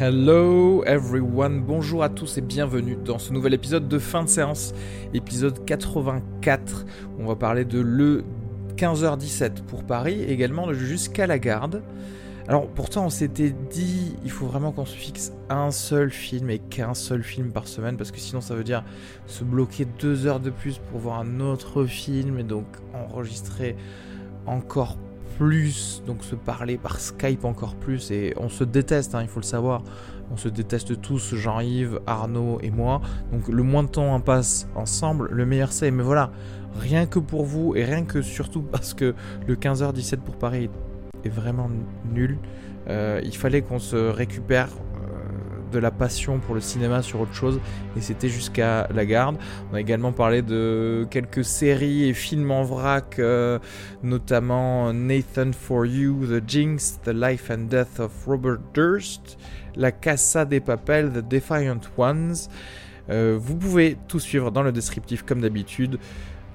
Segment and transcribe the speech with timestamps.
[0.00, 4.74] Hello everyone, bonjour à tous et bienvenue dans ce nouvel épisode de fin de séance,
[5.14, 6.84] épisode 84.
[7.20, 8.24] On va parler de le
[8.76, 11.80] 15h17 pour Paris, également jusqu'à la garde.
[12.48, 16.58] Alors pourtant on s'était dit, il faut vraiment qu'on se fixe un seul film et
[16.58, 18.82] qu'un seul film par semaine, parce que sinon ça veut dire
[19.28, 23.76] se bloquer deux heures de plus pour voir un autre film et donc enregistrer
[24.46, 24.98] encore
[25.38, 29.40] plus, donc se parler par Skype encore plus, et on se déteste, hein, il faut
[29.40, 29.82] le savoir,
[30.30, 33.00] on se déteste tous, Jean-Yves, Arnaud et moi,
[33.32, 36.30] donc le moins de temps on passe ensemble, le meilleur c'est, mais voilà,
[36.78, 39.14] rien que pour vous, et rien que surtout parce que
[39.46, 40.70] le 15h17 pour Paris
[41.24, 41.70] est vraiment
[42.12, 42.38] nul,
[42.88, 44.68] euh, il fallait qu'on se récupère
[45.74, 47.60] de la passion pour le cinéma sur autre chose
[47.96, 49.36] et c'était jusqu'à la garde.
[49.70, 53.58] On a également parlé de quelques séries et films en vrac, euh,
[54.02, 59.38] notamment Nathan for You, The Jinx, The Life and Death of Robert Durst,
[59.76, 62.34] La Casa des Papels, The Defiant Ones.
[63.10, 65.98] Euh, vous pouvez tout suivre dans le descriptif comme d'habitude.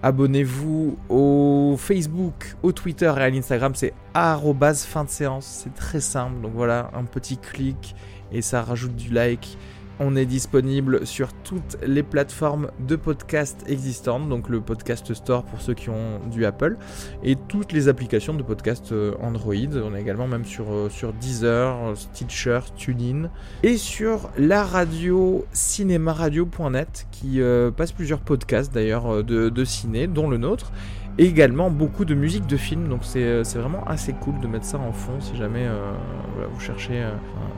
[0.02, 6.40] Abonnez-vous au Facebook, au Twitter et à l'Instagram, c'est fin de séance, c'est très simple.
[6.42, 7.96] Donc voilà, un petit clic
[8.32, 9.58] et ça rajoute du like.
[10.02, 15.60] On est disponible sur toutes les plateformes de podcast existantes, donc le podcast store pour
[15.60, 16.78] ceux qui ont du Apple,
[17.22, 19.54] et toutes les applications de podcast euh, Android.
[19.84, 23.30] On est également même sur, euh, sur Deezer, Stitcher, TuneIn,
[23.62, 30.30] et sur la radio cinémaradio.net qui euh, passe plusieurs podcasts d'ailleurs de, de ciné, dont
[30.30, 30.72] le nôtre
[31.20, 32.88] et également beaucoup de musique de film.
[32.88, 35.68] Donc c'est vraiment assez cool de mettre ça en fond si jamais
[36.52, 37.04] vous cherchez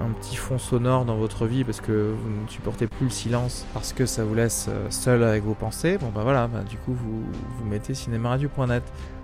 [0.02, 3.66] un petit fond sonore dans votre vie parce que vous ne supportez plus le silence
[3.74, 6.78] parce que ça vous laisse euh, seul avec vos pensées, bon bah voilà, bah, du
[6.78, 7.24] coup vous,
[7.58, 8.84] vous mettez cinémaradio.net.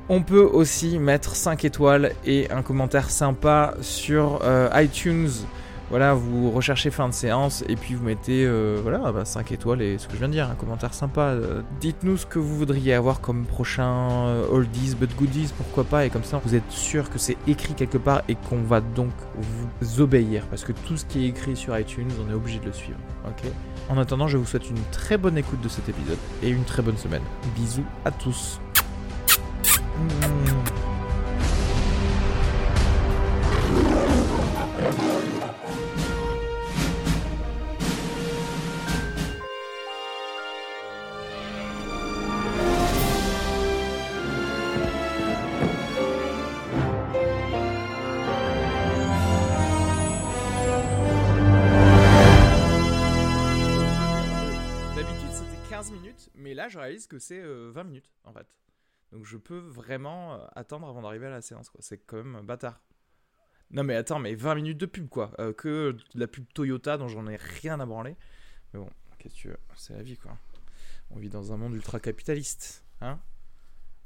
[0.10, 5.30] On peut aussi mettre 5 étoiles et un commentaire sympa sur euh, iTunes
[5.90, 9.82] voilà, vous recherchez fin de séance et puis vous mettez euh, voilà, 5 bah, étoiles
[9.82, 11.22] et ce que je viens de dire, un commentaire sympa.
[11.22, 16.06] Euh, dites-nous ce que vous voudriez avoir comme prochain euh, oldies but goodies, pourquoi pas,
[16.06, 19.14] et comme ça vous êtes sûr que c'est écrit quelque part et qu'on va donc
[19.40, 22.66] vous obéir parce que tout ce qui est écrit sur iTunes, on est obligé de
[22.66, 23.00] le suivre.
[23.90, 26.82] En attendant, je vous souhaite une très bonne écoute de cet épisode et une très
[26.82, 27.24] bonne semaine.
[27.56, 28.60] Bisous à tous.
[56.70, 58.48] Je réalise que c'est 20 euh, minutes en fait.
[59.12, 61.72] Donc je peux vraiment euh, attendre avant d'arriver à la séance.
[61.80, 62.82] C'est quand même bâtard.
[63.72, 65.32] Non mais attends, mais 20 minutes de pub quoi.
[65.40, 68.16] Euh, que la pub Toyota dont j'en ai rien à branler.
[68.74, 69.60] Mais bon, qu'est-ce que tu veux?
[69.76, 70.38] C'est la vie quoi.
[71.12, 72.84] On vit dans un monde ultra capitaliste.
[73.02, 73.20] Hein?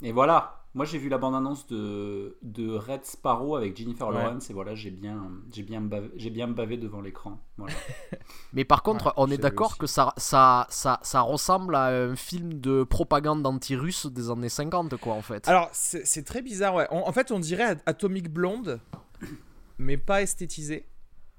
[0.02, 4.54] Et voilà moi, j'ai vu la bande-annonce de, de Red Sparrow avec Jennifer Lawrence et
[4.54, 7.40] voilà, j'ai bien, j'ai bien, bavé, j'ai bien bavé devant l'écran.
[8.54, 12.62] Mais par contre, on est d'accord que ça, ça, ça, ça ressemble à un film
[12.62, 15.46] de propagande anti-russe des années 50, quoi, en fait.
[15.50, 16.88] Alors, c'est, très bizarre, ouais.
[16.90, 18.80] En, fait, on dirait Atomic Blonde,
[19.78, 20.88] mais pas esthétisé,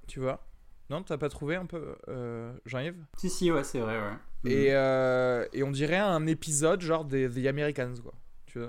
[0.09, 0.45] tu vois.
[0.91, 3.03] Non, t'as pas trouvé un peu, euh, Jean-Yves?
[3.17, 4.53] Si, si, ouais, c'est vrai, ouais.
[4.53, 8.13] Et, euh, et on dirait un épisode genre des The Americans, quoi.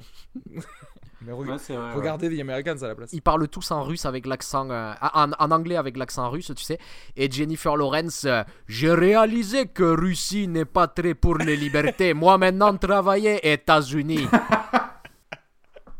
[1.25, 3.13] Mais regardez The Americans à la place.
[3.13, 6.79] Ils parlent tous en russe avec l'accent, euh, en, anglais avec l'accent russe, tu sais.
[7.16, 12.13] Et Jennifer Lawrence, euh, j'ai réalisé que Russie n'est pas très pour les libertés.
[12.13, 14.27] Moi maintenant travailler États-Unis.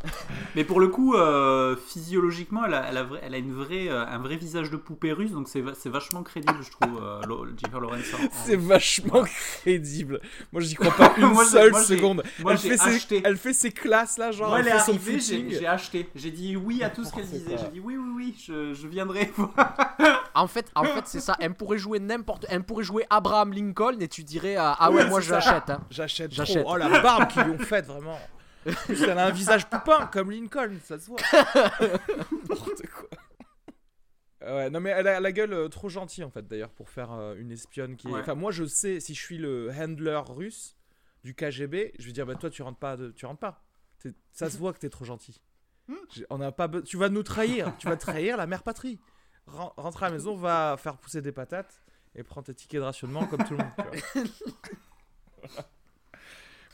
[0.56, 4.06] Mais pour le coup, euh, physiologiquement, elle a, elle a, elle a une vraie, euh,
[4.06, 7.22] un vrai visage de poupée russe, donc c'est vachement crédible, je trouve, euh,
[7.58, 8.03] Jennifer Lawrence.
[8.31, 10.19] C'est vachement crédible.
[10.52, 12.24] Moi, j'y crois pas une seule seconde.
[12.47, 14.50] elle, fait ses, elle fait ses classes là, genre.
[14.50, 16.09] Moi, elle, est arrivée, j'ai acheté.
[16.16, 17.58] J'ai dit oui à tout ce qu'elle disait.
[17.58, 19.32] J'ai dit oui, oui, oui, je, je viendrai.
[20.35, 21.35] en fait, en fait c'est ça.
[21.40, 22.46] Elle pourrait jouer n'importe.
[22.49, 25.70] Elle pourrait jouer Abraham Lincoln et tu dirais ah ouais, moi j'achète.
[25.70, 25.82] Hein.
[25.90, 26.34] J'achète.
[26.34, 26.66] J'achète.
[26.67, 28.17] Oh la barbe qu'ils lui ont faite, vraiment.
[28.65, 31.19] Elle a un visage poupin comme Lincoln, ça se voit.
[32.31, 33.09] N'importe quoi.
[34.41, 37.13] Ouais, non mais elle a la gueule euh, trop gentille en fait d'ailleurs pour faire
[37.13, 38.13] euh, une espionne qui est...
[38.13, 40.75] Enfin moi je sais si je suis le handler russe
[41.23, 43.63] du KGB, je vais dire bah toi tu rentres pas, tu rentres pas.
[44.33, 45.41] Ça se voit que t'es trop gentil.
[45.87, 45.95] Hmm.
[46.29, 48.99] On a pas, tu vas nous trahir, tu vas trahir la mère patrie.
[49.47, 51.81] rentre à la maison, va faire pousser des patates
[52.15, 53.71] et prends tes tickets de rationnement comme tout le monde.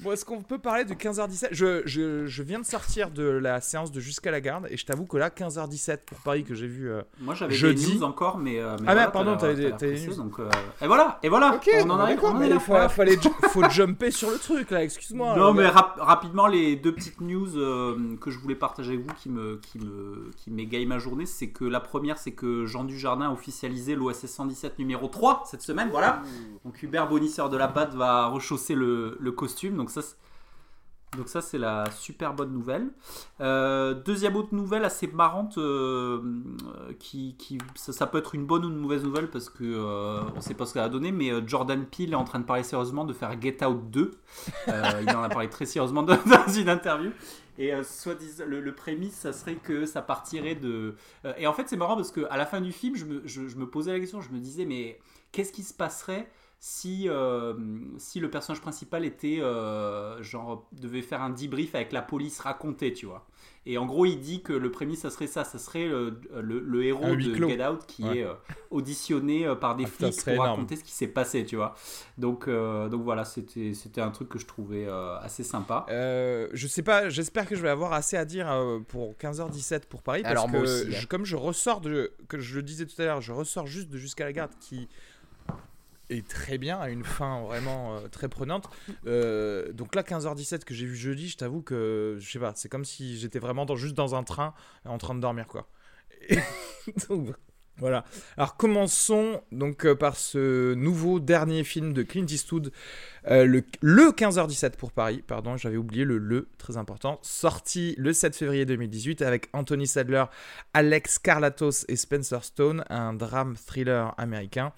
[0.02, 3.60] Bon, est-ce qu'on peut parler de 15h17 je, je, je, viens de sortir de la
[3.60, 6.68] séance de Jusqu'à la garde et je t'avoue que là, 15h17 pour Paris que j'ai
[6.68, 7.86] vu euh, Moi j'avais jeudi.
[7.86, 8.60] des news encore, mais.
[8.60, 10.16] euh, mais Ah, voilà, merde, pardon, t'as t'avais des- des news.
[10.16, 10.50] donc, euh,
[10.82, 12.56] Et voilà, et voilà Ok, On en bon, a d'accord, on en mais est là,
[12.56, 12.88] il faut, voilà.
[12.88, 13.18] fallait,
[13.50, 15.36] faut jumper sur le truc là, excuse-moi.
[15.36, 19.14] Non, mais rap- rapidement, les deux petites news euh, que je voulais partager avec vous
[19.16, 22.86] qui me qui me qui m'égayent ma journée, c'est que la première, c'est que Jean
[22.86, 26.22] Dujardin a officialisé l'OSS 117 numéro 3 cette semaine, voilà.
[26.64, 30.02] Donc Hubert Bonisseur de la Patte va rechausser le, le costume, donc ça.
[31.18, 32.92] Donc ça c'est la super bonne nouvelle.
[33.42, 38.46] Euh, deuxième autre nouvelle assez marrante, euh, euh, qui, qui ça, ça peut être une
[38.46, 41.12] bonne ou une mauvaise nouvelle parce que euh, on sait pas ce qu'elle a donné,
[41.12, 44.12] mais Jordan Peele est en train de parler sérieusement de faire Get Out 2.
[44.68, 46.16] Euh, il en a parlé très sérieusement dans
[46.56, 47.10] une interview.
[47.58, 48.16] Et soit
[48.46, 50.96] le, le prémisse, ça serait que ça partirait de.
[51.38, 53.48] et en fait, c'est marrant parce que à la fin du film, je me, je-
[53.50, 54.98] je me posais la question, je me disais, mais
[55.34, 56.32] qu'est-ce qui se passerait
[56.62, 57.54] si, euh,
[57.98, 62.92] si le personnage principal était euh, genre devait faire un debrief avec la police racontée,
[62.94, 63.26] tu vois.
[63.66, 66.60] Et en gros, il dit que le prémisse, ça serait ça, ça serait le, le,
[66.60, 67.50] le héros Un de clos.
[67.50, 68.20] Get Out qui Ouais.
[68.20, 68.34] est euh,
[68.72, 70.50] auditionné par des Ah, flics pour énorme.
[70.50, 71.76] raconter ce qui s'est passé, tu vois.
[72.18, 75.86] Donc, euh, donc voilà, c'était c'était un truc que je trouvais euh, assez sympa.
[75.90, 79.86] Euh, je sais pas, j'espère que je vais avoir assez à dire euh, pour 15h17
[79.88, 80.22] pour Paris.
[80.24, 80.98] Parce Alors, que moi aussi, hein.
[81.02, 82.12] je- comme je ressors de.
[82.28, 84.88] Que je le disais tout à l'heure, je ressors juste de Jusqu'à la garde qui
[86.10, 88.70] est très bien, à une fin vraiment euh, très prenante.
[89.06, 92.70] Euh, donc là, 15h17 que j'ai vu jeudi, je t'avoue que je sais pas, c'est
[92.70, 94.54] comme si j'étais vraiment dans, juste dans un train
[94.86, 95.70] en train de dormir quoi.
[97.10, 97.34] Donc,
[97.80, 98.04] voilà.
[98.36, 102.72] Alors commençons donc euh, par ce nouveau dernier film de Clint Eastwood,
[103.28, 108.12] euh, le, le 15h17 pour Paris, pardon, j'avais oublié le le, très important, sorti le
[108.12, 110.26] 7 février 2018 avec Anthony Sadler,
[110.74, 114.74] Alex Carlatos et Spencer Stone, un drame thriller américain.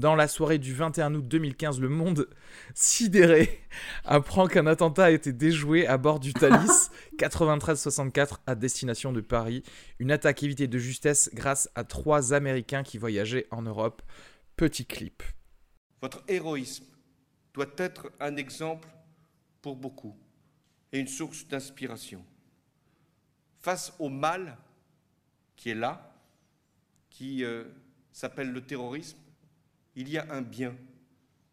[0.00, 2.26] Dans la soirée du 21 août 2015, le monde
[2.74, 3.60] sidéré
[4.06, 6.88] apprend qu'un attentat a été déjoué à bord du Thalys
[7.20, 9.62] 9364 à destination de Paris.
[9.98, 14.00] Une attaque évitée de justesse grâce à trois Américains qui voyageaient en Europe.
[14.56, 15.22] Petit clip.
[16.00, 16.86] Votre héroïsme
[17.52, 18.88] doit être un exemple
[19.60, 20.16] pour beaucoup
[20.92, 22.24] et une source d'inspiration.
[23.58, 24.56] Face au mal
[25.56, 26.16] qui est là,
[27.10, 27.64] qui euh,
[28.12, 29.18] s'appelle le terrorisme,
[30.00, 30.74] il y a un bien,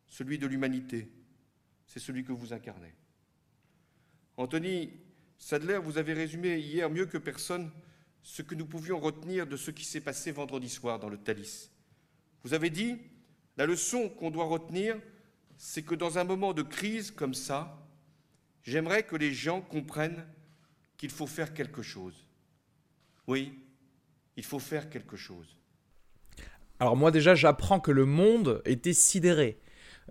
[0.08, 1.12] celui de l'humanité.
[1.86, 2.94] C'est celui que vous incarnez.
[4.38, 4.92] Anthony
[5.38, 7.72] Sadler, vous avez résumé hier mieux que personne
[8.24, 11.70] ce que nous pouvions retenir de ce qui s'est passé vendredi soir dans le Thalys.
[12.44, 12.98] Vous avez dit,
[13.58, 14.98] la leçon qu'on doit retenir,
[15.58, 17.86] c'est que dans un moment de crise comme ça,
[18.64, 20.26] j'aimerais que les gens comprennent
[20.96, 22.26] qu'il faut faire quelque chose.
[23.28, 23.60] Oui,
[24.38, 25.57] il faut faire quelque chose.
[26.80, 29.58] Alors moi déjà j'apprends que le monde était sidéré.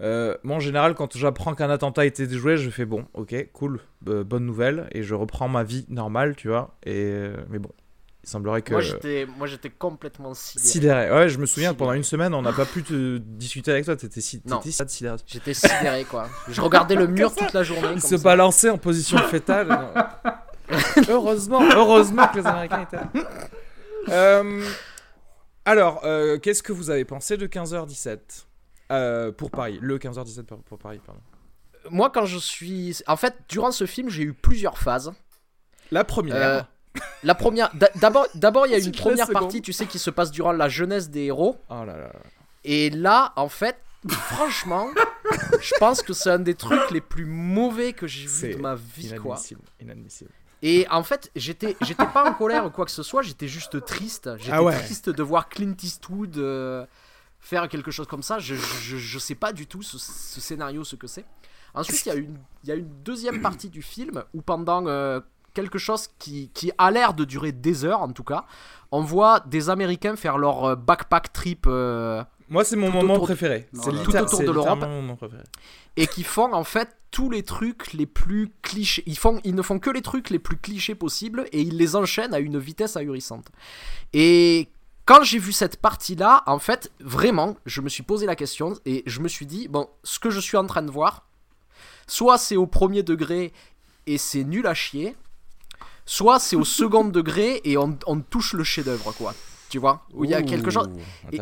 [0.01, 3.35] Euh, moi en général quand j'apprends qu'un attentat a été déjoué je fais bon ok
[3.55, 7.59] cool euh, bonne nouvelle et je reprends ma vie normale tu vois et euh, mais
[7.59, 7.71] bon
[8.23, 8.83] il semblerait que Moi
[9.47, 10.69] j'étais, complètement sidéré.
[10.69, 11.79] sidéré ouais je me souviens Sidéré.
[11.79, 14.43] pendant une semaine on n'a pas pu te discuter avec toi t'étais si...
[14.87, 16.29] Sidéré J'étais sidéré quoi.
[16.51, 17.89] Je regardais le mur toute la journée.
[17.95, 18.23] il se ça.
[18.23, 19.79] balançait en position fétale
[21.09, 23.11] heureusement heureusement que les Américains étaient là
[24.11, 24.63] Euh,
[25.67, 28.19] alors euh, qu'est-ce que vous avez pensé de 15h17
[28.93, 31.21] Euh, pour Paris le 15h17 pour, Paris pardon
[31.91, 35.13] Moi quand je suis, en fait, durant ce film, j'ai eu plusieurs phases.
[35.91, 36.37] La première.
[36.37, 36.63] Euh,
[37.23, 40.09] La première, d'a- d'abord, d'abord il y a une première partie, tu sais, qui se
[40.11, 41.59] passe durant la jeunesse des héros.
[41.69, 42.13] Oh là là.
[42.65, 43.77] Et là, en fait,
[44.09, 44.89] franchement,
[45.61, 48.75] je pense que c'est un des trucs les plus mauvais que j'ai vu de ma
[48.75, 49.37] vie, quoi.
[49.37, 49.61] Inadmissible.
[49.81, 50.31] Inadmissible.
[50.63, 53.85] Et en fait, j'étais, j'étais pas en colère ou quoi que ce soit, j'étais juste
[53.85, 54.31] triste.
[54.39, 54.77] J'étais Ah ouais.
[54.79, 56.87] triste de voir Clint Eastwood euh,
[57.41, 58.39] faire quelque chose comme ça.
[58.39, 61.27] Je, je, je sais pas du tout ce, ce scénario, ce que c'est.
[61.75, 65.21] Ensuite, il y, a une- y a une deuxième partie du film où pendant euh,
[65.53, 68.47] quelque chose qui, qui a l'air de durer des heures, en tout cas,
[68.91, 71.67] on voit des Américains faire leur euh, backpack trip.
[71.67, 73.69] euh, Moi, c'est mon moment préféré.
[73.73, 74.85] C'est tout autour de l'Europe.
[75.97, 79.03] et qui font en fait tous les trucs les plus clichés.
[79.07, 81.97] Ils, font, ils ne font que les trucs les plus clichés possibles et ils les
[81.97, 83.47] enchaînent à une vitesse ahurissante.
[84.13, 84.69] Et
[85.07, 89.03] quand j'ai vu cette partie-là, en fait, vraiment, je me suis posé la question et
[89.07, 91.27] je me suis dit, bon, ce que je suis en train de voir,
[92.07, 93.53] soit c'est au premier degré
[94.07, 95.17] et c'est nul à chier,
[96.05, 99.35] soit c'est au second degré et on, on touche le chef-d'œuvre, quoi.
[99.69, 100.89] Tu vois Où il y a quelque chose.
[101.33, 101.41] Et,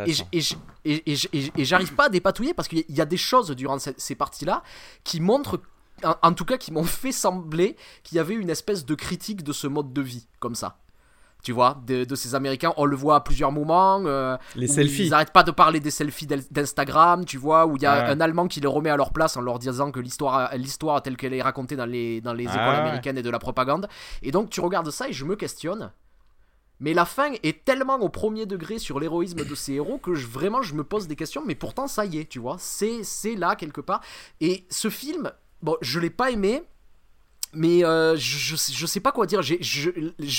[0.84, 4.62] et, j'arrive pas à dépatouiller parce qu'il y a- des choses durant ces parties-là
[5.04, 5.60] qui montrent,
[6.02, 9.42] en, en tout cas qui m'ont fait sembler qu'il y avait une espèce de critique
[9.44, 10.78] de ce mode de vie, comme ça.
[11.42, 12.72] tu vois, de, de ces Américains.
[12.78, 14.02] On le voit à plusieurs moments.
[14.06, 15.04] euh, Les selfies.
[15.04, 18.10] Ils n'arrêtent pas de parler des selfies d'Instagram, tu vois, où il y a Ouais.
[18.12, 21.18] un Allemand qui les remet à leur place en leur disant que l'histoire, l'histoire telle
[21.18, 23.86] qu'elle est racontée dans les, dans les Ah écoles américaines et de la propagande.
[24.22, 25.92] Et donc tu regardes ça et je me questionne.
[26.84, 30.60] Mais la fin est tellement au premier degré sur l'héroïsme de ces héros que vraiment
[30.60, 31.42] je me pose des questions.
[31.46, 33.00] Mais pourtant ça y est, tu vois, c'est
[33.36, 34.02] là quelque part.
[34.42, 36.62] Et ce film, bon, je l'ai pas aimé.
[37.54, 39.40] Mais euh, je, je, sais- pas quoi dire.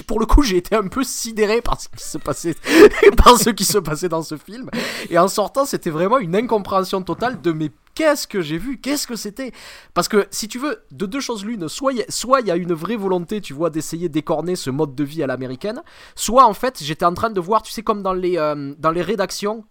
[0.05, 2.55] Pour le coup, j'ai été un peu sidéré par ce qui se passait,
[3.23, 4.69] par ce qui se passait dans ce film.
[5.09, 9.07] Et en sortant, c'était vraiment une incompréhension totale de mais qu'est-ce que j'ai vu, qu'est-ce
[9.07, 9.51] que c'était?
[9.93, 12.47] Parce que si tu veux, de deux choses l'une, soit il y a- soit il
[12.47, 15.81] y a une vraie volonté, tu vois, d'essayer d'écorner ce mode de vie à l'américaine,
[16.15, 18.91] soit en fait j'étais en train de voir, tu sais, comme dans les, euh, dans
[18.91, 19.65] les rédactions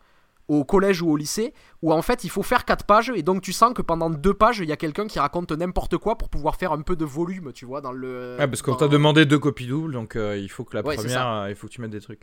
[0.46, 3.40] au collège ou au lycée, où en fait il faut faire quatre pages et donc
[3.40, 6.28] tu sens que pendant deux pages il y a quelqu'un qui raconte n'importe quoi pour
[6.28, 8.36] pouvoir faire un peu de volume, tu vois, dans le.
[8.38, 10.82] Ouais, parce qu'on dans- t'a demandé deux copies doubles, donc euh, il faut que la
[10.84, 12.20] Ouais, première, euh, il faut que tu mettes des trucs.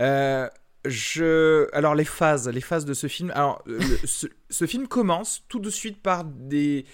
[0.00, 0.48] Euh,
[0.84, 3.30] je, alors les phases, les phases de ce film.
[3.34, 3.80] Alors euh,
[4.50, 6.84] ce, film commence tout de suite par les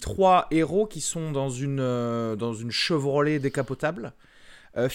[0.00, 4.12] trois héros qui sont dans une euh, dans une Chevrolet décapotable.
[4.76, 4.88] Euh,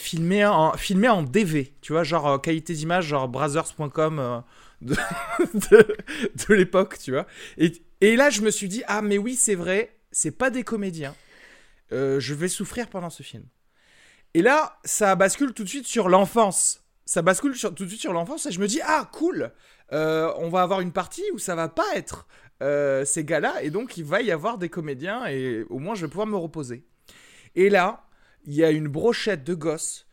[0.46, 4.44] en filmé en DV, tu vois, genre euh, qualité d'image, genre Brazzers.com
[4.82, 7.26] de, l'époque, tu vois.
[7.58, 10.64] Et, et là, je me suis dit, ah, mais oui, c'est vrai, c'est pas des
[10.64, 11.16] comédiens.
[11.92, 13.46] Je vais souffrir pendant ce film.
[14.34, 16.84] Et là, ça bascule tout de suite sur l'enfance.
[17.10, 19.52] Ça bascule tout de suite sur l'enfance et je me dis, ah, cool,
[19.94, 22.28] euh, on va avoir une partie où ça va pas être
[22.62, 26.06] euh, ces gars-là et donc il va y avoir des comédiens et au moins je
[26.06, 26.86] vais pouvoir me reposer.
[27.56, 28.06] Et là,
[28.46, 30.06] il y a une brochette de gosses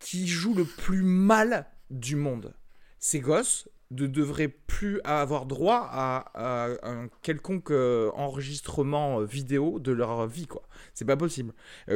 [0.00, 2.52] qui jouent le plus mal du monde.
[2.98, 6.32] Ces gosses ne devraient plus avoir droit à,
[6.82, 10.62] un quelconque euh, enregistrement vidéo de leur vie, quoi.
[10.94, 11.52] C'est pas possible.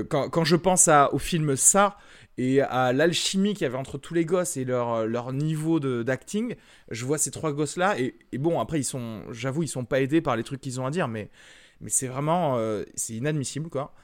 [0.09, 1.97] Quand, quand je pense au film Ça
[2.37, 6.57] et à l'alchimie qu'il y avait entre tous les gosses et leur, leur niveau d'acting,
[6.91, 10.01] je vois ces trois gosses-là et, et bon, après, ils sont, j'avoue, ils sont pas
[10.01, 11.31] aidés par les trucs qu'ils ont à dire, mais,
[11.81, 13.95] mais c'est vraiment, euh, c'est inadmissible, quoi.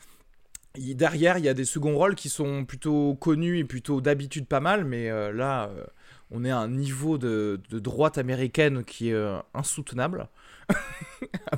[0.77, 4.61] Derrière, il y a des seconds rôles qui sont plutôt connus et plutôt d'habitude pas
[4.61, 5.85] mal, mais euh, là, euh,
[6.31, 10.29] on est à un niveau de, droite américaine qui est euh, insoutenable.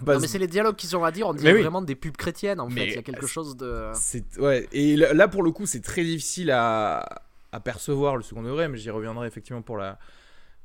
[0.04, 1.62] Non, mais c'est les dialogues qu'ils ont à dire, on dirait oui.
[1.62, 2.86] vraiment des pubs chrétiennes en Mais fait.
[2.88, 3.92] Il y a quelque chose de.
[4.38, 8.66] ouais, et là pour le coup, c'est très difficile à, à percevoir le second degré,
[8.66, 9.98] mais j'y reviendrai effectivement pour la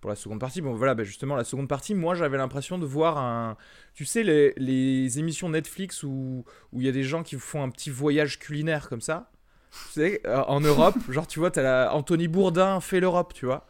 [0.01, 0.61] pour la seconde partie.
[0.61, 3.57] Bon, voilà, bah, justement, la seconde partie, moi, j'avais l'impression de voir un.
[3.93, 7.63] Tu sais, les, les émissions Netflix où où il y a des gens qui font
[7.63, 9.29] un petit voyage culinaire comme ça.
[9.71, 11.93] Tu sais, euh, en Europe, genre, tu vois, t'as la...
[11.93, 13.67] Anthony Bourdin fait l'Europe, tu vois.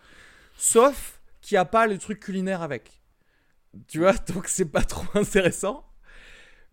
[0.58, 2.97] Sauf qu'il n'y a pas le truc culinaire avec.
[3.88, 5.86] Tu vois, donc c'est pas trop intéressant.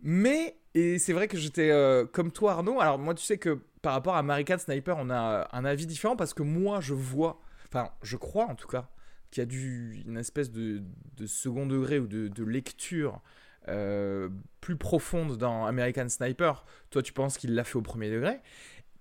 [0.01, 2.79] Mais, et c'est vrai que j'étais euh, comme toi, Arnaud.
[2.79, 6.15] Alors, moi, tu sais que par rapport à American Sniper, on a un avis différent
[6.15, 8.89] parce que moi, je vois, enfin, je crois en tout cas,
[9.31, 10.81] qu'il y a du, une espèce de,
[11.17, 13.21] de second degré ou de, de lecture
[13.67, 14.29] euh,
[14.61, 16.65] plus profonde dans American Sniper.
[16.91, 18.39] Toi, tu penses qu'il l'a fait au premier degré.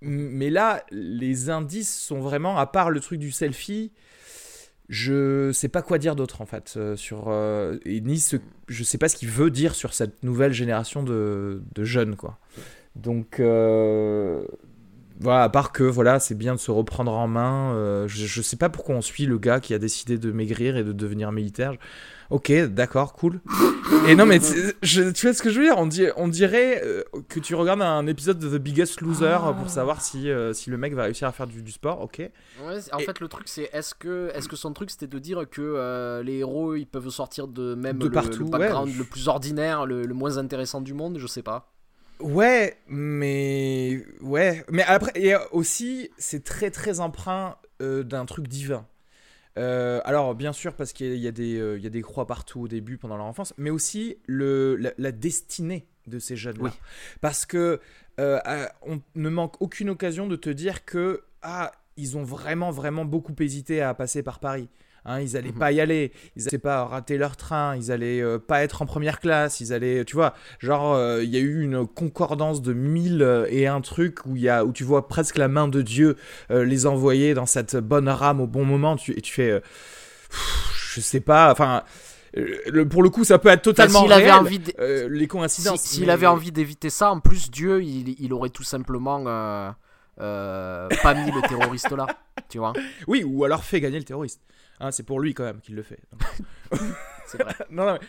[0.01, 3.93] Mais là, les indices sont vraiment, à part le truc du selfie,
[4.88, 8.37] je sais pas quoi dire d'autre en fait euh, sur euh, et ni ce,
[8.69, 12.38] je sais pas ce qu'il veut dire sur cette nouvelle génération de, de jeunes quoi.
[12.95, 14.45] Donc euh,
[15.21, 18.07] voilà, à part que voilà, c'est bien de se reprendre en main.
[18.07, 20.85] je, je sais pas pourquoi on suit le gars qui a décidé de maigrir et
[20.85, 21.75] de devenir militaire.
[22.31, 23.40] Ok, d'accord, cool.
[24.09, 24.38] Et non mais
[24.83, 25.76] je- tu vois ce que je veux dire?
[25.78, 29.52] On, dit, on dirait euh, que tu regardes un épisode de The Biggest Loser Ah.
[29.59, 32.00] pour savoir si, euh, si le mec va réussir à faire du, du sport.
[32.00, 32.19] Ok.
[32.19, 32.31] Ouais,
[32.93, 35.45] en Et- fait, le truc, c'est est-ce que, est que son truc, c'était de dire
[35.50, 38.99] que euh, les héros, ils peuvent sortir de même De le, partout, le background ouais.
[38.99, 41.19] le plus ordinaire, le, le moins intéressant du monde?
[41.19, 41.71] Je sais pas.
[42.21, 48.87] Ouais, mais ouais, mais après et aussi c'est très très emprunt d'un truc divin.
[49.56, 51.90] Euh, alors bien sûr parce qu'il y a- il y a des euh, y a
[51.90, 56.18] des croix partout au début pendant leur enfance, mais aussi le la, la destinée de
[56.18, 56.64] ces jeunes là.
[56.64, 56.70] Oui.
[57.20, 57.80] Parce que
[58.20, 58.38] euh,
[58.82, 63.34] on ne manque aucune occasion de te dire que ah ils ont vraiment vraiment beaucoup
[63.38, 64.68] hésité à passer par Paris.
[65.06, 65.58] Hein, ils allaient Mhm.
[65.58, 68.87] pas y aller, ils allaient pas rater leur train, ils allaient euh, pas être en
[68.87, 72.73] première classe, ils allaient, tu vois, genre euh, il y a eu une concordance de
[72.73, 75.68] mille euh, et un trucs où il y a où tu vois presque la main
[75.68, 76.16] de Dieu
[76.50, 79.61] euh, les envoyer dans cette bonne rame au bon moment, tu, et tu fais,
[80.30, 81.82] pff, je sais pas, enfin,
[82.34, 85.82] le- pour le coup ça peut être Enfin, totalement s'il avait envie de- les coïncidences.
[85.82, 91.14] S'il mais- avait envie d'éviter ça, en plus, Dieu, il, il aurait tout simplement pas
[91.14, 92.06] mis le terroriste là.
[92.49, 92.73] Tu vois
[93.06, 94.40] oui, ou alors fait gagner le terroriste.
[94.81, 96.00] Hein, c'est pour lui quand même qu'il le fait.
[97.26, 97.54] C'est vrai.
[97.71, 98.00] non, non, mais,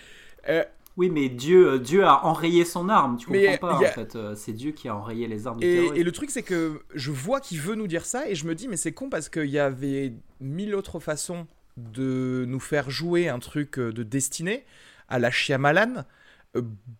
[0.49, 0.63] euh,
[0.97, 3.93] Oui, mais Dieu, euh, Dieu a enrayé son arme, tu Mais comprends pas a- en
[3.93, 4.15] fait.
[4.15, 7.11] euh, C'est Dieu qui a enrayé les armes Et, et le truc, c'est que je
[7.11, 9.49] vois qu'il veut nous dire ça, et je me dis, mais c'est con parce qu'il
[9.49, 14.65] y avait mille autres façons de nous faire jouer un truc de destinée
[15.07, 16.01] à la Shyamalan, euh,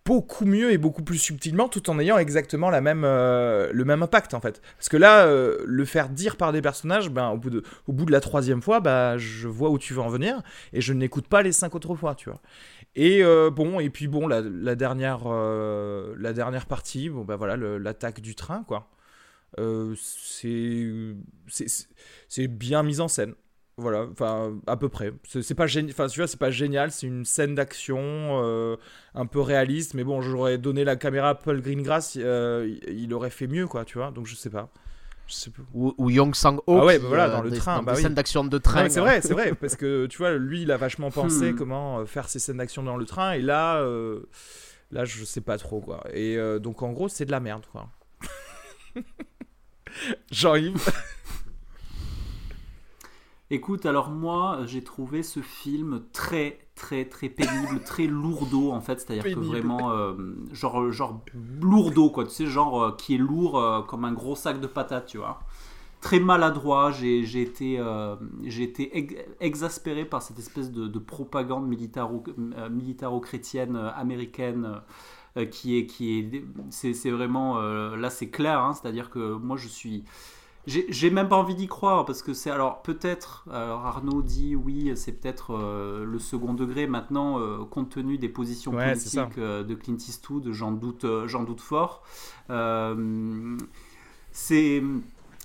[0.05, 4.03] beaucoup mieux et beaucoup plus subtilement, tout en ayant exactement la même, euh, le même
[4.03, 4.61] impact en fait.
[4.77, 7.93] Parce que là, euh, le faire dire par des personnages, ben, au, bout de, au
[7.93, 10.41] bout de la troisième fois, bah, je vois où tu veux en venir,
[10.73, 12.41] et je n'écoute pas les cinq autres fois, tu vois.
[12.95, 14.41] Et euh, bon, et puis bon, la,
[14.75, 18.89] dernière, euh, la dernière partie, bon bah voilà, l'attaque du train, quoi.
[19.59, 21.15] Euh, c'est
[22.47, 23.35] bien mis en scène.
[23.77, 25.11] Voilà, enfin à peu près.
[25.41, 26.91] C'est pas génial, enfin tu vois, c'est pas génial.
[26.91, 28.77] C'est une scène d'action euh,
[29.13, 33.13] un peu réaliste, mais bon, j'aurais donné la caméra à Paul Greengrass, euh, il, il
[33.13, 34.11] aurait fait mieux, quoi, tu vois.
[34.11, 34.69] Donc je sais pas.
[35.27, 35.63] Je sais pas.
[35.73, 36.61] Ou, ou Young Sang-ho.
[36.67, 38.03] Ah ouais, bah voilà, euh, dans le des- train, dans bah des oui.
[38.03, 38.87] scènes d'action de train.
[38.89, 41.55] c'est vrai, c'est vrai, parce que tu vois, lui, il a vachement pensé Hmm.
[41.57, 44.21] comment euh, faire ses scènes d'action dans le train, et là, euh,
[44.91, 46.01] là, je sais pas trop quoi.
[46.13, 47.89] Et euh, donc, en gros, c'est de la merde, quoi.
[50.31, 50.89] Jean-Yves.
[53.51, 58.99] Écoute, alors moi, j'ai trouvé ce film très, très, très pénible, très lourdeau en fait.
[58.99, 60.13] C'est-à-dire que vraiment, euh,
[60.51, 61.21] genre, genre
[61.61, 62.23] lourdeau quoi.
[62.25, 65.17] Tu sais, genre euh, qui est lourd euh, comme un gros sac de patates, tu
[65.19, 65.39] vois.
[66.01, 66.91] Très maladroit.
[66.91, 67.79] J'ai été,
[68.43, 72.23] j'ai été ex- exaspéré par cette espèce de, de propagande militaro-
[72.71, 74.81] militaro-chrétienne américaine.
[75.51, 79.57] qui est qui est c'est vraiment là c'est clair hein, c'est à dire que moi
[79.57, 80.05] je suis
[80.67, 84.91] j'ai même pas envie d'y croire parce que c'est alors peut-être alors Arnaud dit oui
[84.95, 89.63] c'est peut-être euh, le second degré maintenant euh, compte tenu des positions Ouais, politiques euh,
[89.63, 92.01] de Clint Eastwood j'en doute euh, j'en doute fort.
[92.49, 93.57] Euh,
[94.31, 94.83] c'est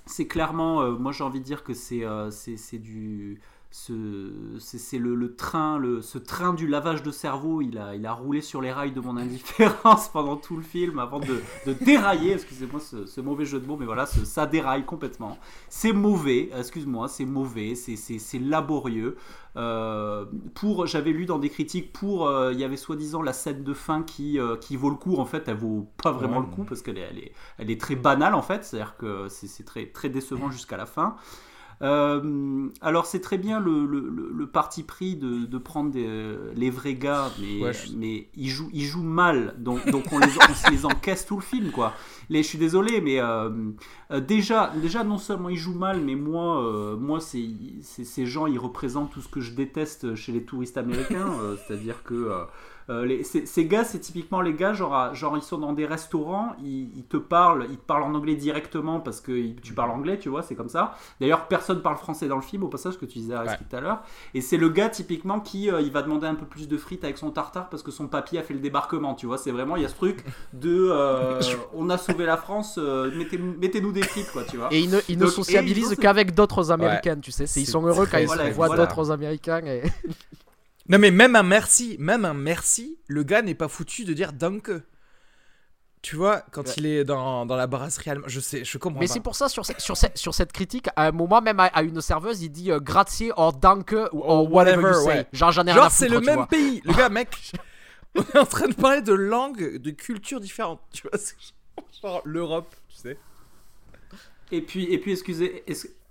[0.06, 4.32] c'est clairement euh, moi j'ai envie de dire que c'est euh, c'est c'est du ce-
[4.58, 8.12] c'est le, le train le, ce train du lavage de cerveau il a, il a
[8.12, 12.32] roulé sur les rails de mon indifférence pendant tout le film avant de, de dérailler.
[12.32, 15.38] Excusez-moi ce, ce mauvais jeu de mots mais voilà ce- ça déraille complètement.
[15.68, 19.16] C'est mauvais excuse-moi c'est mauvais c'est- laborieux.
[19.56, 23.64] Euh, pour j'avais lu dans des critiques pour euh, il y avait soi-disant la scène
[23.64, 26.46] de fin qui, euh, qui vaut le coup en fait elle vaut pas vraiment Ouais.
[26.48, 28.64] le coup parce qu'elle est, elle est, elle est très banale en fait.
[28.64, 31.16] C'est à dire que c'est c'est très, très décevant jusqu'à la fin
[31.82, 36.36] euh, alors c'est très bien le, le, le- le parti pris de, de prendre des-
[36.54, 40.18] les vrais gars, mais, Ouais, je- mais ils, jouent, ils jouent mal, donc, donc on,
[40.18, 41.94] les, on se les encaisse tout le film quoi.
[42.28, 43.50] Les, je suis désolé, mais euh,
[44.10, 47.48] euh, déjà, déjà non seulement ils jouent mal, mais moi, euh, moi c'est,
[47.82, 52.02] ces gens ils représentent tout ce que je déteste chez les touristes américains, euh, c'est-à-dire
[52.02, 52.14] que
[52.90, 56.54] euh, les- ces, ces gars, c'est typiquement les gars, genre, ils sont dans des restaurants,
[56.62, 59.90] ils, ils te parlent, ils te parlent en anglais directement parce que ils- tu parles
[59.92, 60.94] anglais, tu vois, c'est comme ça.
[61.20, 63.76] D'ailleurs, personne parle français dans le film, au passage, que tu disais à Ariski tout
[63.76, 64.00] à l'heure.
[64.34, 67.04] Et c'est le gars typiquement qui euh, il va demander un peu plus de frites
[67.04, 69.38] avec son tartare parce que son papy a fait le débarquement, tu vois.
[69.38, 71.40] C'est vraiment, il y a ce truc de euh,
[71.74, 74.68] on a sauvé la France, euh, mettez- mettez-nous des frites, quoi, tu vois.
[74.72, 77.44] Et ils ne, ils ne Donc, et sociabilisent ils qu'avec d'autres Américaines, tu sais.
[77.56, 78.86] Ils sont heureux quand ils très voient voilà.
[78.86, 79.60] d'autres Américains.
[79.66, 79.82] Et...
[80.90, 84.32] Non, mais même un merci, même un merci, le gars n'est pas foutu de dire
[84.32, 84.70] danke.
[86.02, 86.74] Tu vois, quand Ouais.
[86.78, 89.48] il est dans, dans la brasserie allemande, je sais, je comprends Mais c'est pour ça,
[89.50, 92.40] sur, ce- sur, ce- sur cette critique, à un moment, même à, à une serveuse,
[92.42, 95.06] il dit euh, grazie or danke ou or whatever, you say.
[95.08, 95.26] ouais.
[95.32, 96.46] Genre, j'en ai rien à Genre, c'est le tu même vois.
[96.46, 96.80] pays.
[96.86, 97.52] Le gars, mec,
[98.16, 100.80] on est en train de parler de langues, de cultures différentes.
[100.90, 101.36] Tu vois, c'est
[102.02, 103.18] genre l'Europe, tu sais.
[104.52, 105.62] Et puis, et puis excusez,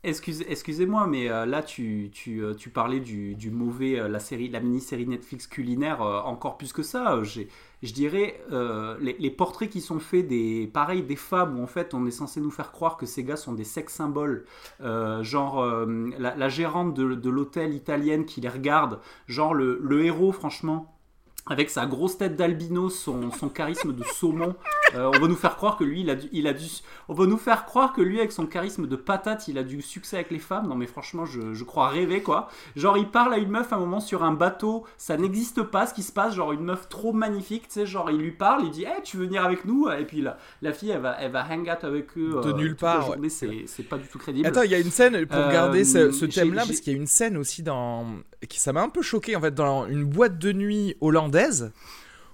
[0.03, 5.47] excusez-moi, mais euh, là, euh, tu parlais du, mauvais, euh, la série, la mini-série Netflix
[5.47, 7.21] culinaire, encore plus que ça.
[7.23, 8.41] je dirais,
[8.99, 12.39] les, portraits qui sont faits, des, pareil, des femmes, où en fait, on est censé
[12.39, 14.45] nous faire croire que ces gars sont des sex symboles.
[14.79, 15.85] Genre,
[16.17, 20.98] la, gérante de, l'hôtel italienne qui les regarde, genre le héros, franchement.
[21.47, 24.55] Avec sa grosse tête d'albino, son, son charisme de saumon,
[24.95, 26.65] euh, on va nous faire croire que lui, il a, du, il a du,
[27.07, 29.81] on va nous faire croire que lui, avec son charisme de patate, il a du
[29.81, 30.67] succès avec les femmes.
[30.67, 32.49] Non, mais franchement, je, je crois rêver, quoi.
[32.75, 35.87] Genre, il parle à une meuf à un moment sur un bateau, ça n'existe pas
[35.87, 36.35] ce qui se passe.
[36.35, 39.17] Genre, une meuf trop magnifique, tu sais, genre, il lui parle, il dit, hey, tu
[39.17, 39.89] veux venir avec nous?
[39.89, 42.39] Et puis la, la fille, elle va, elle va hang out avec eux.
[42.43, 43.29] De euh, nulle part, ouais.
[43.29, 44.47] c'est pas du tout crédible.
[44.47, 46.99] Attends, il y a une scène pour Euh, garder ce, thème-là, parce qu'il y a
[46.99, 48.05] une scène aussi dans.
[48.47, 51.28] qui Ça m'a un peu choqué, en fait, dans une boîte de nuit hollandaise,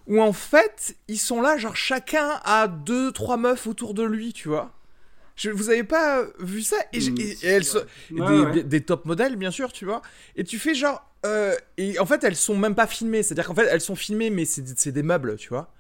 [0.07, 4.33] où en fait, ils sont là, genre chacun a deux, trois meufs autour de lui,
[4.33, 4.71] tu vois.
[5.35, 6.77] Je, vous avez pas vu ça?
[6.93, 7.83] Et, je- et- et elles sont-
[8.15, 8.51] et Ouais, des, ouais.
[8.51, 10.01] des- des top modèles, bien sûr, tu vois.
[10.35, 11.05] Et tu fais genre.
[11.25, 13.23] euh, et en fait, elles sont même pas filmées.
[13.23, 15.73] C'est-à-dire qu'en fait, elles sont filmées, mais c'est c'est des meubles, tu vois.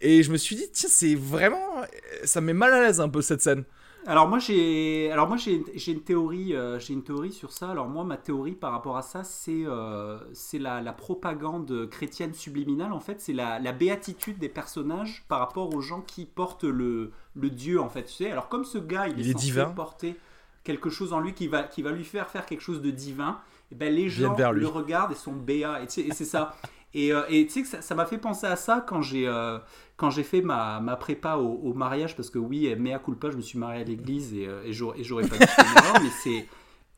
[0.00, 1.82] Et je me suis dit, tiens, c'est vraiment.
[2.24, 3.64] Ça me met mal à l'aise un peu cette scène.
[4.06, 5.62] Alors moi j'ai alors moi j'ai
[5.92, 7.70] une théorie euh, j'ai une théorie sur ça.
[7.70, 12.34] Alors moi ma théorie par rapport à ça c'est euh, c'est la, la propagande chrétienne
[12.34, 16.64] subliminale en fait c'est la, la béatitude des personnages par rapport aux gens qui portent
[16.64, 18.30] le le Dieu en fait tu sais.
[18.30, 19.70] Alors comme ce gars il, Il est, est censé divin.
[19.70, 20.16] porter
[20.64, 23.38] quelque chose en lui qui va qui va lui faire faire quelque chose de divin.
[23.72, 24.60] Et ben les gens vers lui.
[24.60, 26.54] le regardent et sont béats et, tu sais, et c'est ça.
[26.94, 29.58] Et euh, et tu sais que ça m'a fait penser à ça quand j'ai euh,
[29.96, 33.36] quand j'ai fait ma, ma prépa au, au mariage, parce que oui, mea culpa, je
[33.36, 36.46] me suis marié à l'église et, euh, et j'aurais pas dû faire mais c'est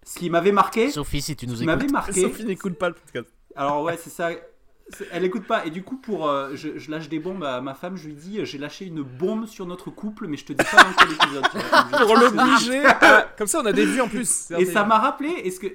[0.05, 0.91] ce qui m'avait marqué.
[0.91, 1.67] Sophie, si tu nous écoutes.
[1.67, 2.21] m'avait marqué.
[2.21, 3.27] Sophie n'écoute pas le podcast.
[3.57, 4.31] Alors ouais, c'est ça.
[5.11, 5.67] Elle écoute pas.
[5.67, 8.15] Et du coup, pour euh, je, je lâche des bombes à ma femme, je lui
[8.15, 11.11] dis, j'ai lâché une bombe sur notre couple, mais je te dis pas dans quel
[11.11, 11.45] épisode.
[12.07, 12.83] Pour l'obliger.
[13.37, 14.53] Comme ça, on a des vues en plus.
[14.57, 15.67] Et ça m'a rappelé, est-ce que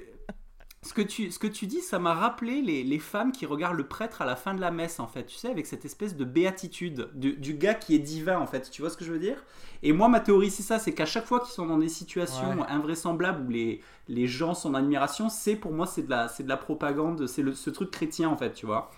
[0.84, 3.76] ce que tu, ce que tu dis, ça m'a rappelé les, les femmes qui regardent
[3.76, 6.16] le prêtre à la fin de la messe, en fait, tu sais, avec cette espèce
[6.16, 9.12] de béatitude du, du gars qui est divin, en fait, tu vois ce que je
[9.12, 9.44] veux dire?
[9.84, 12.62] Et moi, ma théorie, c'est ça, c'est qu'à chaque fois qu'ils sont dans des situations
[12.62, 12.66] Ouais.
[12.68, 16.42] invraisemblables où les, les gens sont en admiration, c'est pour moi, c'est de la, c'est
[16.42, 18.90] de la propagande, c'est ce truc chrétien, en fait, tu vois?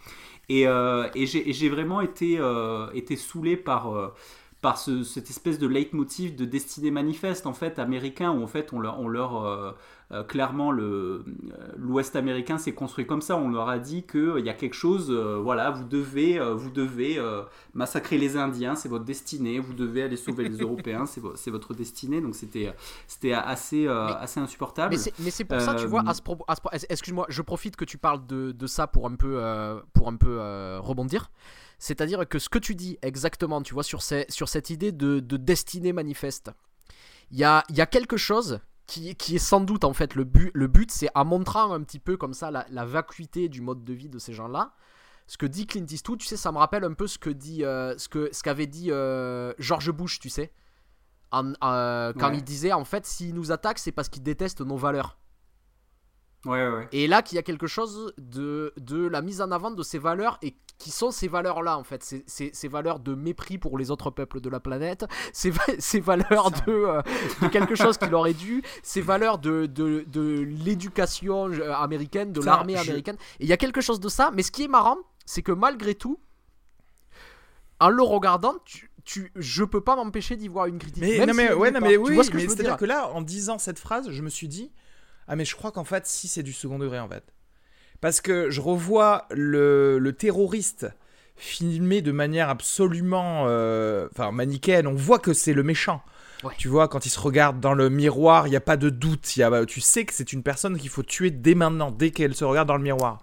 [0.48, 3.92] Et, euh, et j'ai vraiment été, euh, été saoulé par...
[3.94, 4.14] euh,
[4.64, 8.72] par ce- cette espèce de leitmotiv de destinée manifeste en fait américain où en fait
[8.72, 9.72] on leur, on leur euh,
[10.12, 11.22] euh, clairement le euh,
[11.76, 13.36] l'Ouest américain s'est construit comme ça.
[13.36, 17.20] On leur a dit que il y a quelque chose voilà vous devez vous devez
[17.74, 21.50] massacrer les Indiens c'est votre destinée vous devez aller sauver les Européens c'est vo- c'est
[21.50, 22.20] votre destinée.
[22.22, 22.72] Donc c'était
[23.06, 24.94] c'était assez Mais- assez insupportable.
[25.18, 26.44] Mais c'est, pour ça, tu vois, à ce propos,
[26.88, 29.38] excuse-moi, je profite que tu parles de, de ça pour un peu,
[29.92, 30.38] pour un peu
[30.80, 31.30] rebondir.
[31.84, 35.20] C'est-à-dire que ce que tu dis exactement, tu vois, sur, ces, sur cette idée de,
[35.20, 36.50] de destinée manifeste,
[37.30, 40.14] il y a, il y a quelque chose qui, qui est sans doute en fait
[40.14, 40.50] le but.
[40.54, 43.84] Le but, c'est en montrant un petit peu comme ça la, la vacuité du mode
[43.84, 44.72] de vie de ces gens-là.
[45.26, 47.64] Ce que dit Clint Eastwood, tu sais, ça me rappelle un peu ce que dit,
[47.64, 50.52] euh, ce que, ce qu'avait dit euh, George Bush, tu sais,
[51.32, 52.36] en- euh, quand Ouais.
[52.38, 55.18] il disait en fait, s'ils nous attaquent, c'est parce qu'ils détestent nos valeurs.
[56.44, 59.70] Ouais ouais Et là, qu'il y a quelque chose de, de la mise en avant
[59.70, 62.02] de ces valeurs et qui sont ces valeurs-là, en fait.
[62.02, 65.62] Ces, ces- ces valeurs de mépris pour les autres peuples de la planète, ces, va-
[65.78, 67.02] ces valeurs de, euh,
[67.42, 72.32] de quelque chose qui leur est dû, ces valeurs de, de, de l'éducation euh, américaine,
[72.32, 73.16] de l'armée américaine.
[73.38, 75.52] Et il y a quelque chose de ça, mais ce qui est marrant, c'est que
[75.52, 76.18] malgré tout,
[77.80, 81.02] en le regardant, tu, tu, je peux pas m'empêcher d'y voir une critique.
[81.02, 82.76] Mais, même non, mais, ouais, non, mais oui, c'est-à-dire dire?
[82.76, 84.72] que là, en disant cette phrase, je me suis dit,
[85.28, 87.24] ah, mais je crois qu'en fait, si c'est du second degré, en fait.
[88.00, 90.86] Parce que je revois le, le terroriste
[91.36, 94.86] filmé de manière absolument euh, enfin manichéenne.
[94.86, 96.02] On voit que c'est le méchant.
[96.42, 96.52] Ouais.
[96.58, 99.36] Tu vois, quand il se regarde dans le miroir, il n'y a pas de doute.
[99.36, 102.34] Y a, tu sais que c'est une personne qu'il faut tuer dès maintenant, dès qu'elle
[102.34, 103.22] se regarde dans le miroir.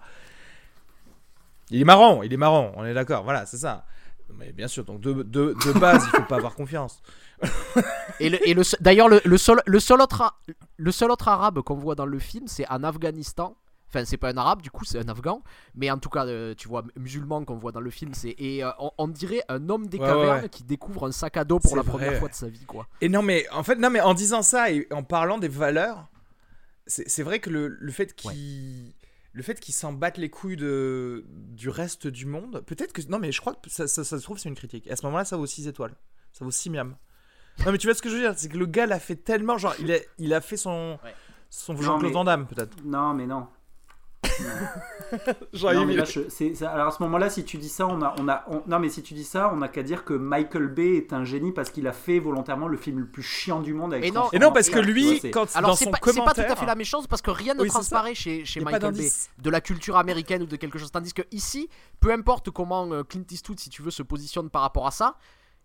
[1.70, 3.86] Il est marrant, il est marrant, on est d'accord, voilà, c'est ça.
[4.30, 7.02] Mais bien sûr, donc de, de, de base, il faut pas avoir confiance.
[8.20, 10.34] Et, le- et le d'ailleurs, le, le seul, le, seul autre,
[10.76, 13.56] le seul autre arabe qu'on voit dans le film, c'est en Afghanistan.
[13.88, 15.42] Enfin, c'est pas un arabe, du coup, c'est un afghan.
[15.74, 18.34] Mais en tout cas, euh, tu vois, musulman qu'on voit dans le film, c'est.
[18.38, 21.36] Et euh, on, on dirait un homme des Ouais, cavernes ouais, qui découvre un sac
[21.36, 21.90] à dos pour la vrai.
[21.90, 22.88] première fois de sa vie, quoi.
[23.02, 26.08] Et non, mais en fait, non, mais en disant ça et en parlant des valeurs,
[26.86, 28.94] c'est c'est vrai que le, le fait qu'il.
[29.34, 33.00] Le fait qu'ils s'en battent les couilles de, du reste du monde, peut-être que.
[33.08, 34.86] Non, mais je crois que ça, ça- ça se trouve, c'est une critique.
[34.86, 35.94] Et à ce moment-là, ça vaut 6 étoiles.
[36.32, 36.96] Ça vaut 6 miam.
[37.64, 38.34] Non, mais tu vois ce que je veux dire?
[38.36, 39.56] C'est que le gars l'a fait tellement.
[39.58, 40.98] Genre, il a, il a fait son.
[41.04, 41.14] Ouais.
[41.50, 42.76] Son Jean-Claude mais- Van Damme, peut-être.
[42.84, 43.46] non mais non
[45.62, 47.86] Non, il- mais là, je- c'est- c'est- alors à ce moment-là, si tu dis ça,
[47.86, 50.04] on a, on a, on- non mais si tu dis ça, on n'a qu'à dire
[50.04, 53.22] que Michael Bay est un génie parce qu'il a fait volontairement le film le plus
[53.22, 54.06] chiant du monde avec.
[54.06, 56.06] Et non- Et non, parce que lui, vois, quand Alors, dans c'est son pas, c'est
[56.06, 56.46] pas commentaire.
[56.46, 59.08] tout à fait la même chose parce que rien ne Oui, transparaît chez, Michael Bay
[59.38, 60.90] de la culture américaine ou de quelque chose.
[60.90, 61.68] Tandis que ici,
[62.00, 65.16] peu importe comment euh, Clint Eastwood, si tu veux, se positionne par rapport à ça,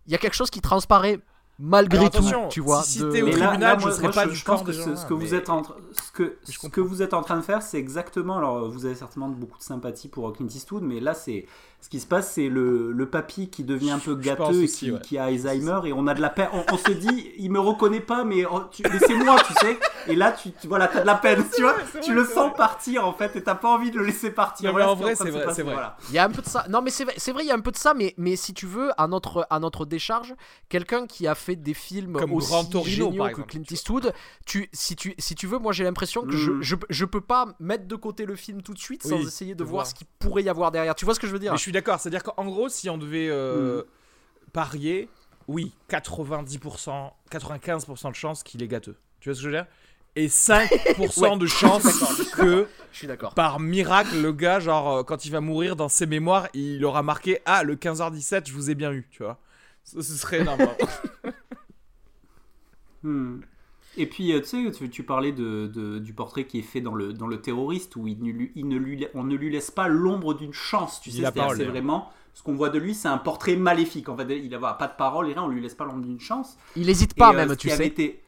[0.06, 1.20] il y a quelque chose qui transparaît
[1.58, 2.82] malgré Alors, tout, tu vois.
[2.82, 4.44] si de- au Mais là- tribunal, là, je moi- serais moi, pas je, du je
[4.44, 7.22] pense que ce, que vous êtes en ce que, Je ce que vous êtes en
[7.22, 8.38] train de faire, c'est exactement.
[8.38, 11.46] Alors, vous avez certainement beaucoup de sympathie pour Clint Eastwood, mais là, c'est
[11.80, 14.86] ce qui se passe, c'est le, le papy qui devient un peu gâteux et aussi,
[14.86, 15.00] qui, ouais.
[15.00, 16.48] qui a Alzheimer, et on a de la peine.
[16.52, 19.78] On, on se dit, il me reconnaît pas, mais oh, mais c'est moi, tu sais.
[20.08, 21.76] Et là, tu, tu voilà, t'as de la peine, tu vois.
[22.02, 22.56] Tu vrai, le sens vrai.
[22.56, 24.70] partir en fait, et t'as pas envie de le laisser partir.
[24.72, 25.72] Non, mais Voilà en vrai, c'est vrai, passer, c'est vrai.
[25.74, 25.96] voilà.
[26.08, 26.66] Il y a un peu de ça.
[26.68, 28.34] Non, mais c'est vrai, c'est vrai, il y a un peu de ça, mais, mais
[28.36, 30.34] si tu veux, à notre, à notre décharge,
[30.68, 33.62] quelqu'un qui a fait des films Comme aussi Torino, géniaux par que Clint.
[33.70, 34.12] Eastwood,
[34.46, 36.62] tu, si, tu, si tu veux, moi j'ai l'impression que je, Mm.
[36.62, 39.62] je, je peux pas mettre de côté le film tout de suite sans essayer de
[39.64, 40.94] voir ce qu'il pourrait y avoir derrière.
[40.94, 41.52] Tu vois ce que je veux dire?
[41.68, 43.82] Suis d'accord, c'est-à-dire qu'en gros, si on devait euh,
[44.52, 45.08] parier,
[45.46, 48.96] oui, 90%, 95% de chances qu'il est gâteux.
[49.20, 49.66] Tu vois ce que je veux dire?
[50.16, 53.34] Et 5% Ouais, de chances que, Je suis d'accord.
[53.34, 57.02] par miracle, le gars, genre, euh, quand il va mourir dans ses mémoires, il aura
[57.02, 59.38] marqué Ah, le 15h17, je vous ai bien eu, tu vois.
[59.84, 60.60] Ce, ce serait énorme.
[63.04, 63.42] Hmm.
[63.98, 66.94] Et puis, euh, tu sais, tu, parlais de, de- du portrait qui est fait dans
[66.94, 69.70] le, dans le terroriste, où il ne lui, il ne lui, on ne lui laisse
[69.70, 71.00] pas l'ombre d'une chance.
[71.00, 74.08] Tu sais, c'est vraiment ce qu'on voit de lui, c'est un portrait maléfique.
[74.08, 76.20] En fait, il n'a pas de parole et rien, on lui laisse pas l'ombre d'une
[76.20, 76.56] chance.
[76.76, 77.86] Il hésite pas Et, euh, même, tu sais.
[77.88, 78.22] été-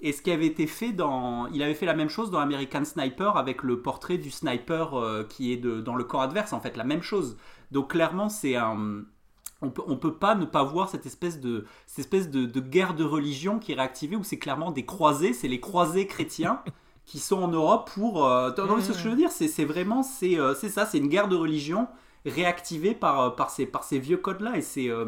[0.00, 1.46] et ce qui avait été fait dans.
[1.48, 5.24] Il avait fait la même chose dans American Sniper avec le portrait du sniper euh,
[5.24, 7.36] qui est de, dans le camp adverse, en fait, la même chose.
[7.72, 9.02] Donc clairement, c'est un.
[9.60, 12.60] On peut, on peut pas ne pas voir cette espèce de, cette espèce de, de
[12.60, 16.60] guerre de religion qui est réactivée où c'est clairement des croisés, c'est les croisés chrétiens
[17.04, 18.24] qui sont en Europe pour.
[18.24, 20.98] euh, non, mais ce que je veux dire, c'est vraiment c'est euh, c'est ça, c'est
[20.98, 21.88] une guerre de religion
[22.24, 24.88] réactivée par, euh, par, ces, par ces vieux codes-là et c'est.
[24.90, 25.06] euh,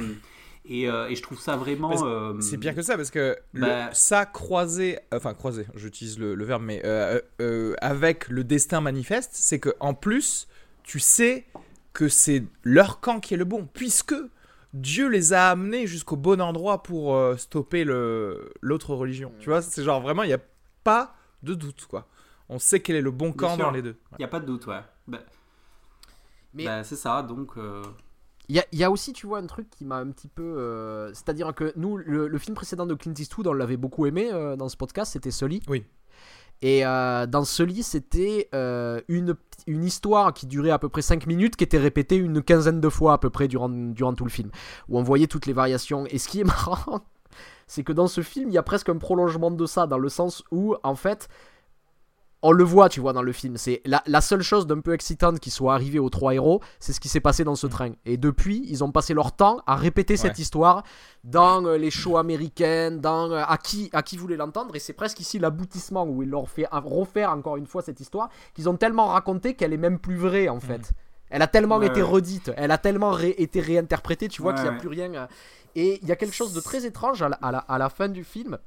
[0.67, 2.05] et, euh, et je trouve ça vraiment.
[2.05, 6.35] Euh, C'est pire que ça parce que le- Bah- ça croisé, enfin croisé, j'utilise le,
[6.35, 10.49] le verbe, mais euh, avec le destin manifeste, c'est que en plus,
[10.83, 11.47] tu sais
[11.93, 14.15] que c'est leur camp qui est le bon, puisque
[14.73, 19.33] Dieu les a amenés jusqu'au bon endroit pour euh, stopper le l'autre religion.
[19.41, 20.41] Tu vois, c'est genre vraiment, il n'y a
[20.85, 22.07] pas de doute quoi.
[22.49, 23.97] On sait quel est le bon camp dans les deux.
[24.13, 24.81] Il n'y a pas de doute, ouais.
[25.09, 25.19] Bah,
[26.55, 27.53] Mais- bah, c'est ça, donc.
[27.57, 27.83] euh,
[28.49, 30.27] Il y, a- il y a aussi, tu vois, un truc qui m'a un petit
[30.27, 30.43] peu.
[30.43, 34.29] euh, C'est-à-dire que nous, le, le film précédent de Clint Eastwood, on l'avait beaucoup aimé
[34.33, 35.63] euh, dans ce podcast, c'était Sully.
[35.69, 35.85] Oui.
[36.63, 39.35] Et euh, dans Sully, c'était euh, une,
[39.67, 42.89] une histoire qui durait à peu près 5 minutes, qui était répétée une quinzaine de
[42.89, 44.51] fois à peu près durant, durant tout le film,
[44.89, 46.07] où on voyait toutes les variations.
[46.07, 47.01] Et ce qui est marrant,
[47.67, 50.09] c'est que dans ce film, il y a presque un prolongement de ça, dans le
[50.09, 51.29] sens où, en fait,
[52.43, 53.57] on le voit, tu vois, dans le film.
[53.59, 56.93] C'est la, la seule chose d'un peu excitante qui soit arrivée aux trois héros, c'est
[56.95, 57.91] ce qui s'est passé dans ce train.
[58.07, 60.83] Et depuis, ils ont passé leur temps à répéter cette histoire
[61.23, 64.75] dans euh, les shows américains, dans euh, à qui à qui voulait l'entendre.
[64.75, 68.31] Et c'est presque ici l'aboutissement où ils leur fait refaire encore une fois cette histoire
[68.55, 70.93] qu'ils ont tellement raconté qu'elle est même plus vraie en fait.
[71.29, 74.61] Elle a tellement Ouais, été redite, elle a tellement ré- été réinterprétée, tu vois, Ouais,
[74.61, 75.29] qu'il n'y a plus rien.
[75.77, 77.89] Et il y a quelque chose de très étrange à la, à la- à la
[77.89, 78.59] fin du film.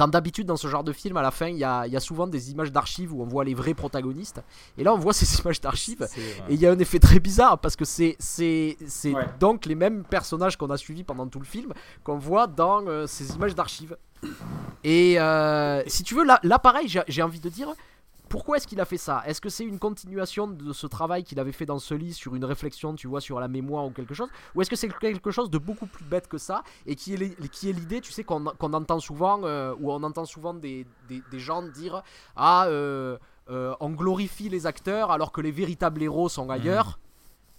[0.00, 2.00] Quand d'habitude dans ce genre de film, à la fin, il y a, y a
[2.00, 4.42] souvent des images d'archives où on voit les vrais protagonistes.
[4.78, 6.08] Et là, on voit ces images d'archives.
[6.48, 9.26] Et il y a un effet très bizarre parce que c'est Ouais.
[9.38, 13.06] donc les mêmes personnages qu'on a suivis pendant tout le film qu'on voit dans euh,
[13.06, 13.94] ces images d'archives.
[14.84, 17.68] Et euh, si tu veux, là, là pareil, j'ai j'ai envie de dire,
[18.30, 19.22] pourquoi est-ce qu'il a fait ça?
[19.26, 22.34] Est-ce que c'est une continuation de ce travail qu'il avait fait dans ce lit sur
[22.34, 24.28] une réflexion, tu vois, sur la mémoire ou quelque chose?
[24.54, 27.72] Ou est-ce que c'est quelque chose de beaucoup plus bête que ça et qui est,
[27.72, 31.62] l'idée, tu sais, qu'on entend souvent, euh, ou on entend souvent des, des, des gens
[31.62, 32.02] dire
[32.36, 33.18] Ah, euh,
[33.50, 36.98] euh, on glorifie les acteurs alors que les véritables héros sont ailleurs.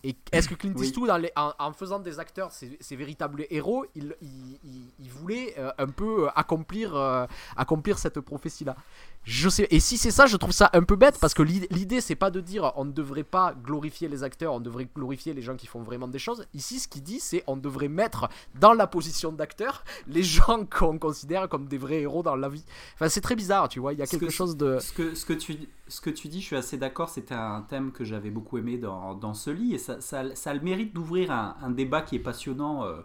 [0.04, 0.88] Et est-ce que Clint Oui.
[0.88, 4.90] Eastwood, en, les- en- en faisant des acteurs, ces, ces véritables héros, il, il- il-
[5.00, 8.76] il voulait euh, un peu accomplir, euh, accomplir cette prophétie-là?
[9.24, 9.68] Je sais.
[9.70, 12.16] Et si c'est ça, je trouve ça un peu bête parce que l'i- l'idée, c'est
[12.16, 15.56] pas de dire on ne devrait pas glorifier les acteurs, on devrait glorifier les gens
[15.56, 16.46] qui font vraiment des choses.
[16.56, 18.30] Ici, ce qu'il dit, c'est on devrait mettre
[18.60, 22.66] dans la position d'acteur les gens qu'on considère comme des vrais héros dans la vie.
[22.96, 23.94] Enfin, c'est très bizarre, tu vois.
[23.94, 24.80] Il y a quelque que- chose de.
[24.80, 25.56] Ce que, ce, que tu,
[25.88, 28.78] ce que tu dis, je suis assez d'accord, c'était un thème que j'avais beaucoup aimé
[28.80, 32.02] dans, dans ce lit, et ça, ça, ça a le mérite d'ouvrir un, un débat
[32.02, 32.96] qui est passionnant euh,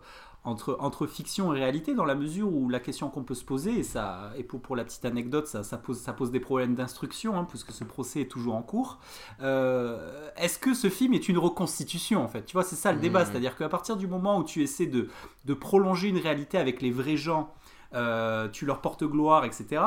[0.47, 3.79] entre, entre fiction et réalité, dans la mesure où la question qu'on peut se poser,
[3.81, 6.75] et, ça, et pour, pour la petite anecdote, ça, ça, pose, ça pose des problèmes
[6.75, 8.99] d'instruction, hein, puisque ce procès est toujours en cours,
[9.43, 12.45] euh, est-ce que ce film est une reconstitution, en fait?
[12.47, 13.27] Tu vois, c'est ça le débat, Mhm.
[13.33, 15.09] c'est-à-dire qu'à partir du moment où tu essaies de,
[15.45, 17.53] de prolonger une réalité avec les vrais gens,
[17.94, 19.83] euh, tu leur portes gloire, etc.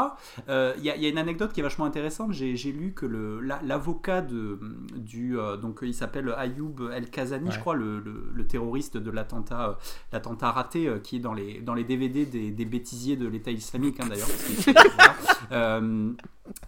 [0.48, 2.32] Euh, Il y, a- il y a une anecdote qui est vachement intéressante.
[2.34, 7.76] J'ai lu que la- l'avocat du euh, donc il s'appelle Ayoub El Kazani, je crois,
[7.76, 9.74] le, le- le terroriste de l'attentat euh,
[10.12, 13.52] l'attentat raté euh, qui est dans les dans les DVD des, des bêtisiers de l'État
[13.52, 14.28] islamique hein, d'ailleurs.
[15.52, 16.12] Euh,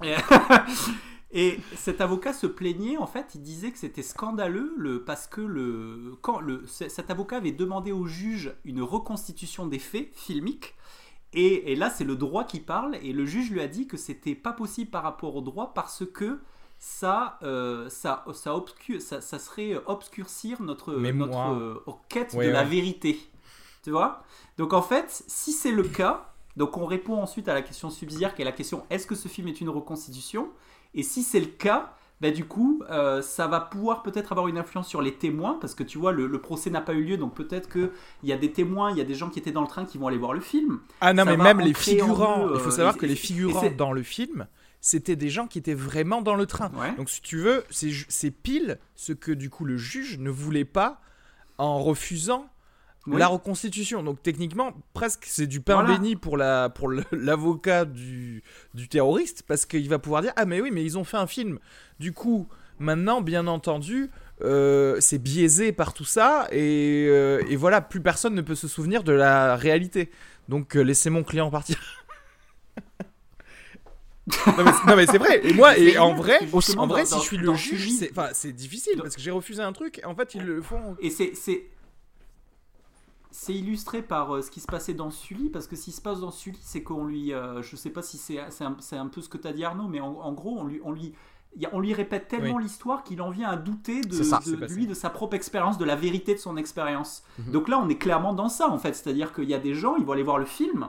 [0.03, 0.15] et-
[1.33, 5.39] Et cet avocat se plaignait, en fait, il disait que c'était scandaleux le, parce que
[5.39, 10.75] le, quand le, cet avocat avait demandé au juge une reconstitution des faits filmiques.
[11.33, 13.95] Et, et là, c'est le droit qui parle, et le juge lui a dit que
[13.97, 16.39] c'était pas possible par rapport au droit parce que
[16.77, 21.53] ça, euh, ça, ça, obscu- ça, ça serait obscurcir notre, Mémoire.
[21.53, 23.19] notre euh, quête Ouais, de la vérité.
[23.83, 24.23] Tu vois?
[24.57, 28.35] Donc en fait, si c'est le cas, donc on répond ensuite à la question subsidiaire
[28.35, 30.49] qui est la question est-ce que ce film est une reconstitution?
[30.93, 34.57] Et si c'est le cas, bah du coup, euh, ça va pouvoir peut-être avoir une
[34.59, 37.17] influence sur les témoins, parce que tu vois, le, le procès n'a pas eu lieu,
[37.17, 37.89] donc peut-être qu'il
[38.23, 39.97] y a des témoins, il y a des gens qui étaient dans le train qui
[39.97, 40.79] vont aller voir le film.
[41.01, 43.71] Ah non, Ça mais même les figurants, il faut euh, savoir et- que les figurants
[43.75, 44.47] dans le film,
[44.81, 46.71] c'était des gens qui étaient vraiment dans le train.
[46.79, 46.93] Ouais.
[46.95, 51.01] Donc si tu veux, c'est pile ce que du coup le juge ne voulait pas
[51.57, 52.47] en refusant
[53.07, 53.17] Oui.
[53.17, 54.03] la reconstitution.
[54.03, 55.97] Donc techniquement, presque c'est du pain Voilà.
[55.97, 60.61] béni pour la pour l'avocat du, du terroriste parce qu'il va pouvoir dire ah mais
[60.61, 61.59] oui mais ils ont fait un film.
[61.99, 62.47] Du coup
[62.79, 64.09] maintenant bien entendu
[64.43, 68.67] euh, c'est biaisé par tout ça et, euh, et voilà plus personne ne peut se
[68.67, 70.09] souvenir de la réalité.
[70.49, 71.77] Donc euh, laissez mon client partir.
[74.87, 75.45] non mais, c'est vrai.
[75.45, 76.39] Et moi, et en vrai,
[76.77, 80.01] en vrai, si je suis le juge, c'est, difficile parce que j'ai refusé un truc.
[80.05, 80.95] En fait, ils le font.
[81.01, 81.33] Et c'est
[83.31, 86.01] c'est illustré par euh, ce qui se passait dans Sully parce que ce qui se
[86.01, 89.29] passe dans Sully c'est qu'on lui euh, je sais pas si c'est un, peu ce
[89.29, 91.13] que t'as dit Arnaud mais en, en gros on lui on lui
[91.73, 94.39] on lui répète tellement l'histoire qu'il en vient à douter de, ça.
[94.69, 97.23] lui, de sa propre expérience, de la vérité de son expérience.
[97.39, 97.51] Mhm.
[97.51, 98.93] Donc là, on est clairement dans ça, en fait.
[98.95, 100.87] C'est-à-dire qu'il y a des gens, ils vont aller voir le film,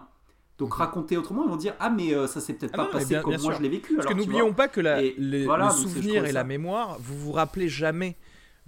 [0.59, 0.77] donc Mhm.
[0.79, 3.07] raconter autrement, ils vont dire Ah, mais euh, ça s'est peut-être Ah pas non, passé
[3.07, 3.59] bien- comme bien moi sûr.
[3.59, 3.97] je l'ai vécu.
[3.97, 6.45] Parce que alors, tu n'oublions pas que la, Et les- voilà, le souvenir et la
[6.45, 8.17] mémoire, vous vous rappelez jamais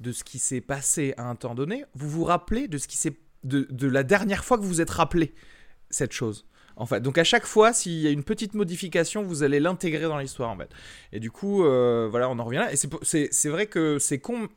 [0.01, 1.85] de ce qui s'est passé à un temps donné.
[1.95, 4.81] Vous vous rappelez de ce qui s'est de, de la dernière fois que vous vous
[4.81, 5.35] êtes rappelé
[5.91, 6.47] cette chose.
[6.77, 10.03] En fait, donc à chaque fois, s'il y a une petite modification, vous allez l'intégrer
[10.03, 10.71] dans l'histoire en fait.
[11.13, 12.73] Et du coup, euh, voilà, on en revient là.
[12.73, 14.49] Et c'est vrai que c'est con.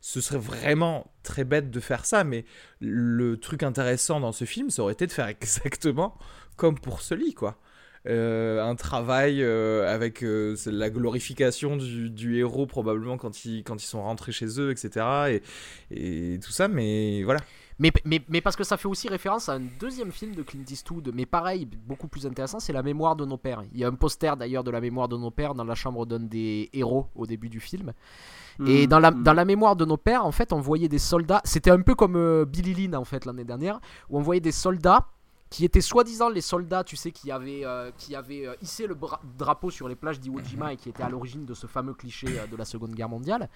[0.00, 2.44] ce serait vraiment très bête de faire ça, mais
[2.80, 6.18] le truc intéressant dans ce film, ça aurait été de faire exactement
[6.56, 7.58] comme pour Sully, quoi.
[8.06, 13.86] Euh, un travail euh, avec la glorification du, du héros probablement quand ils, quand ils
[13.86, 15.40] sont rentrés chez eux, etc.
[15.90, 17.40] Et, et tout ça, mais voilà.
[17.80, 20.64] Mais, mais, mais parce que ça fait aussi référence à un deuxième film de Clint
[20.70, 23.62] Eastwood, mais pareil, beaucoup plus intéressant, c'est La mémoire de nos pères.
[23.72, 26.04] Il y a un poster d'ailleurs de La mémoire de nos pères dans la chambre
[26.04, 27.94] d'un des héros au début du film.
[28.66, 29.22] Et Mhm, dans la, mhm.
[29.22, 31.40] dans la mémoire de nos pères, en fait, on voyait des soldats.
[31.44, 34.52] C'était un peu comme euh, Billy Lynn, en fait, l'année dernière, où on voyait des
[34.52, 35.06] soldats
[35.50, 38.96] qui étaient soi-disant les soldats, tu sais, qui avaient, euh, qui avaient euh, hissé le
[39.36, 42.28] drapeau sur les plages d'Iwo Jima et qui étaient à l'origine de ce fameux cliché
[42.38, 43.48] euh, de la Seconde Guerre mondiale.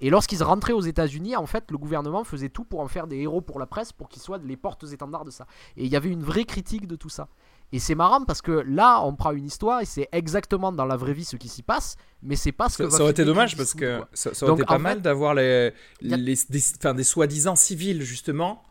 [0.00, 3.18] Et lorsqu'ils rentraient aux États-Unis, en fait, le gouvernement faisait tout pour en faire des
[3.18, 5.46] héros pour la presse, pour qu'ils soient les portes-étendards de ça.
[5.76, 7.28] Et il y avait une vraie critique de tout ça.
[7.70, 10.96] Et c'est marrant parce que là, on prend une histoire et c'est exactement dans la
[10.96, 13.56] vraie vie ce qui s'y passe, mais c'est pas ce que Ça, aurait été dommage
[13.56, 18.02] parce que ça, ça aurait Donc, été pas mal d'avoir les, les, des soi-disant civils
[18.02, 18.62] justement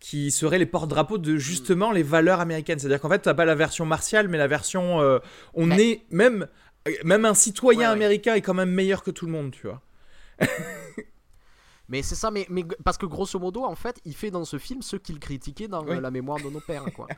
[0.00, 2.78] qui seraient les porte-drapeaux de justement les valeurs américaines.
[2.78, 5.18] C'est-à-dire qu'en fait, t'as pas la version martiale, mais la version euh,
[5.54, 6.48] on est même
[7.04, 7.92] même un citoyen Ouais, ouais.
[7.92, 9.80] américain est quand même meilleur que tout le monde, tu vois.
[11.90, 14.58] Mais c'est ça, mais, mais parce que grosso modo, en fait, il fait dans ce
[14.58, 15.96] film ce qu'il critiquait dans Oui.
[15.96, 17.08] euh, La mémoire de nos pères, quoi.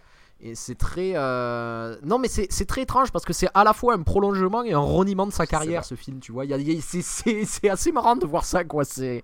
[0.41, 1.13] Et c'est très.
[1.15, 4.73] euh, Non, mais c'est très étrange parce que c'est à la fois un prolongement et
[4.73, 6.45] un reniement de sa carrière, ce film, tu vois.
[6.81, 8.85] C'est assez marrant de voir ça, quoi.
[8.85, 9.23] C'est.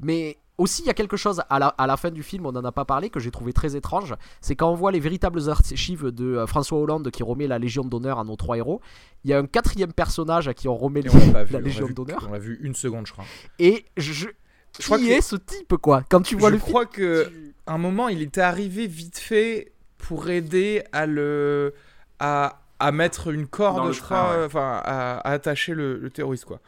[0.00, 2.52] Mais aussi, il y a quelque chose à la, à la fin du film, on
[2.52, 4.14] n'en a pas parlé, que j'ai trouvé très étrange.
[4.40, 7.84] C'est quand on voit les véritables archives de euh, François Hollande qui remet la Légion
[7.84, 8.80] d'honneur à nos trois héros.
[9.24, 11.58] Il y a un quatrième personnage à qui on remet on l'a vu.
[11.62, 12.26] Légion d'honneur.
[12.28, 13.24] On l'a vu une seconde, je crois.
[13.58, 14.12] Et je.
[14.12, 14.26] Je
[14.72, 16.70] qui crois que- est ce type, quoi Quand tu vois je le film?
[16.70, 21.72] crois que tu- à un moment, il était arrivé vite fait pour aider à le
[22.20, 24.44] à, à mettre une corde, je crois, ouais.
[24.44, 26.60] enfin à, à attacher le, le terroriste quoi.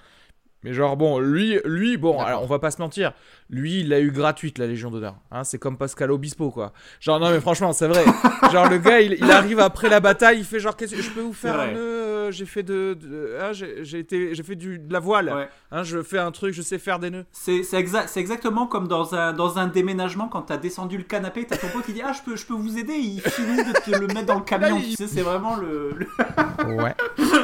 [0.63, 3.13] Mais genre bon, lui, lui bon, alors on va pas se mentir,
[3.49, 5.17] lui il l'a eu gratuite la Légion d'honneur.
[5.31, 6.73] Hein, c'est comme Pascal Obispo quoi.
[7.01, 8.05] Genre non mais franchement c'est vrai.
[8.53, 11.11] genre le gars il, il arrive après la bataille, il fait genre qu'est-ce que je
[11.11, 14.55] peux vous faire un nœud euh, J'ai fait de, de- hein, j'ai été j'ai fait
[14.57, 15.33] du de la voile.
[15.35, 15.49] Ouais.
[15.73, 17.25] Hein, je fais un truc, je sais faire des nœuds.
[17.33, 21.05] C'est c'est exa- c'est exactement comme dans un, dans un déménagement quand t'as descendu le
[21.05, 22.93] canapé, t'as ton pote qui dit Ah, je peux, je peux vous aider.
[22.95, 24.77] Il finit de te le mettre dans le camion.
[24.77, 25.95] Là, Tu sais, c'est vraiment le.
[25.97, 26.95] le- Ouais.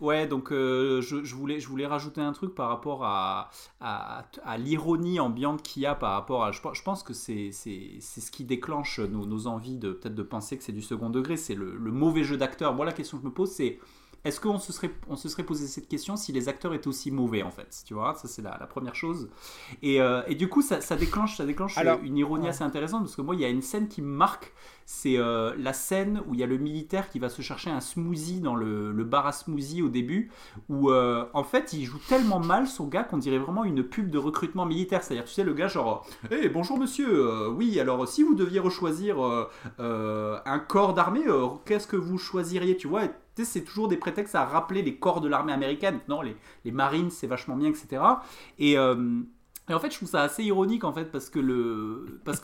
[0.00, 3.50] Ouais, donc euh, je, voulais, je voulais rajouter un truc par rapport à,
[4.58, 6.52] l'ironie ambiante qu'il y a par rapport à.
[6.52, 10.72] Je, pense- que c'est ce qui déclenche nos, envies de peut-être de penser que c'est
[10.72, 11.36] du second degré.
[11.36, 12.74] C'est le mauvais jeu d'acteur.
[12.74, 13.78] Moi, la question que je me pose, c'est
[14.26, 17.10] est-ce qu'on se serait, on se serait posé cette question si les acteurs étaient aussi
[17.10, 19.28] mauvais en fait Tu vois, ça c'est la, la première chose.
[19.82, 23.02] Et, euh, et du coup, ça, ça déclenche, ça déclenche Alors- une ironie assez intéressante
[23.02, 24.52] parce que moi, il y a une scène qui me marque.
[24.88, 27.80] C'est euh, la scène où il y a le militaire qui va se chercher un
[27.80, 30.30] smoothie dans le, le bar à smoothie au début,
[30.68, 34.10] où euh, en fait il joue tellement mal son gars qu'on dirait vraiment une pub
[34.10, 35.02] de recrutement militaire.
[35.02, 38.60] C'est-à-dire, tu sais, le gars genre, hé bonjour monsieur, euh, oui, alors si vous deviez
[38.60, 39.48] rechoisir euh,
[39.80, 43.02] euh, un corps d'armée, euh, qu'est-ce que vous choisiriez, tu vois
[43.44, 46.00] c'est toujours des prétextes à rappeler les corps de l'armée américaine.
[46.08, 48.02] Non, les, les marines, c'est vachement bien, etc.
[48.58, 49.20] Et, euh,
[49.68, 51.40] et en fait, je trouve ça assez ironique, en fait, parce que,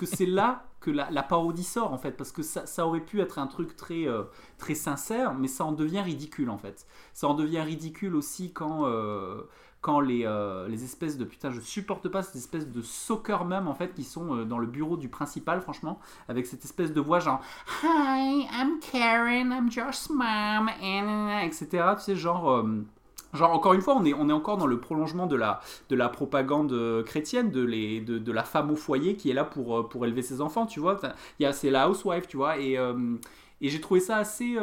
[0.04, 3.20] c'est là que la, la parodie sort, en fait, parce que ça, ça aurait pu
[3.20, 4.24] être un truc très, euh,
[4.58, 6.86] très sincère, mais ça en devient ridicule, en fait.
[7.14, 9.42] Ça en devient ridicule aussi quand, euh,
[9.82, 11.24] quand les, euh, les espèces de...
[11.26, 14.58] Putain, je supporte pas ces espèces de soccer mum, en fait, qui sont euh, dans
[14.58, 17.42] le bureau du principal, franchement, avec cette espèce de voix genre
[17.84, 20.70] «Hi, I'm Karen, I'm Josh's mom,
[21.44, 21.66] etc.
[21.98, 22.50] Tu sais, genre...
[22.50, 22.84] euh,
[23.34, 25.96] Genre, encore une fois, on est, on est encore dans le prolongement de la, de
[25.96, 29.88] la propagande chrétienne, de, les, de, de la femme au foyer qui est là pour,
[29.88, 31.00] pour élever ses enfants, tu vois.
[31.52, 32.58] C'est la housewife, tu vois.
[32.58, 34.58] Et, et j'ai trouvé ça assez,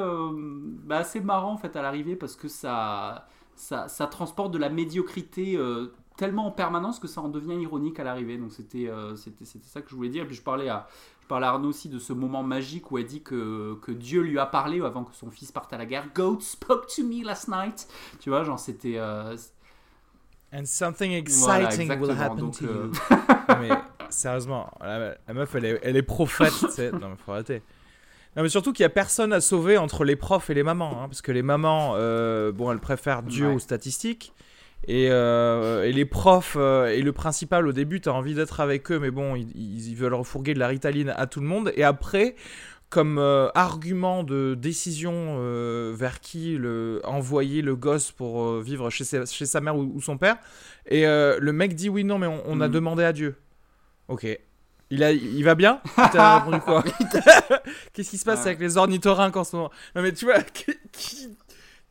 [0.85, 3.27] bah, assez marrant, en fait, à l'arrivée, parce que ça,
[3.59, 7.99] ça, ça transporte de la médiocrité euh, tellement en permanence que ça en devient ironique
[7.99, 8.37] à l'arrivée.
[8.37, 10.23] Donc c'était euh, c'était c'était ça que je voulais dire.
[10.23, 10.87] Et puis je parlais à
[11.21, 14.21] je parlais à Arnaud aussi de ce moment magique où elle dit que, que Dieu
[14.21, 16.07] lui a parlé avant que son fils parte à la guerre.
[16.15, 17.87] God spoke to me last night.
[18.19, 19.35] Tu vois, genre c'était euh,
[20.51, 22.21] And something Voilà, exciting will exactement.
[22.21, 23.17] happen Donc, to euh, you.
[23.49, 23.69] Non, mais
[24.09, 26.91] sérieusement, la, la meuf, elle est, elle est prophète, tu sais.
[26.91, 27.61] Non, mais faut arrêter.
[28.39, 30.91] Non, mais surtout qu'il n'y a personne à sauver entre les profs et les mamans.
[31.03, 33.55] hein, parce que les mamans, euh, bon, elles préfèrent Dieu Ouais.
[33.55, 34.31] aux statistiques.
[34.87, 38.61] Et, euh, et les profs euh, et le principal, au début, tu as envie d'être
[38.61, 39.51] avec eux, mais bon, ils,
[39.89, 41.73] ils veulent refourguer de la ritaline à tout le monde.
[41.75, 42.35] Et après,
[42.89, 43.19] comme
[43.55, 45.37] argument de décision
[45.93, 50.01] vers qui le, envoyer le gosse pour vivre chez sa, chez sa mère ou, ou
[50.01, 50.37] son père,
[50.87, 52.73] et le mec dit oui, non, mais on, on a Mhm.
[52.73, 53.35] demandé à Dieu.
[54.07, 54.25] Ok.
[54.91, 56.83] Il, a, il va bien Il t'a répondu quoi
[57.93, 58.47] Qu'est-ce qui se passe Ouais.
[58.47, 59.71] avec les ornithorynques en ce moment?
[59.95, 60.41] Non, mais tu vois,
[60.91, 61.29] qui.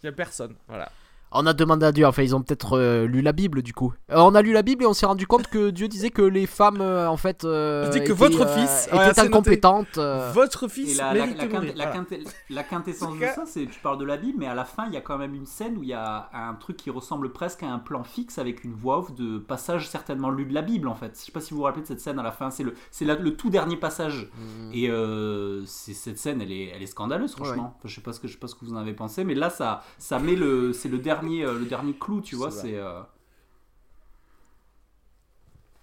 [0.03, 0.55] Il y a personne.
[0.69, 0.91] Voilà.
[1.33, 3.93] On a demandé à Dieu, enfin ils ont peut-être euh, lu la Bible du coup.
[4.11, 6.23] Euh, on a lu la Bible et on s'est rendu compte que Dieu disait que
[6.23, 9.99] les femmes euh, en fait euh, Il dit que étaient, votre euh, fils- Ouais, incompétentes.
[9.99, 10.31] euh.
[10.33, 11.91] Votre Et fils la, la, mérite la, quinte- la Voilà.
[11.93, 14.87] quinte- la quintessence de ça, c'est tu parles de la Bible, mais à la fin,
[14.87, 17.31] il y a quand même une scène où il y a un truc qui ressemble
[17.33, 20.63] presque à un plan fixe avec une voix off de passage certainement lu de la
[20.63, 21.13] Bible en fait.
[21.19, 22.73] Je sais pas si vous vous rappelez de cette scène à la fin, c'est le,
[23.01, 24.31] le tout dernier passage.
[24.39, 24.71] Mm.
[24.73, 27.75] Et euh, cette scène, elle est, elle est scandaleuse, franchement.
[27.79, 29.25] Enfin, je sais pas ce que je sais pas ce que vous en avez pensé,
[29.25, 32.51] mais là, ça, ça met le, c'est le dernier, euh, le dernier clou, tu vois.
[32.51, 33.03] C'est euh,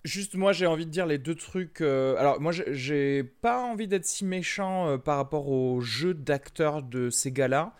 [0.03, 1.81] Juste, moi, j'ai envie de dire les deux trucs.
[1.81, 6.13] euh, Alors, moi, j'ai- j'ai pas envie d'être si méchant euh, par rapport au jeu
[6.13, 7.73] d'acteurs de ces gars-là.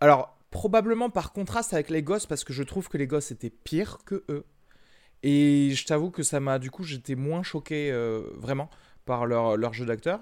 [0.00, 3.50] Alors, probablement par contraste avec les gosses, parce que je trouve que les gosses étaient
[3.50, 4.44] pires que eux.
[5.24, 6.58] Et je t'avoue que ça m'a.
[6.58, 8.70] Du coup, j'étais moins choqué, euh, vraiment,
[9.06, 10.20] par leur, leur jeu d'acteur.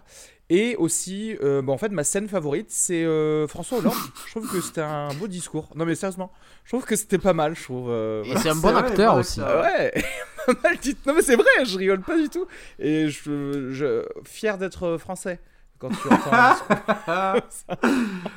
[0.51, 3.95] Et aussi, euh, bon, en fait, ma scène favorite, c'est euh, François Hollande.
[4.27, 5.71] je trouve que c'était un beau discours.
[5.75, 6.33] Non, mais sérieusement,
[6.65, 7.89] je trouve que c'était pas mal, je trouve.
[7.89, 8.41] euh, voilà.
[8.41, 9.41] c'est un bon vrai, acteur aussi.
[9.43, 9.93] Ah ouais,
[10.47, 10.97] pas mal dit.
[11.07, 12.47] Non mais c'est vrai, je rigole pas du tout.
[12.79, 15.41] Et je, je fier d'être français
[15.79, 16.33] quand tu entends.
[16.33, 17.77] un discours.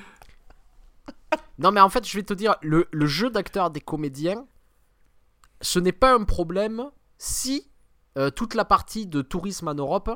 [1.60, 4.46] Non, mais en fait, je vais te dire, le, le jeu d'acteur des comédiens,
[5.62, 6.86] ce n'est pas un problème
[7.18, 7.68] si
[8.18, 10.12] euh, toute la partie de tourisme en Europe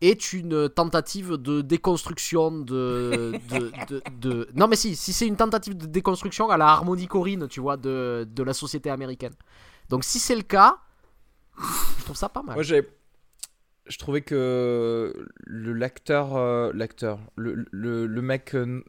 [0.00, 5.36] est une tentative de déconstruction de, de, de- de- Non, mais si, si c'est une
[5.36, 9.32] tentative de déconstruction à la harmonie Corinne, tu vois, de, de la société américaine.
[9.88, 10.76] Donc, si c'est le cas,
[11.98, 12.54] je trouve ça pas mal.
[12.56, 12.86] Moi j'ai,
[13.86, 15.14] je trouvais que
[15.46, 18.82] le l'acteur, euh, l'acteur, le, le, le mec, euh,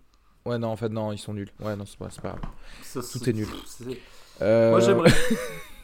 [0.46, 1.52] ouais non en fait non ils sont nuls.
[1.62, 2.42] Ouais non c'est pas, c'est pas grave.
[2.84, 3.48] ça, Tout c'est- est nul.
[3.66, 3.98] c'est-
[4.42, 5.12] Euh, Moi, j'aimerais.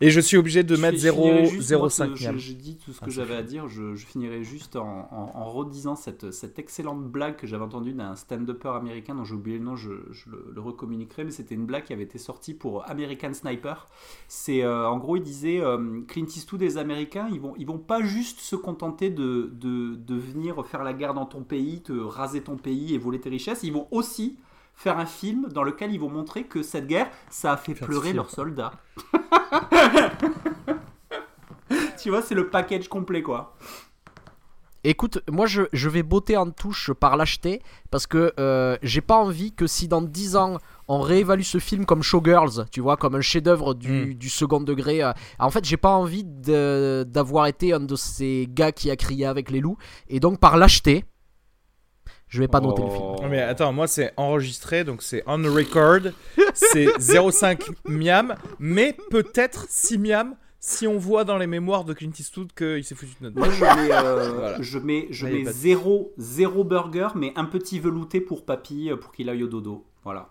[0.00, 2.38] Et je suis obligé de Je mettre fi- je finirai juste, moi, 0,05 ce- miam.
[2.38, 3.68] je- J'ai dit tout ce Ah, que j'avais à dire.
[3.68, 7.92] Je, je finirai juste en, en, en redisant cette, cette excellente blague que j'avais entendue
[7.92, 11.54] d'un stand-upper américain dont j'ai oublié le nom, je, je le, le recommuniquerai, mais c'était
[11.54, 13.88] une blague qui avait été sortie pour American Sniper.
[14.28, 17.78] C'est euh, en gros, il disait euh, Clint Eastwood les Américains, ils vont, ils vont
[17.78, 21.92] pas juste se contenter de, de, de venir faire la guerre dans ton pays, te
[21.92, 24.38] raser ton pays et voler tes richesses, ils vont aussi
[24.80, 27.86] faire un film dans lequel ils vont montrer que cette guerre, ça a fait Faire
[27.86, 28.72] pleurer leurs soldats.
[32.02, 33.54] tu vois, c'est le package complet, quoi.
[34.82, 37.60] Écoute, moi je, je vais botter en touche par l'acheter
[37.90, 40.56] parce que euh, j'ai pas envie que si dans 10 ans
[40.88, 44.14] on réévalue ce film comme Showgirls, tu vois, comme un chef-d'œuvre du, Mm.
[44.14, 45.02] du second degré.
[45.02, 49.26] euh, en fait, j'ai pas envie d'avoir été un de ces gars qui a crié
[49.26, 49.76] avec les loups
[50.08, 51.04] et donc par l'acheter,
[52.30, 53.02] je vais pas noter le film.
[53.02, 53.16] Oh.
[53.22, 56.12] Non mais attends, moi c'est enregistré, donc c'est on record,
[56.54, 62.12] c'est 0,5 miam, mais peut-être 6 miam si on voit dans les mémoires de Clint
[62.18, 64.62] Eastwood qu'il s'est foutu de notre Moi, je mets, euh, Voilà.
[64.62, 69.10] je mets, je pas zéro, zéro burger, mais un petit velouté pour papy, euh, pour
[69.12, 69.86] qu'il aille au dodo.
[70.04, 70.28] Voilà.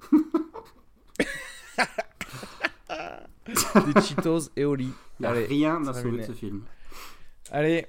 [3.46, 4.92] Des Cheetos et au lit.
[5.22, 6.02] Allez, rien terminé.
[6.02, 6.62] sauver de ce film.
[7.50, 7.86] Allez,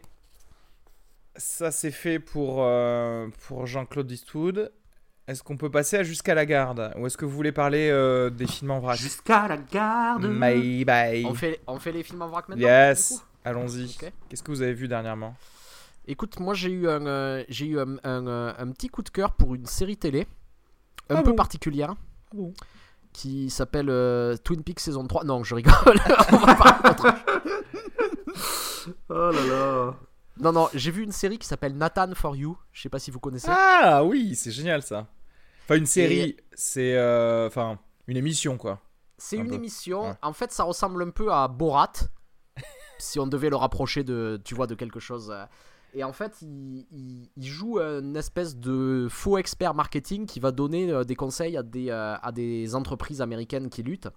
[1.37, 4.71] ça c'est fait pour, euh, pour Jean-Claude Eastwood.
[5.27, 6.93] Est-ce qu'on peut passer à Jusqu'à la garde?
[6.97, 8.97] Ou est-ce que vous voulez parler euh, des films en vrac?
[8.97, 10.27] Jusqu'à la garde.
[10.27, 11.25] Bye bye.
[11.25, 13.97] On fait, on fait les films en vrac maintenant Yes, allons-y.
[14.29, 15.35] Qu'est-ce que vous avez vu dernièrement?
[16.07, 19.31] Écoute, moi j'ai eu, un, euh, j'ai eu un, un, un petit coup de cœur
[19.33, 20.27] pour une série télé
[21.09, 21.35] un Ah peu bon?
[21.35, 21.95] particulière
[22.31, 22.53] bon?
[23.11, 25.23] qui s'appelle euh, Twin Peaks saison 3.
[25.23, 25.73] Non, je rigole.
[26.31, 27.07] On va parler d'autre
[29.09, 29.95] Oh là là.
[30.37, 32.57] Non, non, j'ai vu une série qui s'appelle Nathan for You.
[32.71, 33.47] Je sais pas si vous connaissez.
[33.49, 35.07] Ah oui, c'est génial ça.
[35.63, 36.95] Enfin, une série, c'est.
[36.95, 38.81] euh, Enfin, une émission quoi.
[39.17, 39.55] C'est un une peu.
[39.55, 40.09] émission.
[40.09, 40.15] Ouais.
[40.21, 41.93] En fait, ça ressemble un peu à Borat.
[42.99, 45.31] si on devait le rapprocher de, tu vois, de quelque chose.
[45.31, 45.45] euh.
[45.93, 50.51] Et en fait, il, il- il joue une espèce de faux expert marketing qui va
[50.51, 54.09] donner euh, des conseils à des, à des entreprises américaines qui luttent.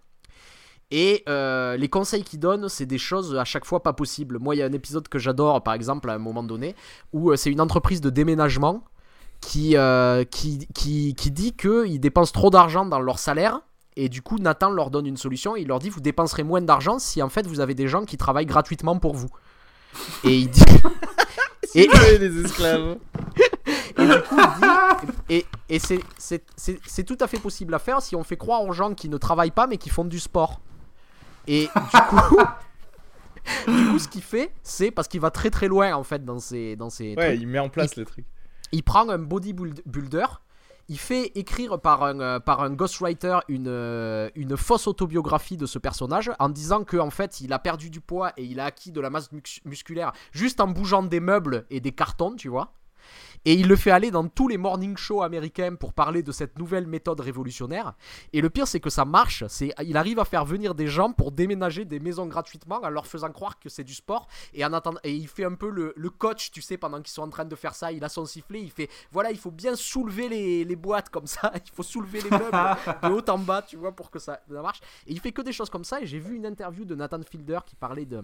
[0.91, 4.39] Et euh, les conseils qu'il donne, c'est des choses à chaque fois pas possibles.
[4.39, 6.75] Moi, il y a un épisode que j'adore, par exemple, à un moment donné,
[7.13, 8.85] où euh, c'est une entreprise de déménagement
[9.41, 13.61] qui, euh, qui, qui, qui dit qu'ils dépensent trop d'argent dans leur salaire.
[13.97, 15.57] Et du coup, Nathan leur donne une solution.
[15.57, 18.17] Il leur dit Vous dépenserez moins d'argent si en fait vous avez des gens qui
[18.17, 19.29] travaillent gratuitement pour vous.
[20.25, 20.65] Et il dit.
[21.75, 21.87] Et
[22.19, 22.97] les esclaves.
[23.99, 28.25] Et du coup, il dit, et, c'est tout à fait possible à faire si on
[28.25, 30.61] fait croire aux gens qui ne travaillent pas mais qui font du sport.
[31.49, 32.37] Et du coup,
[33.67, 36.39] du coup ce qu'il fait, c'est parce qu'il va très très loin en fait dans
[36.39, 37.41] ses, dans ses Ouais, trucs.
[37.41, 38.27] il met en place les trucs.
[38.73, 40.27] Il prend un bodybuilder,
[40.91, 45.65] il fait écrire par un, euh, par un ghostwriter une, euh, une fausse autobiographie de
[45.67, 48.93] ce personnage en disant qu'en fait il a perdu du poids et il a acquis
[48.93, 52.73] de la masse mus- musculaire juste en bougeant des meubles et des cartons, tu vois.
[53.49, 56.59] Et il le fait aller dans tous les morning shows américains pour parler de cette
[56.59, 57.95] nouvelle méthode révolutionnaire.
[58.35, 59.43] Et le pire, c'est que ça marche.
[59.49, 63.07] C'est, il arrive à faire venir des gens pour déménager des maisons gratuitement en leur
[63.07, 64.29] faisant croire que c'est du sport.
[64.53, 64.61] Et,
[65.05, 67.55] et il fait un peu le, coach, tu sais, pendant qu'ils sont en train de
[67.55, 67.91] faire ça.
[67.91, 68.61] Il a son sifflet.
[68.61, 71.51] Il fait voilà, il faut bien soulever les, les boîtes comme ça.
[71.65, 74.61] Il faut soulever les meubles de haut en bas, tu vois, pour que ça, ça
[74.61, 74.81] marche.
[75.07, 76.03] Et il fait que des choses comme ça.
[76.03, 78.23] Et j'ai vu une interview de Nathan Fielder qui parlait de.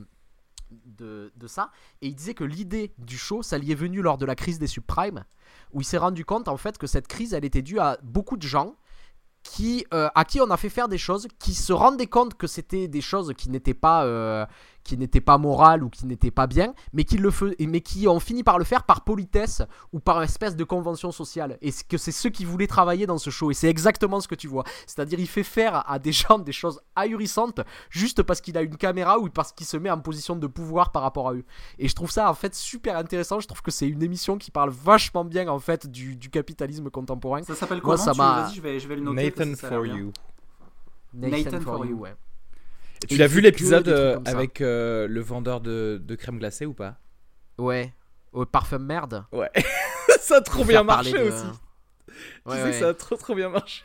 [0.87, 1.71] De, ça.
[2.01, 4.59] Et il disait que l'idée du show ça lui est venu lors de la crise
[4.59, 5.25] des subprimes
[5.73, 8.37] où il s'est rendu compte en fait que cette crise elle était due à beaucoup
[8.37, 8.77] de gens
[9.45, 12.47] qui, euh, à qui on a fait faire des choses qui se rendaient compte que
[12.47, 14.47] c'était des choses qui n'étaient pas euh,
[14.85, 18.07] qui n'étaient pas morales ou qui n'étaient pas bien mais qui le fe- mais qui
[18.07, 19.63] ont fini par le faire par politesse
[19.93, 23.19] ou par espèce de convention sociale et c'est que c'est ceux qui voulaient travailler dans
[23.19, 26.13] ce show et c'est exactement ce que tu vois c'est-à-dire il fait faire à des
[26.21, 27.61] gens des choses ahurissantes
[27.91, 30.93] juste parce qu'il a une caméra ou parce qu'il se met en position de pouvoir
[30.93, 31.45] par rapport à eux
[31.79, 34.51] et je trouve ça en fait super intéressant je trouve que c'est une émission qui
[34.51, 38.19] parle vachement bien en fait du, du capitalisme contemporain Ça s'appelle Moi, comment ça tu-
[38.19, 39.25] Vas-y, je vais, je vais le noter.
[39.37, 39.97] Nathan for bien.
[39.97, 40.13] you.
[41.15, 41.97] Nathan, Nathan for, for you you.
[42.03, 42.15] ouais
[43.07, 46.99] tu l'as vu l'épisode euh, avec euh, le vendeur de, de crème glacée ou pas?
[47.59, 47.93] Ouais
[48.33, 49.51] au parfum merde Ouais.
[50.21, 51.45] ça a trop bien marché de- aussi.
[52.09, 52.15] Tu
[52.51, 53.83] Ouais, sais ça a trop trop bien marché.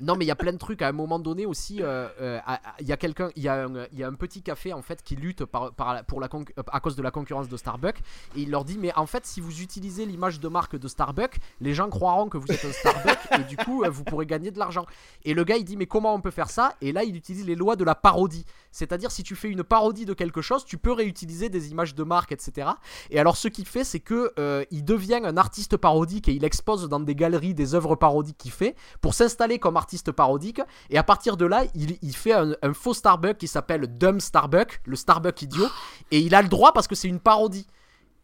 [0.00, 0.80] Non, mais il y a plein de trucs.
[0.82, 2.38] À un moment donné aussi, euh, euh,
[2.80, 4.82] il y a quelqu'un, il y, a un- il y a un petit café en
[4.82, 5.72] fait qui lutte pour
[6.20, 7.98] la euh, à cause de la concurrence de Starbucks.
[8.36, 11.38] Et il leur dit, mais en fait, si vous utilisez l'image de marque de Starbucks,
[11.60, 14.50] les gens croiront que vous êtes un Starbucks et du coup, euh, vous pourrez gagner
[14.50, 14.86] de l'argent.
[15.24, 16.74] Et le gars, il dit, mais comment on peut faire ça?
[16.80, 18.44] Et là, il utilise les lois de la parodie.
[18.70, 22.02] C'est-à-dire, si tu fais une parodie de quelque chose, tu peux réutiliser des images de
[22.04, 22.68] marque, etc.
[23.10, 26.44] Et alors, ce qu'il fait, c'est que euh, il devient un artiste parodique et il
[26.44, 30.60] expose dans des galeries des œuvres parodiques qu'il fait pour s'installer comme artiste parodique.
[30.90, 34.20] Et à partir de là, il, il fait un, un faux Starbucks qui s'appelle Dumb
[34.20, 35.68] Starbucks, le Starbucks idiot.
[36.10, 37.66] Et il a le droit parce que c'est une parodie.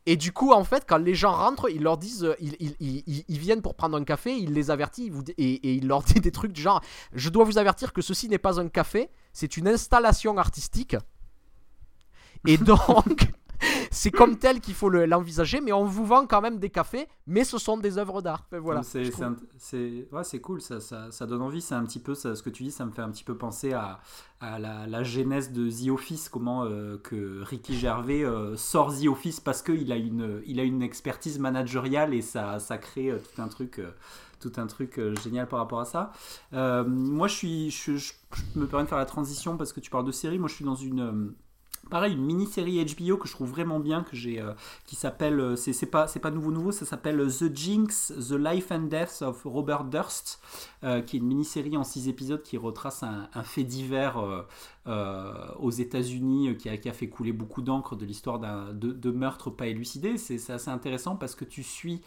[0.07, 2.77] Et du coup, en fait, quand les gens rentrent, ils leur disent, euh, ils, ils-
[2.79, 6.03] ils- ils- ils viennent pour prendre un café, il les avertit, et, et il leur
[6.03, 6.83] dit des trucs du genre,
[7.15, 10.97] je dois vous avertir que ceci n'est pas un café, c'est une installation artistique.
[12.47, 13.33] Et donc,
[13.95, 17.09] c'est comme tel qu'il faut le- l'envisager, mais on vous vend quand même des cafés,
[17.27, 18.43] mais ce sont des œuvres d'art.
[18.51, 18.83] Enfin, voilà.
[19.59, 21.61] C'est ouais, cool, ça, ça, ça donne envie.
[21.63, 23.37] C'est un petit peu ça, ce que tu dis, ça me fait un petit peu
[23.37, 24.01] penser à,
[24.41, 29.07] à la, la genèse de The Office, comment euh, que Ricky Gervais euh, sort The
[29.07, 33.19] Office parce qu'il a une, il a une expertise managériale et ça, ça crée euh,
[33.19, 33.81] tout un truc.
[34.41, 36.13] tout un truc génial par rapport à ça.
[36.53, 38.13] Euh, moi, je suis, je, je-
[38.55, 40.39] je me permets de faire la transition parce que tu parles de série.
[40.39, 41.33] Moi, je suis dans une,
[41.91, 44.53] pareil, une mini-série HBO que je trouve vraiment bien, que euh,
[44.87, 48.85] qui s'appelle, euh, c'est pas, nouveau nouveau, ça s'appelle euh, The Jinx, The Life and
[48.85, 50.41] Death of Robert Durst,
[50.83, 54.23] qui est une mini-série en six épisodes qui retrace un, fait divers
[54.87, 59.67] aux États-Unis qui a, fait couler beaucoup d'encre de l'histoire d'un- de, de meurtres pas
[59.67, 60.19] élucidés.
[60.19, 62.03] C'est assez intéressant parce que tu suis.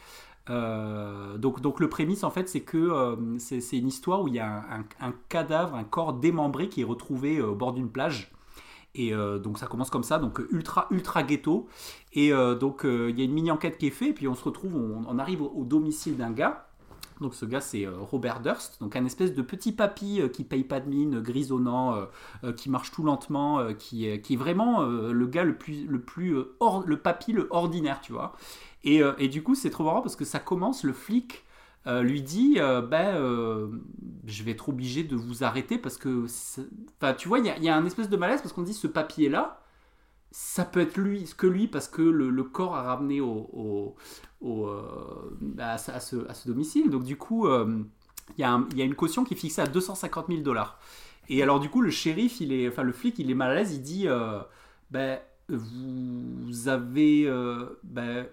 [0.47, 4.63] donc, le prémisse en fait c'est que c'est une histoire où il y a
[4.99, 8.32] un, cadavre, un corps démembré qui est retrouvé au bord d'une plage.
[8.97, 11.67] Et euh, donc ça commence comme ça, donc ultra ultra ghetto.
[12.13, 14.35] Et euh, donc euh, il y a une mini enquête qui est faite, puis on
[14.35, 16.65] se retrouve, on, arrive au, domicile d'un gars.
[17.21, 20.79] Donc ce gars c'est Robert Durst, donc un espèce de petit papy qui paye pas
[20.79, 22.07] de mine, grisonnant,
[22.55, 26.35] qui marche tout lentement, qui, qui est vraiment le gars le plus le plus
[26.85, 28.33] le papy le ordinaire, tu vois.
[28.83, 31.43] Et, et du coup c'est trop marrant parce que ça commence, le flic
[31.88, 33.67] euh, lui dit euh, ben euh,
[34.25, 36.25] je vais être obligé de vous arrêter parce que
[36.99, 38.88] enfin tu vois il y, a- y un espèce de malaise parce qu'on dit ce
[38.88, 39.61] papier là
[40.31, 43.95] ça peut être lui que lui parce que le, corps a ramené au,
[45.59, 45.91] à, ce,
[46.27, 46.89] à ce- domicile.
[46.89, 47.85] Donc du coup il
[48.38, 50.79] y, y a une caution qui est fixée à 250 000 dollars.
[51.29, 53.55] Et alors du coup le shérif il est enfin le flic il est mal à
[53.55, 54.07] l'aise il dit
[54.91, 55.19] ben
[55.49, 57.25] vous avez.
[57.27, 57.65] euh,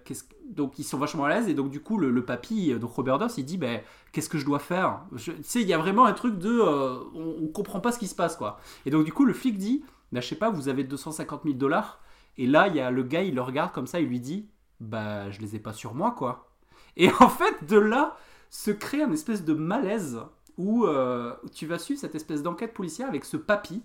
[0.05, 0.13] que-
[0.49, 2.91] donc, ils sont vachement à l'aise, et donc, du coup, le, le papy, euh, donc
[2.93, 3.67] Robert Doss, il dit bah,
[4.11, 5.01] Qu'est-ce que je dois faire?
[5.13, 6.49] Je- Tu sais, il y a vraiment un truc de.
[6.61, 8.59] euh, on, on comprend pas ce qui se passe, quoi.
[8.85, 11.55] Et donc, du coup, le flic dit bah, Je sais pas, vous avez 250 000
[11.55, 11.99] dollars.
[12.37, 14.47] Et là, il y a le gars, il le regarde comme ça, il lui dit
[14.79, 16.49] Bah, je les ai pas sur moi, quoi.
[16.97, 18.17] Et en fait, de là,
[18.49, 20.19] se crée un espèce de malaise
[20.57, 20.85] où
[21.53, 23.81] tu vas suivre cette espèce d'enquête policière avec ce papy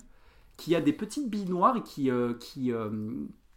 [0.61, 2.91] qui a des petites billes noires et qui, euh, qui, euh,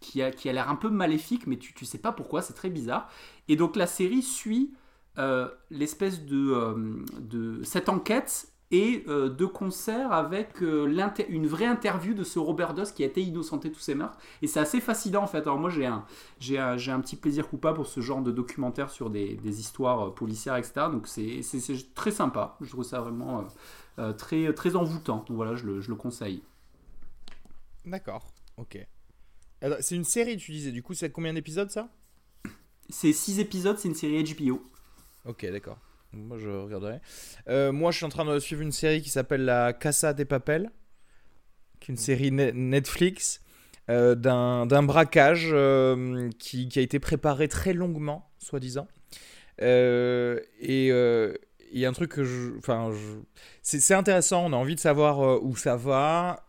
[0.00, 2.54] qui a, qui a l'air un peu maléfique, mais tu, tu sais pas pourquoi, c'est
[2.54, 3.10] très bizarre.
[3.46, 4.72] Et donc la série suit
[5.18, 12.40] euh, l'espèce de, de cette enquête et de concert avec une vraie interview de ce
[12.40, 14.18] Robert Doss qui a été innocenté tous ces meurtres.
[14.42, 15.42] Et c'est assez fascinant en fait.
[15.42, 16.04] Alors moi j'ai un,
[16.48, 20.86] un, petit plaisir coupable pour ce genre de documentaire sur des, des histoires policières, etc.
[20.90, 21.42] Donc c'est,
[21.94, 22.56] très sympa.
[22.62, 23.44] Je trouve ça vraiment
[24.16, 25.24] très, très envoûtant.
[25.28, 26.42] Donc voilà, je le, je le conseille.
[27.84, 28.78] D'accord, ok.
[29.80, 30.72] C'est une série, tu disais.
[30.72, 31.88] Du coup, c'est combien d'épisodes ça?
[32.90, 34.62] C'est 6 épisodes, c'est une série HBO.
[35.24, 35.78] Ok, d'accord.
[36.12, 37.00] Moi, je regarderai.
[37.48, 40.26] Euh, moi, je suis en train de suivre une série qui s'appelle La Casa des
[40.26, 40.70] Papel,
[41.80, 43.40] qui est une série ne- Netflix
[43.90, 48.86] euh, d'un braquage euh, qui, qui a été préparé très longuement, soi-disant.
[49.60, 50.88] Et
[51.72, 52.56] il y a un truc que je.
[52.58, 53.20] Enfin, je-
[53.62, 56.44] c'est intéressant, on a envie de savoir où ça va,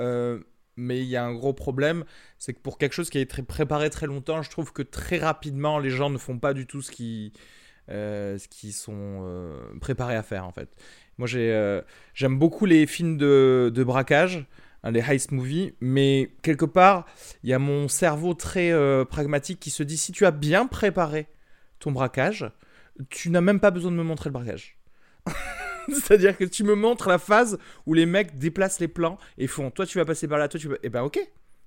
[0.77, 2.05] mais il y a un gros problème,
[2.37, 5.17] c'est que pour quelque chose qui a été préparé très longtemps, je trouve que très
[5.17, 6.91] rapidement, les gens ne font pas du tout ce
[7.89, 10.69] euh, qu'ils sont euh, préparés à faire en fait.
[11.17, 11.81] Moi euh,
[12.13, 14.45] j'aime beaucoup les films de, de braquage,
[14.83, 17.05] hein, les heist movies, mais quelque part
[17.43, 20.67] il y a mon cerveau très euh, pragmatique qui se dit si tu as bien
[20.67, 21.27] préparé
[21.79, 22.49] ton braquage,
[23.09, 24.77] tu n'as même pas besoin de me montrer le braquage.
[25.93, 29.71] C'est-à-dire que tu me montres la phase où les mecs déplacent les plans et font
[29.71, 30.75] toi tu vas passer par là, toi tu vas...
[30.83, 31.19] Et ben ok,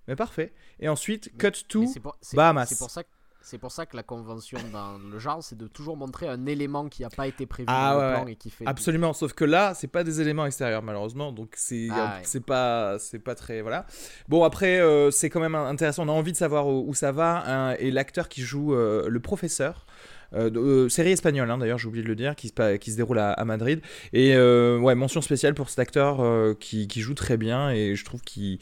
[0.07, 0.53] mais parfait.
[0.81, 2.67] Et ensuite, cut to pour, Bahamas.
[2.67, 3.09] c'est pour ça que
[3.41, 6.89] c'est pour ça que la convention dans le genre, c'est de toujours montrer un élément
[6.89, 8.67] qui n'a pas été prévu Ah dans ouais, le plan et qui fait.
[8.67, 12.41] Absolument, sauf que là, c'est pas des éléments extérieurs malheureusement, donc c'est Ah ouais.
[12.41, 13.87] pas c'est pas très voilà.
[14.29, 16.05] Bon après, euh, c'est quand même intéressant.
[16.05, 19.09] On a envie de savoir où, où ça va hein, et l'acteur qui joue euh,
[19.09, 19.87] le professeur.
[20.35, 23.45] Euh, euh, série espagnole hein, d'ailleurs j'ai oublié de le dire qui se, déroule à,
[23.47, 23.81] Madrid
[24.13, 26.23] et euh, ouais mention spéciale pour cet acteur
[26.59, 28.59] qui, joue très bien et je trouve qu'il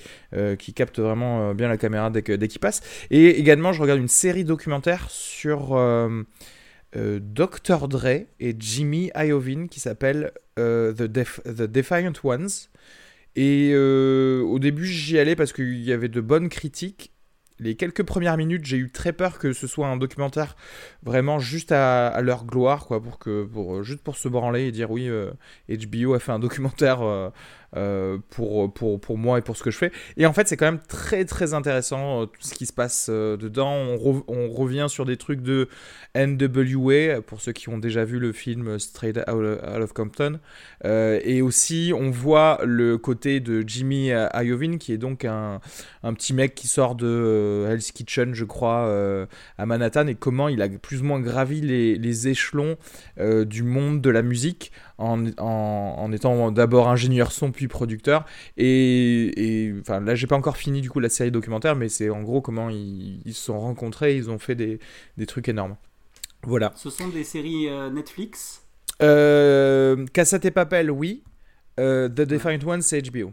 [0.75, 5.11] capte vraiment bien la caméra dès qu'il passe et également je regarde une série documentaire
[5.11, 5.71] sur
[6.95, 7.89] Dr.
[7.89, 8.07] Dre
[8.39, 12.49] et Jimmy Iovine qui s'appelle The, The Defiant Ones.
[13.39, 17.13] Et au début, j'y allais parce qu'il y avait de bonnes critiques.
[17.59, 20.57] Les quelques premières minutes, j'ai eu très peur que ce soit un documentaire
[21.03, 24.91] vraiment juste à, leur gloire, quoi, pour que, pour, juste pour se branler et dire
[24.91, 25.31] oui, euh,
[25.69, 27.31] HBO a fait un documentaire euh,
[27.77, 29.91] euh, pour, pour, pour moi et pour ce que je fais.
[30.17, 33.09] Et en fait, c'est quand même très très intéressant euh, tout ce qui se passe
[33.11, 33.73] euh, dedans.
[33.73, 35.69] On, re- on revient sur des trucs de
[36.15, 40.39] NWA, pour ceux qui ont déjà vu le film Straight Out of Compton.
[40.85, 45.61] Et aussi, on voit le côté de Jimmy Iovine, qui est donc un,
[46.03, 50.63] un petit mec qui sort de Hell's Kitchen, je crois, à Manhattan, et comment il
[50.63, 52.77] a plus ou moins gravi les, les échelons
[53.19, 58.25] du monde de la musique en, en, en étant d'abord ingénieur son puis producteur.
[58.57, 62.11] Et, et, enfin, là, j'ai pas encore fini du coup la série documentaire, mais c'est
[62.11, 64.81] en gros comment ils, ils se sont rencontrés, ils ont fait des,
[65.17, 65.77] des trucs énormes.
[66.43, 66.73] Voilà.
[66.77, 68.63] Ce sont des séries euh, Netflix?
[69.03, 71.25] Euh, Cassette et Papel, oui.
[71.79, 73.33] Euh, The Defiant One, c'est HBO.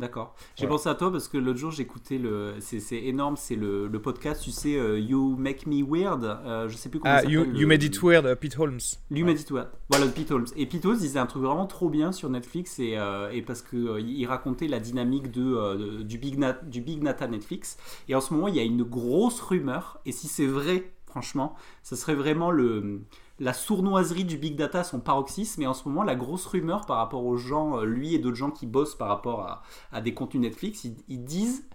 [0.00, 0.34] D'accord.
[0.56, 0.78] J'ai Voilà.
[0.78, 2.54] pensé à toi parce que l'autre jour j'écoutais le.
[2.60, 6.24] C'est énorme, c'est le, le podcast, tu sais, euh, You Make Me Weird.
[6.24, 7.54] euh, je sais plus comment Ah, ça you, s'appelle.
[7.54, 8.80] you le- Made It Weird, uh, Pete Holmes.
[9.10, 9.68] You Made It Weird.
[9.90, 10.46] Voilà, Pete Holmes.
[10.56, 13.60] Et Pete Holmes disait un truc vraiment trop bien sur Netflix et, euh, et parce
[13.62, 17.76] que euh, il racontait la dynamique de, euh, du, Big Nat, du Big Nata Netflix.
[18.08, 20.00] Et en ce moment, il y a une grosse rumeur.
[20.06, 23.02] Et si c'est vrai, franchement, ce serait vraiment le,
[23.40, 25.62] la sournoiserie du Big Data son paroxysme.
[25.62, 28.36] Et en ce moment, la grosse rumeur par rapport aux gens, euh, lui et d'autres
[28.36, 31.66] gens qui bossent par rapport à, des contenus Netflix, ils, disent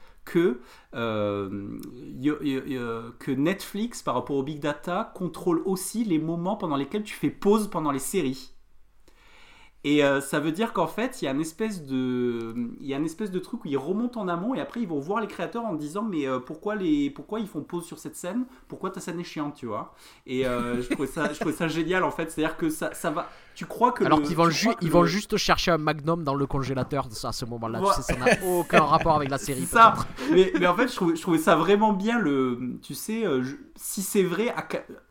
[0.95, 1.79] euh,
[3.19, 7.31] que Netflix, par rapport au Big Data, contrôle aussi les moments pendant lesquels tu fais
[7.31, 8.54] pause pendant les séries.
[9.85, 12.95] Et euh, ça veut dire qu'en fait, il y a une espèce de, il y
[12.95, 15.21] a une espèce de truc où ils remontent en amont et après ils vont voir
[15.21, 18.45] les créateurs en disant mais euh, pourquoi les, pourquoi ils font pause sur cette scène,
[18.67, 19.93] pourquoi ta scène est chiante, tu vois?
[20.25, 23.91] Et euh, je trouvais ça, ça génial en fait, c'est-à-dire que ça va, tu crois
[23.93, 26.45] que Alors le- qu'ils vont, ju- que ils vont juste chercher un Magnum dans le
[26.45, 27.79] congélateur à ce moment-là.
[27.81, 27.87] Ouais.
[27.95, 29.65] Tu sais, ça n'a aucun rapport avec la série.
[29.65, 29.93] Ça.
[30.31, 32.59] mais, mais en fait, je trouvais, je trouvais ça vraiment bien le.
[32.81, 34.53] Tu sais, euh, je- si c'est vrai,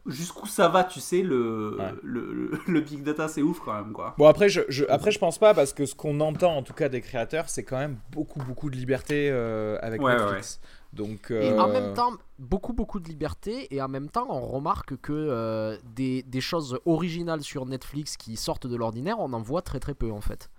[0.07, 1.93] jusqu'où ça va, tu sais, le, Ouais.
[2.03, 4.15] le, le, le big data, c'est ouf quand même, quoi.
[4.19, 6.73] Bon, après je, je- après, je pense pas, parce que ce qu'on entend en tout
[6.75, 10.61] cas des créateurs, c'est quand même beaucoup, beaucoup de liberté euh, avec Ouais, Netflix.
[10.95, 13.75] Donc, Et en euh, même temps, beaucoup, beaucoup de liberté.
[13.75, 18.37] Et en même temps, on remarque que euh, des, des choses originales sur Netflix qui
[18.37, 20.51] sortent de l'ordinaire, on en voit très, très peu en fait.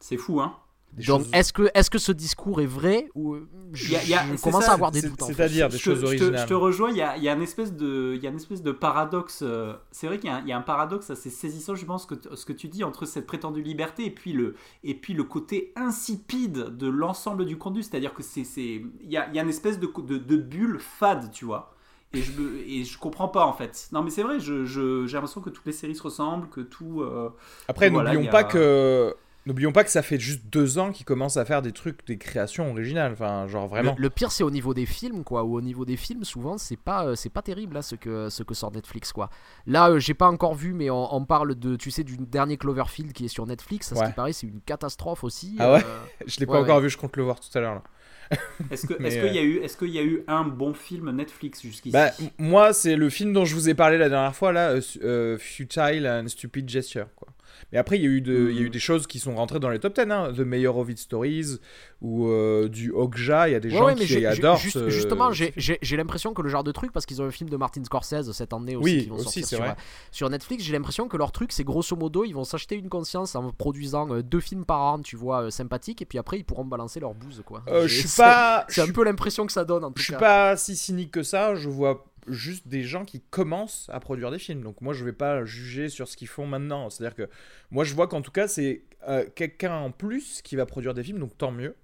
[0.00, 0.56] C'est fou, hein.
[0.94, 3.36] Des Donc, choses- est-ce que, est que ce discours est vrai ou
[3.72, 5.22] je, Y a- y a- je commence ça, à avoir des doutes.
[5.22, 6.40] C'est-à-dire des je, te- choses je te- originales.
[6.40, 8.30] je te rejoins, il y a, il y a une espèce de, il y a
[8.30, 9.40] une espèce de paradoxe.
[9.42, 11.86] euh, C'est vrai qu'il y, a un- il y a un paradoxe assez saisissant, je
[11.86, 15.14] pense, que ce que tu dis entre cette prétendue liberté et puis le, et puis
[15.14, 17.82] le côté insipide de l'ensemble du contenu.
[17.82, 20.36] C'est-à-dire que c'est, c'est, il y a, il y a une espèce de, de, de
[20.36, 21.74] bulle fade, tu vois.
[22.14, 23.88] Et je, me- et je comprends pas en fait.
[23.92, 26.60] Non mais c'est vrai, je, je- j'ai l'impression que toutes les séries se ressemblent, que
[26.60, 27.00] tout.
[27.00, 27.30] euh,
[27.68, 29.14] Après, n'oublions a- pas que.
[29.44, 32.16] N'oublions pas que ça fait juste deux ans qu'ils commencent à faire des trucs, des
[32.16, 33.12] créations originales.
[33.12, 33.94] Enfin, genre vraiment.
[33.98, 35.42] Le, le pire, c'est au niveau des films, quoi.
[35.42, 38.28] Ou au niveau des films, souvent, c'est pas, euh, c'est pas terrible là, ce que,
[38.28, 39.30] ce que sort Netflix, quoi.
[39.66, 42.56] Là, euh, j'ai pas encore vu, mais on, on parle de, tu sais, du dernier
[42.56, 43.90] Cloverfield qui est sur Netflix.
[43.92, 44.06] À ce Ouais.
[44.06, 45.56] qui paraît, c'est une catastrophe aussi.
[45.58, 45.82] Ah ouais?
[45.84, 46.82] euh, Je l'ai pas Ouais, encore ouais.
[46.84, 47.82] vu, je compte le voir tout à l'heure.
[48.70, 51.90] Est-ce qu'il y a eu, est-ce qu'il y a eu un bon film Netflix jusqu'ici?
[51.92, 54.80] Bah, moi, c'est le film dont je vous ai parlé la dernière fois, là, euh,
[55.02, 57.28] euh, Futile and Stupid Gesture, quoi.
[57.72, 58.70] Mais après, il y, a eu de- il y a eu Mhm.
[58.70, 61.58] des choses qui sont rentrées dans les top 10, hein, The Mayor of Its Stories,
[62.00, 64.90] ou euh, du Okja, il y a des Ouais, gens ouais, qui adorent juste- ce-
[64.90, 65.52] justement, j'ai-
[65.96, 68.52] l'impression que le genre de truc, parce qu'ils ont un film de Martin Scorsese cette
[68.52, 69.76] année aussi, Oui, qui vont aussi, sortir c'est sur, vrai.
[70.10, 73.34] sur Netflix, j'ai l'impression que leur truc, c'est grosso modo, ils vont s'acheter une conscience
[73.36, 76.44] en produisant euh, deux films par an, tu vois, euh, sympathiques, et puis après, ils
[76.44, 77.62] pourront balancer leur bouse, quoi.
[77.68, 78.64] Euh, J'ai- je suis c'est- pas...
[78.68, 81.10] C'est je un peu l'impression que ça donne, en tout Je suis pas si cynique
[81.12, 84.62] que ça, je vois juste des gens qui commencent à produire des films.
[84.62, 86.90] Donc moi je vais pas juger sur ce qu'ils font maintenant.
[86.90, 87.28] C'est-à-dire que
[87.70, 91.02] moi je vois qu'en tout cas c'est euh, quelqu'un en plus qui va produire des
[91.02, 91.74] films, donc tant mieux.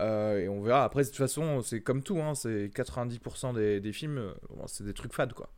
[0.00, 0.84] Euh, et on verra.
[0.84, 4.66] Après de toute façon c'est comme tout, hein, c'est 90% des, des films, euh, bon,
[4.66, 5.50] c'est des trucs fades quoi.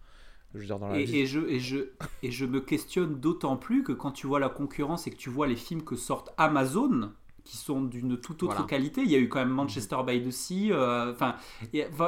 [0.54, 1.16] Je veux dire dans la vie.
[1.16, 1.78] Et, et je, et, je,
[2.22, 5.28] et je me questionne d'autant plus que quand tu vois la concurrence et que tu
[5.30, 7.12] vois les films que sortent Amazon,
[7.46, 8.68] qui sont d'une toute autre Voilà.
[8.68, 11.36] qualité, il y a eu quand même Manchester by the Sea, euh, enfin,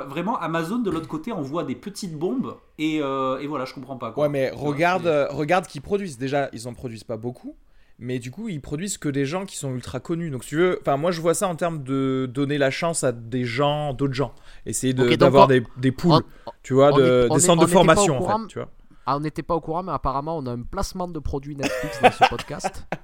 [0.09, 3.97] vraiment Amazon de l'autre côté envoie des petites bombes, et, euh, et voilà, je comprends
[3.97, 4.11] pas.
[4.13, 4.25] Quoi.
[4.25, 6.19] Ouais, mais regarde, euh, regarde qu'ils produisent.
[6.19, 7.55] Déjà, ils en produisent pas beaucoup,
[7.99, 10.31] mais du coup, ils produisent que des gens qui sont ultra connus.
[10.31, 13.05] Donc, si tu veux, enfin, moi, je vois ça en termes de donner la chance
[13.05, 14.35] à des gens, d'autres gens,
[14.67, 17.47] essayer de- d'avoir des, des poules, on- tu vois, on de- est- on des est-
[17.47, 18.69] centres on de formation, en fait, tu vois.
[19.11, 22.03] Ah, on n'était pas au courant, mais apparemment, on a un placement de produits Netflix
[22.03, 22.87] dans ce podcast.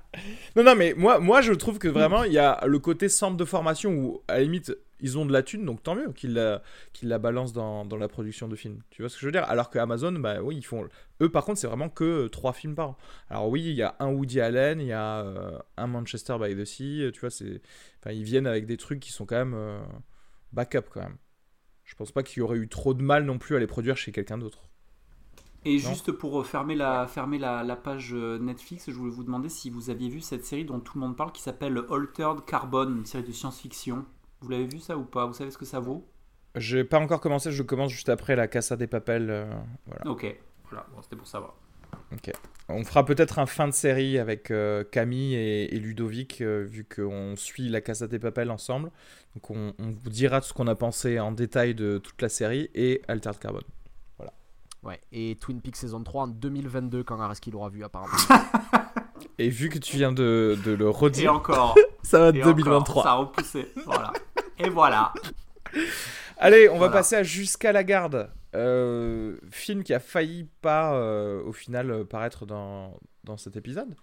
[0.54, 3.36] Non, non, mais moi, moi, je trouve que vraiment, il y a le côté centre
[3.36, 6.34] de formation où, à la limite, ils ont de la thune, donc tant mieux qu'ils
[6.34, 8.80] la, balancent dans, la production de films.
[8.90, 9.42] Tu vois ce que je veux dire?
[9.48, 10.86] Alors que Amazon, bah oui, ils font.
[11.20, 12.98] Eux, par contre, c'est vraiment que euh, trois films par an.
[13.28, 16.54] Alors oui, il y a un Woody Allen, il y a euh, un Manchester by
[16.54, 17.60] the Sea, tu vois, c'est.
[18.08, 19.80] Ils viennent avec des trucs qui sont quand même euh,
[20.52, 21.16] backup quand même.
[21.82, 23.96] Je pense pas qu'il y aurait eu trop de mal non plus à les produire
[23.96, 24.68] chez quelqu'un d'autre.
[25.66, 25.88] Et Non.
[25.90, 29.70] juste pour fermer, la, fermer la, la page euh, Netflix, je voulais vous demander si
[29.70, 33.06] vous aviez vu cette série dont tout le monde parle qui s'appelle Altered Carbon, une
[33.06, 34.04] série de science-fiction.
[34.40, 35.24] Vous l'avez vu ça ou pas?
[35.26, 36.06] Vous savez ce que ça vaut?
[36.56, 39.30] J'ai pas encore commencé, je commence juste après la Casa des Papels.
[39.30, 39.50] euh,
[39.86, 40.06] voilà.
[40.10, 40.36] Ok,
[40.68, 41.54] voilà, bon, c'était pour savoir.
[42.68, 46.84] On fera peut-être un fin de série avec euh, Camille et, et Ludovic, euh, vu
[46.84, 48.90] qu'on suit la Casa des Papel ensemble.
[49.34, 52.70] Donc on, on vous dira ce qu'on a pensé en détail de toute la série
[52.74, 53.60] et Altered Carbon.
[54.84, 58.12] Ouais, et Twin Peaks saison 3 en 2022 quand Areski l'aura vu apparemment.
[59.38, 62.46] Et vu que tu viens de, de le Et redire, encore, ça va et être
[62.46, 63.02] encore, 2023.
[63.02, 63.66] ça a repoussé.
[63.84, 64.12] Voilà.
[64.58, 65.12] Et voilà.
[66.38, 68.30] Allez, on va passer à Jusqu'à la garde.
[68.54, 73.96] Euh, film qui a failli pas euh, au final euh, paraître dans, dans cet épisode.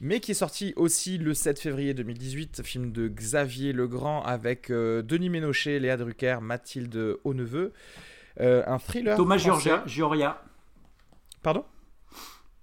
[0.00, 5.02] Mais qui est sorti aussi le 7 février 2018, film de Xavier Legrand avec euh,
[5.02, 7.72] Denis Ménochet, Léa Drucker, Mathilde Hauneveu.
[8.40, 9.16] Euh, un thriller.
[9.16, 9.36] Thomas.
[9.36, 10.40] Giorgia, Gioria.
[11.42, 11.64] Pardon?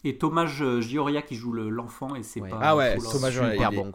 [0.03, 2.49] Et Thomas euh, Gioria qui joue le- l'enfant et c'est Ouais.
[2.49, 2.59] pas.
[2.61, 3.91] Ah ouais, Thomas il bon.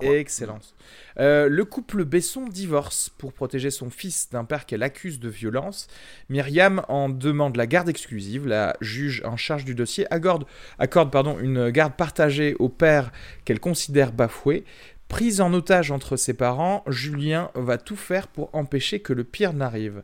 [1.20, 5.86] Euh, le couple Besson divorce pour protéger son fils d'un père qu'elle accuse de violence.
[6.28, 8.46] Myriam en demande la garde exclusive.
[8.48, 10.44] La juge en charge du dossier accorde,
[10.80, 13.12] accorde pardon, une garde partagée au père
[13.44, 14.64] qu'elle considère bafoué.
[15.08, 19.52] Prise en otage entre ses parents, Julien va tout faire pour empêcher que le pire
[19.52, 20.02] n'arrive.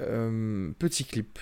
[0.00, 1.38] Euh, petit clip.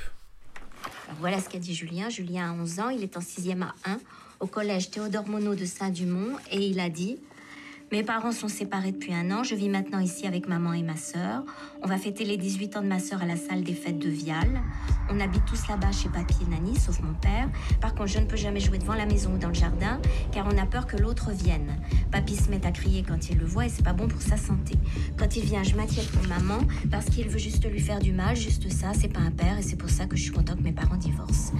[1.20, 2.08] Voilà ce qu'a dit Julien.
[2.08, 3.98] Julien a 11 ans, il est en 6e à 1
[4.40, 7.18] au collège Théodore Monod de Saint-Dumont et il a dit
[7.92, 10.96] Mes parents sont séparés depuis un an, je vis maintenant ici avec maman et ma
[10.96, 11.44] sœur.
[11.84, 14.08] On va fêter les 18 ans de ma sœur à la salle des fêtes de
[14.08, 14.60] Vial.
[15.08, 17.48] On habite tous là-bas chez papy et Nani, sauf mon père.
[17.80, 20.00] Par contre, je ne peux jamais jouer devant la maison ou dans le jardin
[20.32, 21.80] car on a peur que l'autre vienne.
[22.10, 24.36] Papy se met à crier quand il le voit et c'est pas bon pour sa
[24.36, 24.74] santé.
[25.16, 26.58] Quand il vient, je m'inquiète pour maman
[26.90, 29.62] parce qu'il veut juste lui faire du mal, juste ça, c'est pas un père et
[29.62, 31.52] c'est pour ça que je suis contente que mes parents divorcent.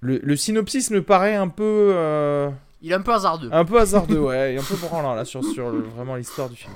[0.00, 1.92] Le, synopsis me paraît un peu.
[1.94, 2.50] euh,
[2.82, 3.48] Il est un peu hasardeux.
[3.52, 6.56] Un peu hasardeux, ouais, et un peu branlant là sur, sur le- vraiment l'histoire du
[6.56, 6.72] film.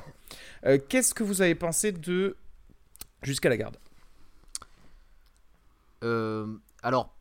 [0.64, 2.36] Euh, Qu'est-ce que vous avez pensé de
[3.22, 3.76] Jusqu'à la garde?
[6.04, 6.46] Euh,
[6.82, 7.14] alors,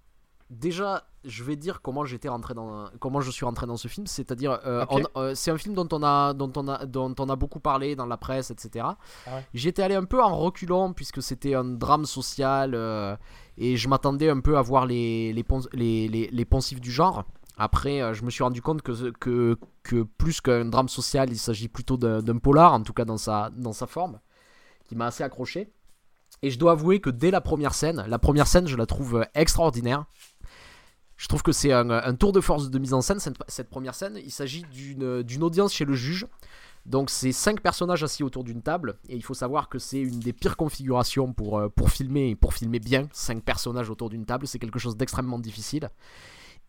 [0.49, 4.05] déjà, je vais dire comment j'étais rentré dans comment je suis rentré dans ce film
[4.05, 4.85] c'est-à-dire euh,
[5.17, 7.95] euh, c'est un film dont on a dont on a dont on a beaucoup parlé
[7.95, 8.85] dans la presse etc
[9.25, 9.45] Ah ouais.
[9.55, 13.15] j'étais allé un peu en reculant puisque c'était un drame social euh,
[13.57, 16.91] et je m'attendais un peu à voir les les, pon- les, les, les poncifs du
[16.91, 17.23] genre
[17.57, 21.67] après euh, je me suis rendu compte que que, plus qu'un drame social il s'agit
[21.67, 24.19] plutôt d'un polar en tout cas dans sa dans sa forme
[24.87, 25.71] qui m'a assez accroché
[26.41, 29.17] et je dois avouer que dès la première scène la première scène je la trouve
[29.17, 30.05] euh, extraordinaire
[31.17, 34.19] je trouve que c'est un, tour de force de mise en scène, cette, première scène.
[34.21, 36.27] Il s'agit d'une d'une audience chez le juge.
[36.85, 38.99] Donc c'est cinq personnages assis autour d'une table.
[39.09, 42.35] Et il faut savoir que c'est une des pires configurations pour, euh, pour filmer et
[42.35, 43.07] pour filmer bien.
[43.11, 45.89] Cinq personnages autour d'une table, c'est quelque chose d'extrêmement difficile.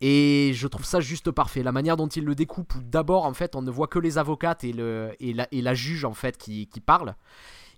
[0.01, 1.63] Et je trouve ça juste parfait.
[1.63, 4.17] La manière dont il le découpe, où d'abord en fait on ne voit que les
[4.17, 7.15] avocates et, le, et, la, et la juge en fait qui, qui parlent.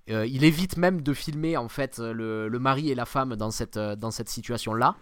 [0.09, 3.51] Euh, il évite même de filmer en fait le, le mari et la femme dans
[3.51, 4.95] cette, euh, dans cette situation-là.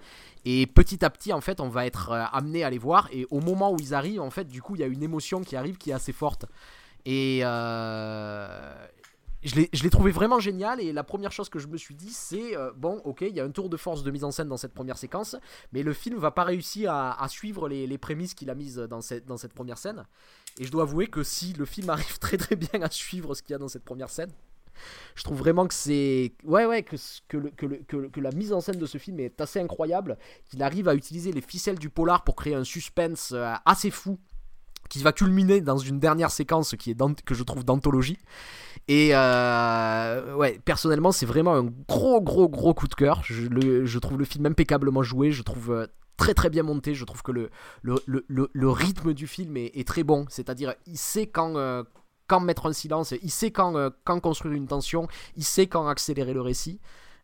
[0.45, 3.09] Et petit à petit, en fait, on va être euh, amené à les voir.
[3.11, 5.41] Et au moment où ils arrivent, en fait, du coup, il y a une émotion
[5.41, 6.45] qui arrive qui est assez forte.
[7.05, 8.87] Et euh,
[9.47, 10.79] je l'ai trouvé vraiment génial.
[10.81, 13.39] Et la première chose que je me suis dit, c'est euh, bon, ok, il y
[13.39, 15.35] a un tour de force de mise en scène dans cette première séquence,
[15.71, 19.53] mais le film va pas réussir à, suivre les, prémices qu'il a mises dans cette,
[19.53, 20.05] première scène.
[20.59, 23.41] Et je dois avouer que si le film arrive très très bien à suivre ce
[23.41, 24.31] qu'il y a dans cette première scène,
[25.15, 29.19] je trouve vraiment que c'est ouais ouais que la mise en scène de ce film
[29.19, 33.31] est assez incroyable qu'il arrive à utiliser les ficelles du polar pour créer un suspense
[33.31, 34.19] euh, assez fou
[34.97, 38.17] qui va culminer dans une dernière séquence qui est que je trouve d'anthologie.
[38.87, 43.21] Et euh, ouais personnellement c'est vraiment un gros gros gros coup de cœur.
[43.23, 45.31] Je, trouve le film impeccablement joué.
[45.31, 45.87] Je trouve euh,
[46.17, 46.95] très très bien monté.
[46.95, 50.25] Je trouve que le, rythme du film est, très bon.
[50.29, 51.83] C'est à dire il sait quand euh,
[52.41, 53.91] mettre un silence, il sait quand
[54.21, 56.79] construire une tension, il sait quand accélérer le récit.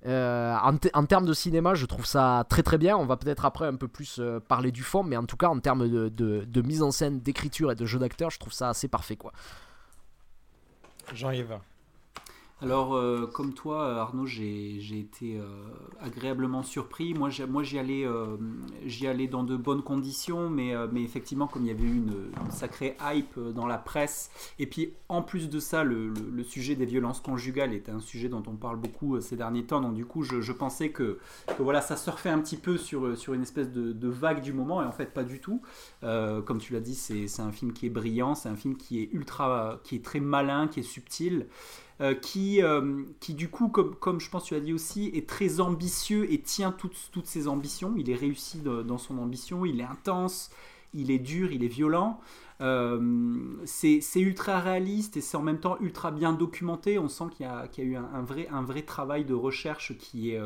[0.05, 2.97] Euh, en, te- en termes de cinéma, je trouve ça très très bien.
[2.97, 5.47] On va peut-être après un peu plus euh, parler du fond, mais en tout cas
[5.47, 8.87] en termes de, mise en scène, d'écriture et de jeu d'acteur, je trouve ça assez
[8.87, 9.17] parfait.
[11.13, 11.57] Jean-Yves.
[12.63, 15.43] Alors, euh, comme toi, euh, Arnaud, j'ai été euh,
[15.99, 17.13] agréablement surpris.
[17.13, 22.31] Moi, j'y allais, dans de bonnes conditions, mais, effectivement, comme il y avait eu une,
[22.49, 27.19] sacrée hype dans la presse, et puis en plus de ça, le, sujet des violences
[27.19, 29.81] conjugales est un sujet dont on parle beaucoup ces derniers temps.
[29.81, 31.19] Donc, du coup, je, pensais que,
[31.59, 34.85] voilà, ça surfait un petit peu sur, une espèce de, de vague du moment, et
[34.85, 35.61] en fait, pas du tout.
[36.01, 39.09] Comme tu l'as dit, c'est un film qui est brillant, c'est un film qui est
[39.11, 41.47] ultra, qui est très malin, qui est subtil
[42.03, 45.07] euh, qui, euh, qui du coup, comme, comme je pense que tu as dit aussi,
[45.15, 47.93] est très ambitieux et tient toutes, toutes ses ambitions.
[47.97, 50.51] Il est réussi dans son ambition, il est intense,
[50.93, 52.19] il est dur, il est violent.
[52.61, 56.99] Euh, c'est ultra réaliste et c'est en même temps ultra bien documenté.
[56.99, 59.33] On sent qu'il y, a- qu'il y a eu un, vrai, un vrai travail de
[59.33, 60.39] recherche qui est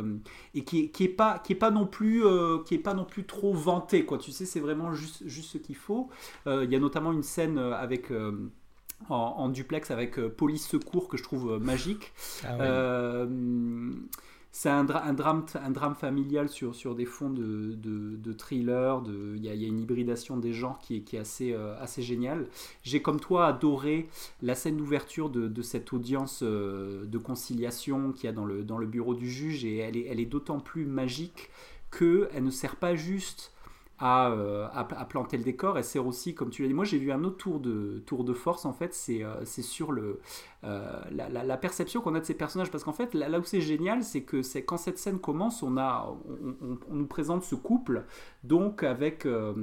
[0.56, 2.24] et qui qui est pas qui est pas non plus
[2.66, 4.18] qui est pas non plus trop vanté quoi.
[4.18, 6.10] Tu sais, c'est vraiment juste juste ce qu'il faut.
[6.46, 8.12] Il y a notamment une scène avec
[9.10, 12.14] en, en duplex avec euh, police secours que je trouve euh, magique.
[12.44, 12.58] Ah ouais.
[12.62, 13.92] Euh,
[14.52, 18.34] c'est un, dra- un drame, un drame familial sur, sur des fonds de, de, de
[18.34, 19.04] thriller.
[19.36, 21.54] Il y, a, il y a une hybridation des genres qui est, qui est assez,
[21.80, 22.48] assez géniale.
[22.82, 24.10] J'ai comme toi adoré
[24.42, 28.80] la scène d'ouverture de, de cette audience de conciliation qu'il y a dans le, dans
[28.80, 31.50] le bureau du juge et elle est, elle est d'autant plus magique
[31.92, 33.52] qu'elle ne sert pas juste
[34.00, 37.00] à, euh, à, planter le décor, elle sert aussi, comme tu l'as dit, moi j'ai
[37.00, 40.20] vu un autre tour de, force en fait, c'est euh, sur euh,
[41.12, 42.70] la, perception qu'on a de ces personnages.
[42.70, 45.76] Parce qu'en fait, là, où c'est génial, c'est que quand cette scène commence, on,
[46.92, 48.06] nous présente ce couple,
[48.44, 49.56] donc avec, un,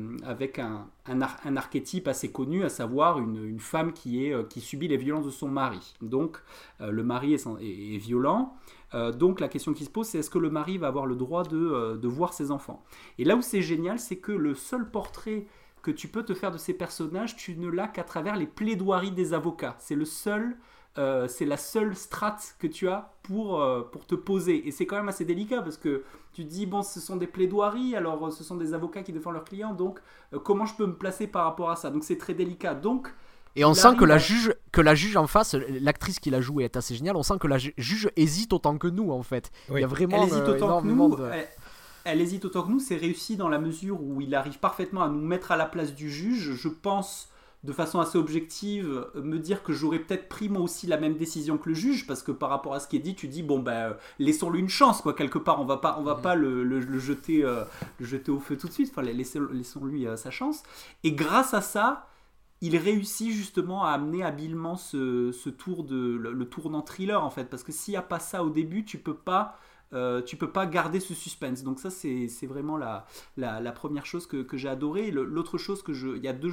[1.06, 5.30] un, ar- un archétype assez connu, à savoir une, femme qui, subit les violences de
[5.30, 5.94] son mari.
[6.02, 6.42] Donc
[6.80, 8.56] le mari est violent.
[8.94, 11.16] Euh, donc la question qui se pose, c'est est-ce que le mari va avoir le
[11.16, 12.82] droit de, euh, de voir ses enfants?
[13.18, 15.46] Et là où c'est génial, c'est que le seul portrait
[15.82, 19.10] que tu peux te faire de ces personnages, tu ne l'as qu'à travers les plaidoiries
[19.10, 19.76] des avocats.
[19.78, 20.56] C'est le seul,
[20.96, 24.66] euh, c'est la seule strate que tu as pour, pour te poser.
[24.66, 27.26] Et c'est quand même assez délicat parce que tu te dis, bon, ce sont des
[27.26, 30.00] plaidoiries, alors ce sont des avocats qui défendent leurs clients, donc
[30.42, 31.90] comment je peux me placer par rapport à ça?
[31.90, 32.74] Donc c'est très délicat.
[32.74, 33.14] Donc,
[33.56, 36.64] Et on sent que la juge que la juge en face, l'actrice qui l'a joué
[36.64, 37.16] est assez géniale.
[37.16, 39.50] On sent que la ju- juge hésite autant que nous en fait.
[39.68, 39.78] Oui.
[39.78, 41.16] Il y a vraiment elle hésite euh, autant que nous.
[41.16, 41.48] de- Elle,
[42.04, 42.80] elle hésite autant que nous.
[42.80, 45.94] C'est réussi dans la mesure où il arrive parfaitement à nous mettre à la place
[45.94, 46.54] du juge.
[46.56, 47.28] Je pense,
[47.62, 51.56] de façon assez objective, me dire que j'aurais peut-être pris moi aussi la même décision
[51.56, 53.60] que le juge, parce que par rapport à ce qui est dit, tu dis bon
[53.60, 55.60] ben euh, laissons-lui une chance quoi quelque part.
[55.62, 57.62] On va pas, on va pas le, le- le jeter, euh,
[58.00, 58.90] le jeter au feu tout de suite.
[58.90, 60.62] Enfin laissez- laissons-lui euh, sa chance.
[61.04, 62.08] Et grâce à ça
[62.64, 67.62] il réussit justement à amener habilement ce, tour de le, tournant thriller en fait parce
[67.62, 69.58] que s'il n'y a pas ça au début tu peux pas
[69.92, 71.62] euh, tu peux pas garder ce suspense.
[71.62, 73.06] Donc ça, c'est vraiment la,
[73.36, 75.12] la, première chose que, que j'ai adoré.
[75.12, 76.16] L'autre chose que je...
[76.16, 76.50] Il y a deux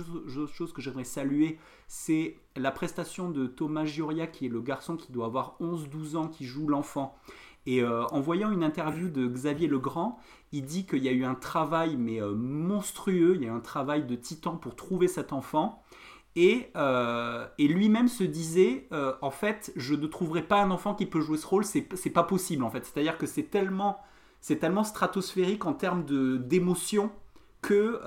[0.53, 1.57] choses que j'aimerais saluer.
[1.87, 6.27] C'est la prestation de Thomas Gioria, qui est le garçon qui doit avoir 11-12 ans,
[6.27, 7.17] qui joue l'enfant.
[7.65, 10.19] Et euh, en voyant une interview de Xavier Legrand,
[10.51, 13.51] il dit qu'il y a eu un travail mais euh, monstrueux, il y a eu
[13.51, 15.83] un travail de titan pour trouver cet enfant.
[16.35, 18.87] Et, euh, et lui-même se disait,
[19.21, 22.23] en fait, je ne trouverai pas un enfant qui peut jouer ce rôle, c'est pas
[22.23, 22.85] possible en fait.
[22.85, 23.99] C'est-à-dire que c'est tellement,
[24.39, 26.05] c'est tellement stratosphérique en termes
[26.39, 27.11] d'émotion
[27.61, 27.99] que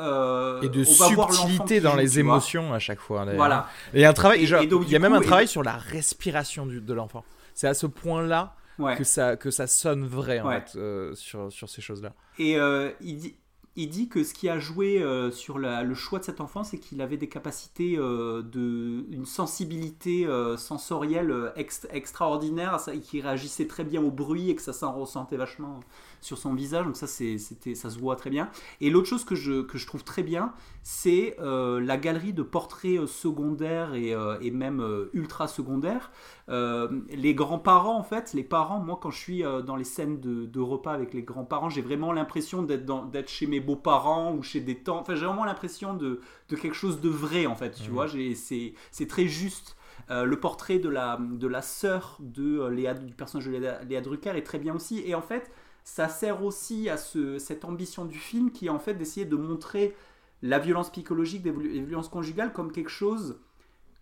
[0.62, 3.26] et de subtilité dans les émotions à chaque fois.
[3.36, 3.68] Voilà.
[3.92, 7.24] Et un travail, il y a même un travail sur la respiration du, de l'enfant.
[7.54, 8.54] C'est à ce point-là
[8.96, 12.12] que, ça, que ça sonne vrai en fait, euh, sur, sur ces choses-là.
[12.38, 13.36] Et euh, il, dit,
[13.76, 16.78] il dit que ce qui a joué euh, sur le choix de cet enfant, c'est
[16.78, 21.52] qu'il avait des capacités, de, une sensibilité sensorielle
[21.90, 25.80] extraordinaire, et qu'il réagissait très bien au bruit et que ça s'en ressentait vachement
[26.24, 28.48] sur son visage, donc ça, c'était, ça se voit très bien.
[28.80, 32.42] Et l'autre chose que je, que je trouve très bien, c'est euh, la galerie de
[32.42, 36.10] portraits euh, secondaires et, euh, et même ultra secondaires.
[36.48, 40.60] les grands-parents, en fait, les parents, moi, quand je suis dans les scènes de, de
[40.60, 44.76] repas avec les grands-parents, j'ai vraiment l'impression d'être, d'être chez mes beaux-parents ou chez des
[44.76, 45.02] tantes.
[45.02, 47.92] Enfin, j'ai vraiment l'impression de, de, quelque chose de vrai, en fait, tu mmh.
[47.92, 48.06] vois.
[48.08, 49.76] c'est, c'est très juste.
[50.08, 54.36] le portrait de la, de la sœur de Léa, du personnage de Léa, Léa, Drucker
[54.36, 55.02] est très bien aussi.
[55.06, 55.50] Et en fait,
[55.84, 59.36] ça sert aussi à ce, cette ambition du film qui est en fait d'essayer de
[59.36, 59.94] montrer
[60.42, 63.38] la violence psychologique, les violences conjugales comme quelque chose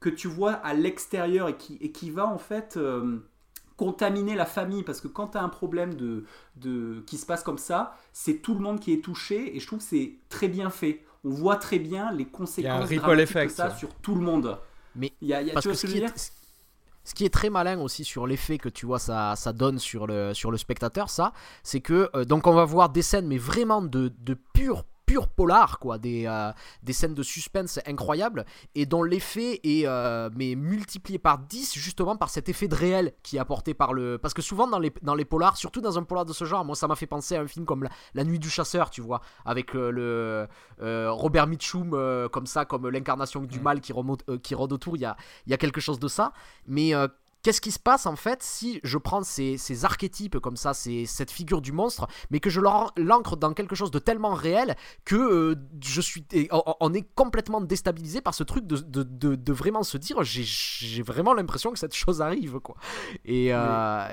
[0.00, 3.18] que tu vois à l'extérieur et qui, et qui va en fait euh,
[3.76, 6.24] contaminer la famille parce que quand tu as un problème de,
[6.56, 9.66] de, qui se passe comme ça, c'est tout le monde qui est touché et je
[9.66, 11.04] trouve que c'est très bien fait.
[11.24, 14.58] On voit très bien les conséquences de ça sur tout le monde.
[14.96, 15.86] Mais il y a, parce que ce,
[17.04, 20.34] ce qui est très malin aussi sur l'effet que tu vois ça, donne sur le,
[20.34, 21.32] sur le spectateur, ça,
[21.62, 25.28] c'est que euh, donc on va voir des scènes mais vraiment de, de pure pur
[25.28, 28.44] polar, quoi, des, euh, des scènes de suspense incroyables
[28.74, 33.12] et dont l'effet est euh, mais multiplié par 10 justement par cet effet de réel
[33.22, 34.18] qui est apporté par le.
[34.18, 36.64] Parce que souvent dans les, dans les polars, surtout dans un polar de ce genre,
[36.64, 39.20] moi ça m'a fait penser à un film comme La, Nuit du Chasseur, tu vois,
[39.44, 40.46] avec le
[40.80, 41.90] Robert Mitchum
[42.30, 45.54] comme ça, comme l'incarnation du mal qui, remonte, qui rôde autour, il y a, y
[45.54, 46.32] a quelque chose de ça.
[46.66, 46.92] Mais
[47.42, 51.60] Qu'est-ce qui se passe en fait si je prends ces, archétypes comme ça, cette figure
[51.60, 56.00] du monstre, mais que je l'ancre dans quelque chose de tellement réel que euh, je
[56.00, 56.24] suis,
[56.80, 61.78] on, est complètement déstabilisé par ce truc de, vraiment se dire j'ai vraiment l'impression que
[61.78, 62.76] cette chose arrive quoi.
[63.24, 64.08] Et euh,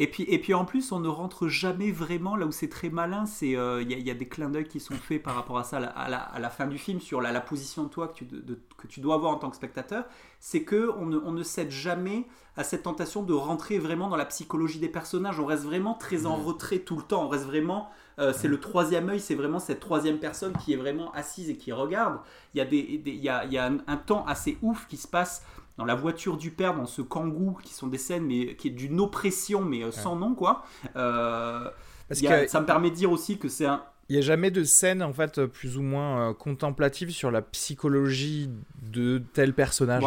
[0.00, 2.88] et puis, et puis en plus, on ne rentre jamais vraiment là où c'est très
[2.88, 3.24] malin.
[3.42, 5.76] Il euh, y, y, a des clins d'œil qui sont faits par rapport à ça
[5.76, 8.24] à la, à la, fin du film sur la, la position de toi que tu,
[8.24, 10.06] de, que tu, dois avoir en tant que spectateur.
[10.38, 12.26] C'est que on ne, on ne, cède jamais
[12.56, 15.38] à cette tentation de rentrer vraiment dans la psychologie des personnages.
[15.38, 17.26] On reste vraiment très en retrait tout le temps.
[17.26, 17.90] On reste vraiment.
[18.18, 21.58] Euh, c'est le troisième œil, c'est vraiment cette troisième personne qui est vraiment assise et
[21.58, 22.20] qui regarde.
[22.54, 24.96] Il y a, des, il y a, y a un, un, temps assez ouf qui
[24.96, 25.42] se passe
[25.80, 28.70] dans la voiture du père, dans ce kangou, qui sont des scènes mais qui est
[28.70, 30.62] d'une oppression mais euh, sans nom quoi.
[30.94, 31.70] Euh,
[32.12, 35.02] ça me permet de dire aussi que c'est un il n'y a jamais de scène
[35.02, 38.50] en fait plus ou moins euh, contemplative sur la psychologie
[38.82, 40.02] de tel personnage.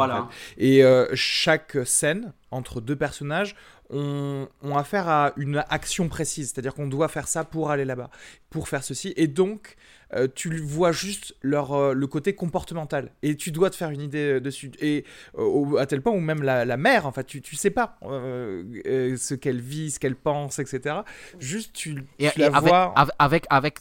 [0.57, 0.83] Et
[1.15, 3.55] chaque scène entre deux personnages
[3.89, 8.11] ont, ont, affaire à une action précise, c'est-à-dire qu'on doit faire ça pour aller là-bas,
[8.51, 9.13] pour faire ceci.
[9.15, 9.75] Et donc
[10.15, 13.11] euh, tu vois juste leur, euh, le côté comportemental.
[13.21, 14.71] Et tu dois te faire une idée euh, dessus.
[14.79, 15.05] Et
[15.77, 19.33] à tel point où même la, la mère, en fait, tu, tu sais pas ce
[19.33, 20.97] qu'elle vit, ce qu'elle pense, etc.
[21.39, 22.93] Juste, tu, la avec, vois.
[23.19, 23.79] Avec, avec,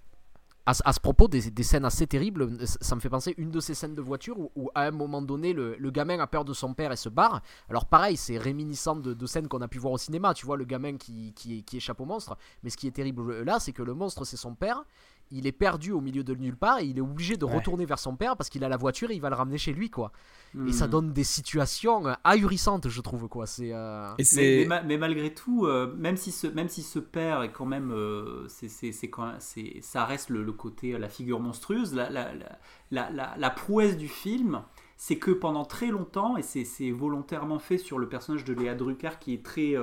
[0.67, 3.75] à, ce propos, des, des, scènes assez terribles, ça me fait penser une de ces
[3.75, 6.73] scènes de voiture où, à un moment donné, le, le, gamin a peur de son
[6.73, 7.43] père et se barre.
[7.69, 10.57] Alors pareil, c'est réminiscent de, de scènes qu'on a pu voir au cinéma, tu vois,
[10.57, 12.37] le gamin qui, qui, qui échappe au monstre.
[12.63, 14.85] Mais ce qui est terrible là, c'est que le monstre, c'est son père
[15.33, 17.99] il est perdu au milieu de nulle part et il est obligé de retourner vers
[17.99, 20.13] son père parce qu'il a la voiture et il va le ramener chez lui quoi.
[20.69, 20.91] Et ça hmm.
[20.91, 23.47] donne des situations euh, ahurissantes je trouve quoi.
[23.47, 23.73] C'est.
[23.73, 27.65] Euh, mais, mais, malgré tout, euh, même si ce même si ce père est quand
[27.65, 27.95] même,
[28.49, 32.33] c'est quand c'est ça reste le, côté la figure monstrueuse, la la,
[32.91, 34.63] la, la, prouesse du film.
[34.99, 39.19] C'est que pendant très longtemps, et c'est volontairement fait sur le personnage de Léa Drucker
[39.19, 39.75] qui est très,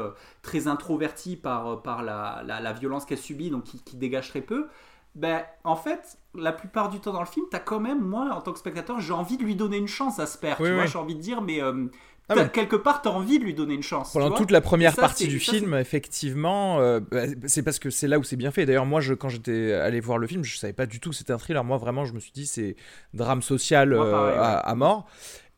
[0.43, 4.68] très introverti par, par la, la, violence qu'elle subit, donc qui, qui dégage très peu,
[5.16, 8.41] ben, en fait, la plupart du temps dans le film, t'as quand même, moi, en
[8.41, 10.57] tant que spectateur, j'ai envie de lui donner une chance à ce père.
[10.57, 11.88] tu vois, j'ai envie de dire, mais euh,
[12.30, 14.14] ah quelque part, t'as envie de lui donner une chance.
[14.14, 18.20] Pendant toute la première partie du film, effectivement, euh, bah, c'est parce que c'est là
[18.20, 18.66] où c'est bien fait.
[18.66, 21.16] D'ailleurs, moi, je, quand j'étais allé voir le film, je savais pas du tout que
[21.16, 21.64] c'était un thriller.
[21.64, 22.76] Moi, vraiment, je me suis dit, c'est
[23.14, 25.07] drame social euh, à, mort.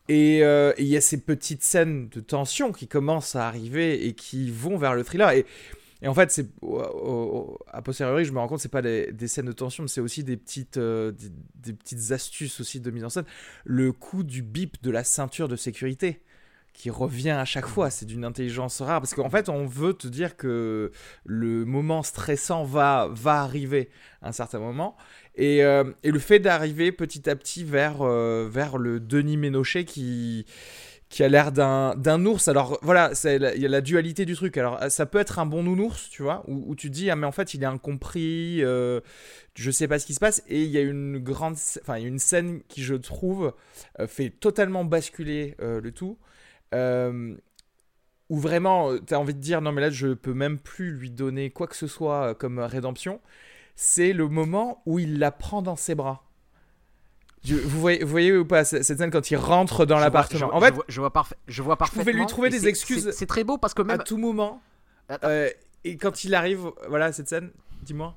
[0.08, 4.50] Et il y a ces petites scènes de tension qui commencent à arriver et qui
[4.50, 5.32] vont vers le thriller.
[5.32, 5.46] Et
[6.02, 6.48] Et en fait, c'est
[7.68, 10.24] a posteriori, je me rends compte, c'est pas des, scènes de tension, mais c'est aussi
[10.24, 11.12] des petites, euh,
[11.56, 13.26] des, petites astuces aussi de mise en scène.
[13.66, 16.22] Le coup du bip de la ceinture de sécurité
[16.74, 20.08] qui revient à chaque fois, c'est d'une intelligence rare parce qu'en fait, on veut te
[20.08, 20.92] dire que
[21.26, 23.90] le moment stressant va arriver
[24.22, 24.96] à un certain moment.
[25.36, 29.86] Et, euh, et le fait d'arriver petit à petit vers, euh, vers le Denis Ménochet
[29.86, 30.46] qui,
[31.12, 32.48] qui a l'air d'un ours.
[32.48, 34.58] Alors voilà, il y a la dualité du truc.
[34.58, 37.34] Alors ça peut être un bon nounours, tu vois, où, tu dis, ah mais en
[37.34, 39.02] fait il est incompris, euh,
[39.54, 40.42] je sais pas ce qui se passe.
[40.48, 43.54] Et il y a une grande, enfin une scène qui je trouve
[44.00, 46.18] euh, fait totalement basculer euh, le tout.
[48.30, 51.12] où vraiment tu as envie de dire, non mais là je peux même plus lui
[51.12, 53.20] donner quoi que ce soit comme rédemption.
[53.76, 56.31] C'est le moment où il la prend dans ses bras
[57.44, 60.76] vous, voyez, vous voyez ou pas cette scène quand il rentre dans l'appartement En fait,
[60.88, 61.12] je vois,
[61.48, 62.04] je vois, parfaitement.
[62.04, 63.12] Je pouvais lui trouver des excuses.
[63.12, 64.62] C'est très beau parce que même à tout moment.
[65.24, 65.50] Euh,
[65.84, 67.52] et quand il arrive, voilà cette scène.
[67.82, 68.16] Dis-moi.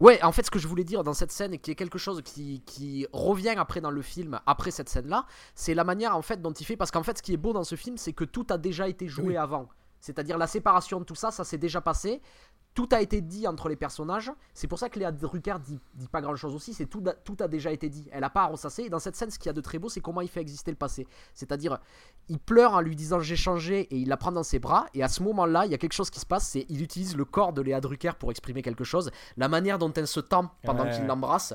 [0.00, 1.98] Ouais, en fait, ce que je voulais dire dans cette scène et qui est quelque
[1.98, 5.24] chose qui, qui revient après dans le film, après cette scène-là,
[5.54, 6.76] c'est la manière en fait dont il fait.
[6.76, 8.88] Parce qu'en fait, ce qui est beau dans ce film, c'est que tout a déjà
[8.88, 9.68] été joué avant.
[10.00, 12.20] C'est-à-dire la séparation de tout ça, ça s'est déjà passé
[12.74, 14.32] tout a été dit entre les personnages.
[14.52, 16.74] C'est pour ça que Léa Drucker dit, dit pas grand chose aussi.
[16.74, 18.08] C'est tout, tout a déjà été dit.
[18.10, 18.82] Elle a pas à ressasser.
[18.82, 20.40] Et dans cette scène, ce qu'il y a de très beau, c'est comment il fait
[20.40, 21.06] exister le passé.
[21.34, 21.78] C'est-à-dire,
[22.28, 24.86] il pleure en lui disant j'ai changé et il la prend dans ses bras.
[24.92, 26.48] Et à ce moment-là, il y a quelque chose qui se passe.
[26.48, 29.12] C'est il utilise le corps de Léa Drucker pour exprimer quelque chose.
[29.36, 31.54] La manière dont elle se tend pendant qu'il l'embrasse.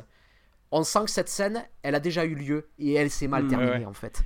[0.71, 3.47] On sent que cette scène, elle a déjà eu lieu et elle s'est mal mmh,
[3.47, 4.23] terminée en fait.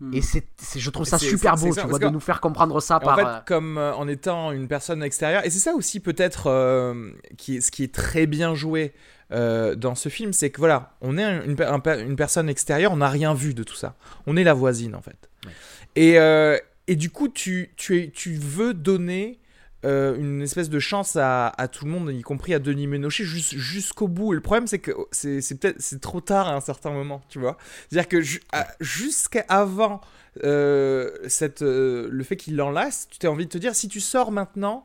[0.00, 0.14] Hmm.
[0.14, 0.44] Et c'est,
[0.76, 3.14] je trouve ça super beau, tu vois, de nous faire comprendre ça par.
[3.14, 6.46] En fait, euh, comme euh, en étant une personne extérieure, et c'est ça aussi peut-être
[6.46, 8.92] euh, qui, ce qui est très bien joué
[9.30, 13.34] dans ce film, c'est que voilà, on est une, une personne extérieure, on n'a rien
[13.34, 13.94] vu de tout ça.
[14.26, 15.28] On est la voisine en fait.
[15.96, 16.14] Et,
[16.86, 19.38] et du coup, tu, tu, es, tu veux donner
[19.84, 24.08] euh, une espèce de chance à, tout le monde, y compris à Denis Ménochet, jusqu'au
[24.08, 24.32] bout.
[24.32, 27.38] Et le problème, c'est que c'est, peut-être c'est trop tard à un certain moment, tu
[27.38, 27.56] vois.
[27.88, 28.20] C'est-à-dire que
[28.80, 30.00] jusqu'à avant
[30.44, 34.00] euh, cette, euh, le fait qu'il l'enlace, tu t'as envie de te dire, si tu
[34.00, 34.84] sors maintenant,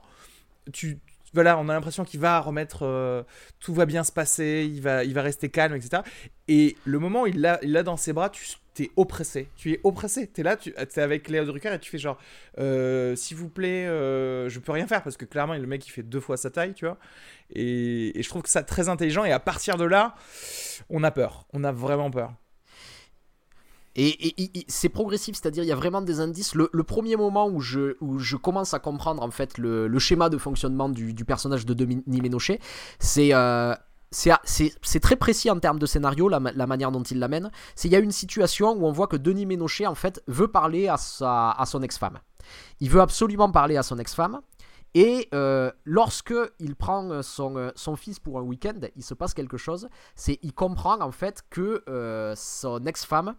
[0.71, 0.99] tu,
[1.33, 3.25] voilà, on a l'impression qu'il va remettre,
[3.59, 6.03] tout va bien se passer, il va, il va rester calme, etc.
[6.47, 9.49] Et le moment où il l'a dans ses bras, tu, t'es oppressé.
[9.55, 10.27] Tu es oppressé.
[10.27, 12.17] T'es là, tu es avec Léo Drucker et tu fais genre,
[12.59, 15.91] euh, s'il vous plaît, euh, je peux rien faire parce que clairement, le mec, il
[15.91, 16.97] fait deux fois sa taille, tu vois.
[17.53, 19.25] Et, je trouve que ça très intelligent.
[19.25, 20.15] Et à partir de là,
[20.89, 21.45] on a peur.
[21.53, 22.33] On a vraiment peur.
[23.95, 24.33] Et,
[24.67, 26.55] c'est progressif, c'est-à-dire il y a vraiment des indices.
[26.55, 30.39] Le, premier moment où je, où je commence à comprendre en fait le, schéma de
[30.39, 32.59] fonctionnement du, personnage de Denis Ménochet,
[32.97, 33.75] c'est euh,
[34.13, 37.51] c'est très précis en termes de scénario, la, manière dont il l'amène.
[37.75, 40.47] C'est il y a une situation où on voit que Denis Ménochet, en fait, veut
[40.47, 42.19] parler à, son ex-femme.
[42.79, 44.41] Il veut absolument parler à son ex-femme.
[44.95, 49.33] Et euh, lorsque il prend son, euh, son, fils pour un week-end, il se passe
[49.33, 49.89] quelque chose.
[50.15, 53.35] C'est il comprend en fait que euh, son ex-femme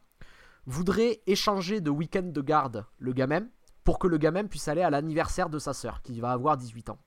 [0.67, 3.47] voudrait échanger de week-end de garde le gamin
[3.85, 6.91] pour que le gamin puisse aller à l'anniversaire de sa sœur qui va avoir 18
[6.91, 6.99] ans.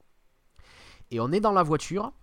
[1.12, 2.14] Et on est dans la voiture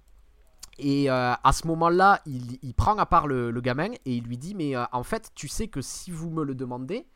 [0.79, 4.55] et euh, à ce moment-là, il, prend à part le, gamin et il lui dit
[4.55, 7.07] Mais euh, en fait, tu sais que si vous me le demandez,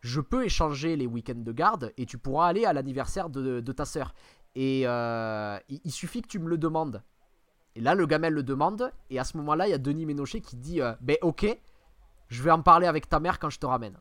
[0.00, 3.84] je peux échanger les week-ends de garde et tu pourras aller à l'anniversaire de, ta
[3.84, 4.14] sœur.
[4.54, 7.02] Et euh, il, suffit que tu me le demandes.
[7.74, 8.92] Et là, le gamin le demande.
[9.10, 11.46] Et à ce moment-là, il y a Denis Ménochet qui dit Ben ok,
[12.28, 13.98] je vais en parler avec ta mère quand je te ramène.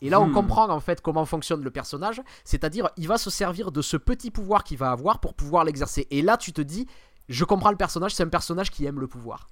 [0.00, 0.32] Et là, on hmm.
[0.32, 2.20] comprend en fait comment fonctionne le personnage.
[2.42, 6.08] C'est-à-dire, il va se servir de ce petit pouvoir qu'il va avoir pour pouvoir l'exercer.
[6.10, 6.88] Et là, tu te dis
[7.28, 9.48] je comprends le personnage, c'est un personnage qui aime le pouvoir.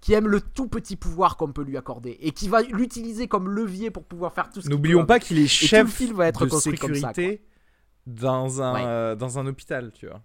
[0.00, 3.48] Qui aime le tout petit pouvoir qu'on peut lui accorder et qui va l'utiliser comme
[3.48, 7.42] levier pour pouvoir faire tout ce N'oublions pas qu'il est chef va être de sécurité
[8.06, 10.20] dans, un, euh, dans un hôpital, tu vois.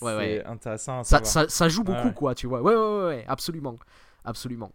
[0.00, 1.04] Ouais, c'est intéressant.
[1.04, 2.62] ça, ça, joue beaucoup, quoi, tu vois.
[2.62, 3.78] Ouais, ouais, ouais, absolument.
[4.24, 4.72] Absolument.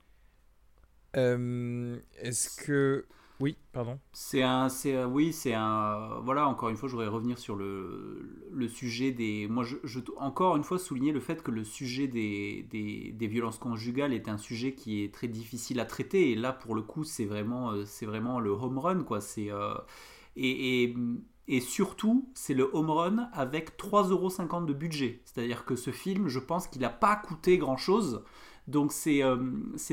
[1.15, 3.05] Euh, est-ce que
[3.39, 3.99] oui, pardon.
[4.13, 6.19] C'est un, c'est oui, c'est un.
[6.23, 9.47] Voilà, encore une fois, je voudrais revenir sur le, le sujet des.
[9.47, 13.27] Moi, je, je, encore une fois souligner le fait que le sujet des, des, des,
[13.27, 16.31] violences conjugales est un sujet qui est très difficile à traiter.
[16.31, 19.21] Et là, pour le coup, c'est vraiment, euh, c'est vraiment le home run, quoi.
[19.21, 19.75] C'est euh,
[20.35, 20.95] et,
[21.47, 25.21] et, surtout, c'est le home run avec 3,50€ de budget.
[25.25, 28.23] C'est-à-dire que ce film, je pense qu'il n'a pas coûté grand-chose.
[28.67, 29.37] Donc c'est euh,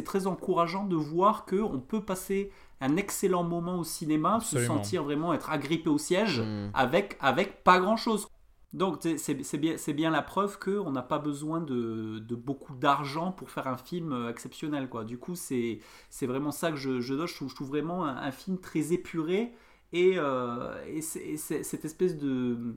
[0.05, 2.51] très encourageant de voir que on peut passer
[2.85, 6.71] un excellent moment au cinéma, se sentir vraiment être agrippé au siège mm.
[6.75, 8.29] avec, avec pas grand chose.
[8.75, 13.51] Donc c'est bien, bien la preuve qu'on n'a pas besoin de, de beaucoup d'argent pour
[13.51, 14.89] faire un film euh, exceptionnel.
[14.89, 15.05] Quoi.
[15.05, 15.81] Du coup, c'est
[16.23, 19.53] vraiment ça que je, je, je, trouve, je trouve vraiment un, film très épuré
[19.93, 22.75] et, euh, et, cette espèce de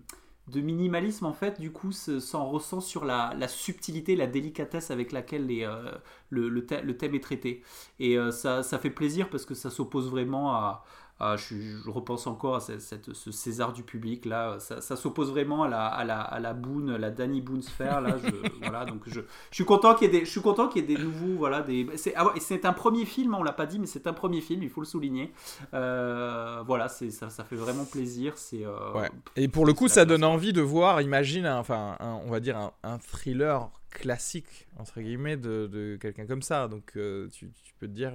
[0.48, 5.48] de minimalisme en fait du coup s'en ressent sur la, subtilité la délicatesse avec laquelle
[5.48, 5.91] les, euh,
[6.30, 6.65] le, le,
[6.98, 7.64] thème est traité.
[7.99, 10.86] Et euh, ça, ça, fait plaisir parce que ça s'oppose vraiment à,
[11.19, 11.56] ah, je,
[11.89, 16.03] repense encore à cette, ce César du public là, ça, s'oppose vraiment à la, à
[16.03, 18.18] la, à la Boone, la Danny Boone sphère là.
[18.23, 18.30] Je,
[18.61, 20.84] voilà, donc je, je suis content qu'il y ait des, je suis content qu'il y
[20.84, 21.88] ait des nouveaux, voilà, des.
[21.95, 24.61] C'est ah c'est un premier film, on l'a pas dit, mais c'est un premier film,
[24.61, 25.31] il faut le souligner.
[25.73, 28.38] Euh, voilà, c'est ça, ça fait vraiment plaisir.
[28.38, 28.64] C'est.
[28.64, 29.10] Euh, ouais.
[29.35, 31.02] Et pour le coup, ça donne envie de voir.
[31.02, 36.68] Imagine, enfin, on va dire un, thriller classique entre guillemets de, de quelqu'un comme ça.
[36.68, 38.14] Donc euh, tu, tu, peux te dire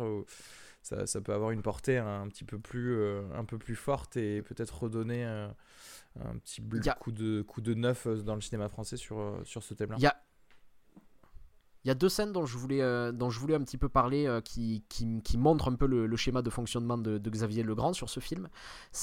[0.82, 4.16] ça, ça, peut avoir une portée un, petit peu plus, euh, un peu plus forte
[4.16, 5.48] et peut-être redonner euh,
[6.20, 6.60] un petit
[7.00, 9.96] coup, de, coup de neuf euh, dans le cinéma français sur, sur ce thème-là.
[9.98, 10.16] Il y a,
[11.84, 14.38] il y a deux scènes dont je voulais, dont je voulais un petit peu parler
[14.44, 18.08] qui, qui, qui, montrent un peu le, schéma de fonctionnement de, de, Xavier Legrand sur
[18.08, 18.48] ce film.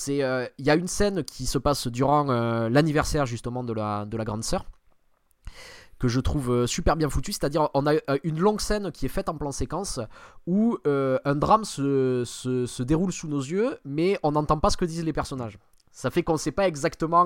[0.08, 2.24] Il y a une scène qui se passe durant
[2.70, 4.66] l'anniversaire justement de la, de la grande sœur
[6.00, 7.34] que je trouve euh, super bien foutu.
[7.34, 10.00] C'est-à-dire, on a euh, une longue scène qui est faite en plan séquence
[10.48, 14.78] où euh, un drame se, se, déroule sous nos yeux, mais on n'entend pas ce
[14.78, 15.60] que disent les personnages.
[15.92, 17.24] Ça fait qu'on ne sait pas exactement.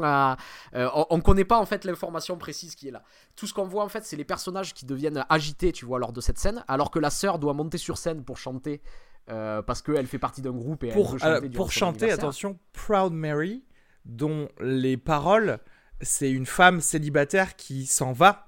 [0.73, 3.03] on ne connaît pas en fait l'information précise qui est là.
[3.35, 6.11] Tout ce qu'on voit en fait, c'est les personnages qui deviennent agités, tu vois, lors
[6.11, 8.81] de cette scène, alors que la sœur doit monter sur scène pour chanter.
[9.27, 13.63] parce qu'elle fait partie d'un groupe et pour, elle chanter, pour chanter attention, Proud Mary,
[14.05, 15.59] dont les paroles,
[16.01, 18.47] c'est une femme célibataire qui s'en va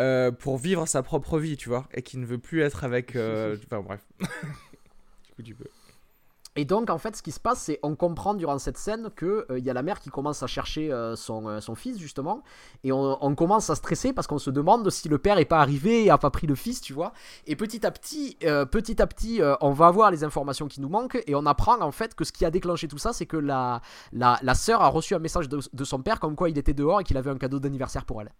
[0.00, 3.14] euh, pour vivre sa propre vie, tu vois, et qui ne veut plus être avec.
[3.16, 4.00] Euh, enfin bref.
[4.18, 5.68] du coup, tu peux.
[6.56, 9.26] Et donc, en fait, ce qui se passe, c'est on comprend durant cette scène qu'il
[9.26, 12.44] euh, il y a la mère qui commence à chercher son, son, fils, justement,
[12.84, 16.04] et on, commence à stresser parce qu'on se demande si le père n'est pas arrivé
[16.04, 17.12] et a pas pris le fils, tu vois.
[17.48, 18.36] Et petit à petit,
[18.70, 21.90] petit à petit, on va avoir les informations qui nous manquent et on apprend en
[21.90, 23.80] fait que ce qui a déclenché tout ça, c'est que la,
[24.12, 26.72] la, la sœur a reçu un message de, de son père comme quoi il était
[26.72, 28.30] dehors et qu'il avait un cadeau d'anniversaire pour elle.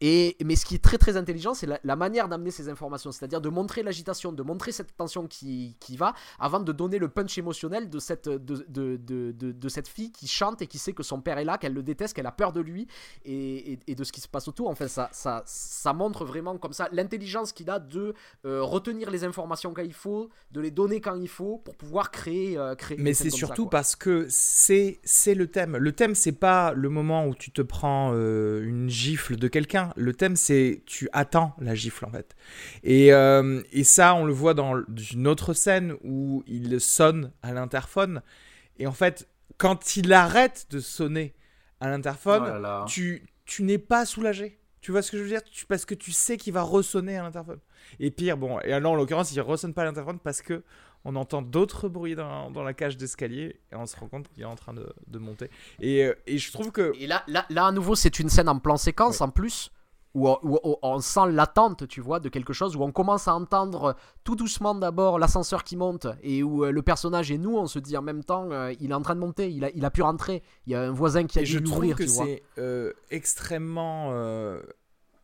[0.00, 3.40] Et, mais ce qui est très très intelligent, c'est la, manière d'amener ces informations, c'est-à-dire
[3.40, 7.36] de montrer l'agitation, de montrer cette tension qui, qui, va, avant de donner le punch
[7.36, 11.02] émotionnel de cette, de, de, de, de, cette fille qui chante et qui sait que
[11.02, 12.86] son père est là, qu'elle le déteste, qu'elle a peur de lui
[13.24, 14.68] et, et, de ce qui se passe autour.
[14.68, 18.14] Enfin, ça, ça, ça montre vraiment comme ça l'intelligence qu'il a de
[18.44, 22.12] euh, retenir les informations quand il faut, de les donner quand il faut pour pouvoir
[22.12, 22.56] créer.
[22.56, 24.98] Euh, créer mais c'est surtout parce que c'est
[25.34, 25.76] le thème.
[25.76, 29.87] Le thème, c'est pas le moment où tu te prends euh, une gifle de quelqu'un
[29.96, 32.36] le thème, c'est tu attends la gifle en fait.
[32.82, 34.82] Et, euh, et, ça, on le voit dans
[35.12, 38.22] une autre scène où il sonne à l'interphone.
[38.78, 41.34] Et en fait, quand il arrête de sonner
[41.80, 44.58] à l'interphone, oh tu, tu n'es pas soulagé.
[44.80, 45.42] Tu vois ce que je veux dire?
[45.68, 47.58] Parce que tu sais qu'il va ressonner à l'interphone.
[47.98, 50.62] Et pire, bon, et alors en l'occurrence, il ressonne pas à l'interphone parce que
[51.04, 54.42] on entend d'autres bruits dans, dans, la cage d'escalier et on se rend compte qu'il
[54.42, 55.48] est en train de, de monter.
[55.80, 56.92] Et, euh, et, je trouve que.
[56.98, 59.70] Et là, là, là à nouveau, c'est une scène en plan séquence en plus
[60.14, 60.28] où
[60.82, 64.74] on, sent l'attente, tu vois, de quelque chose, où on commence à entendre tout doucement
[64.74, 68.02] d'abord l'ascenseur qui monte, et où euh, le personnage et nous, on se dit en
[68.02, 70.42] même temps, euh, il est en train de monter, il a, il a pu rentrer,
[70.66, 72.24] il y a un voisin qui a dû l'ouvrir, tu vois.
[72.24, 74.12] c'est euh, extrêmement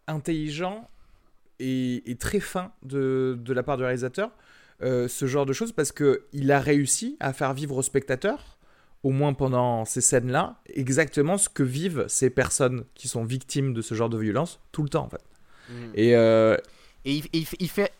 [0.06, 0.88] intelligent
[1.58, 4.30] et, et, très fin de, de, la part du réalisateur,
[4.80, 8.58] ce genre de choses, parce qu'il a réussi à faire vivre au spectateur
[9.04, 13.82] au moins pendant ces scènes-là, exactement ce que vivent ces personnes qui sont victimes de
[13.82, 15.22] ce genre de violence tout le temps en fait.
[15.68, 15.74] Mm.
[15.94, 16.56] Et, euh,
[17.04, 17.92] et il, fait,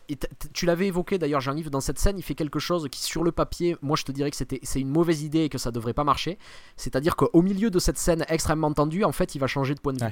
[0.51, 3.31] tu l'avais évoqué d'ailleurs Jean-Yves, dans cette scène, il fait quelque chose qui sur le
[3.31, 5.93] papier, moi je te dirais que c'était, c'est une mauvaise idée et que ça devrait
[5.93, 6.39] pas marcher.
[6.75, 9.93] C'est-à-dire qu'au milieu de cette scène extrêmement tendue, en fait il va changer de point
[9.93, 10.11] de vue.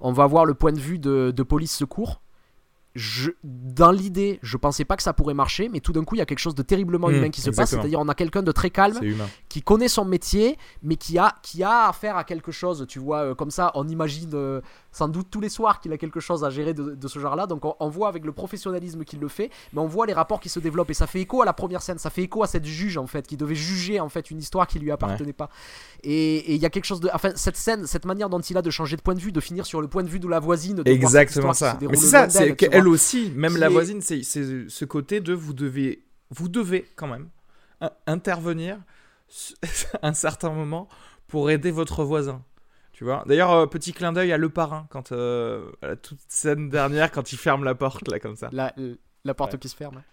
[0.00, 2.20] On va avoir le point de vue de, de police secours
[2.94, 6.18] je, dans l'idée, je pensais pas que ça pourrait marcher, mais tout d'un coup, il
[6.18, 7.70] y a quelque chose de terriblement mmh, humain qui se passe.
[7.70, 8.98] C'est-à-dire, on a quelqu'un de très calme,
[9.48, 12.86] qui connaît son métier, mais qui a, qui a affaire à quelque chose.
[12.88, 14.60] Tu vois, euh, comme ça, on imagine euh,
[14.92, 17.46] sans doute tous les soirs qu'il a quelque chose à gérer de, ce genre-là.
[17.46, 20.48] Donc, on, voit avec le professionnalisme qu'il le fait, mais on voit les rapports qui
[20.48, 20.90] se développent.
[20.90, 23.06] Et ça fait écho à la première scène, ça fait écho à cette juge, en
[23.06, 25.48] fait, qui devait juger, en fait, une histoire qui lui appartenait pas.
[26.04, 27.10] Et il y a quelque chose de.
[27.12, 29.40] Enfin, cette scène, cette manière dont il a de changer de point de vue, de
[29.40, 30.76] finir sur le point de vue de la voisine.
[30.76, 31.78] De Exactement ça.
[31.80, 32.54] Mais c'est ça, c'est
[32.86, 37.28] aussi, même la voisine, c'est ce côté de vous devez, vous devez quand même
[38.06, 38.78] intervenir
[40.02, 40.88] à un certain moment
[41.28, 42.42] pour aider votre voisin.
[43.02, 46.20] Tu vois D'ailleurs, euh, petit clin d'œil à Le Parrain, quand, euh, à la toute
[46.28, 48.48] scène dernière, quand il ferme la porte, là, comme ça.
[48.52, 48.72] La,
[49.24, 50.04] la porte qui se ferme.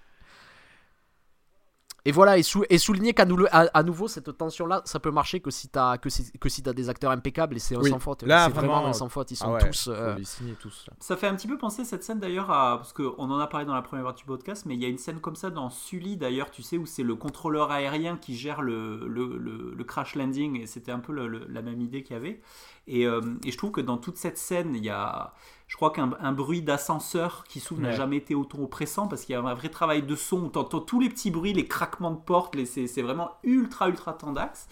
[2.09, 5.11] Et voilà, et, sou- et souligner qu'à nou- à, à nouveau, cette tension-là, ça peut
[5.11, 7.81] marcher que si t'as que si, que si t'as des acteurs impeccables et c'est un
[7.81, 7.91] Oui.
[7.91, 8.23] sans faute.
[8.23, 9.29] Là, c'est vraiment, vraiment, un sans faute.
[9.29, 9.89] Ils sont Ah ouais, tous.
[9.91, 10.85] euh, les signer tous.
[10.87, 10.93] là.
[10.99, 12.77] Ça fait un petit peu penser cette scène d'ailleurs à.
[12.77, 14.89] Parce qu'on en a parlé dans la première partie du podcast, mais il y a
[14.89, 18.35] une scène comme ça dans Sully d'ailleurs, tu sais, où c'est le contrôleur aérien qui
[18.35, 21.79] gère le, le, le- le crash landing, et c'était un peu le- le- la même
[21.79, 22.41] idée qu'il y avait.
[22.87, 25.33] Et, euh, et je trouve que dans toute cette scène, il y a.
[25.69, 29.33] Je crois qu'un un bruit d'ascenseur qui s'ouvre n'a jamais été autant oppressant parce qu'il
[29.33, 30.51] y a un vrai travail de son.
[30.53, 34.13] On entend tous les petits bruits, les craquements de portes, c'est c'est vraiment ultra, ultra
[34.13, 34.67] tendax.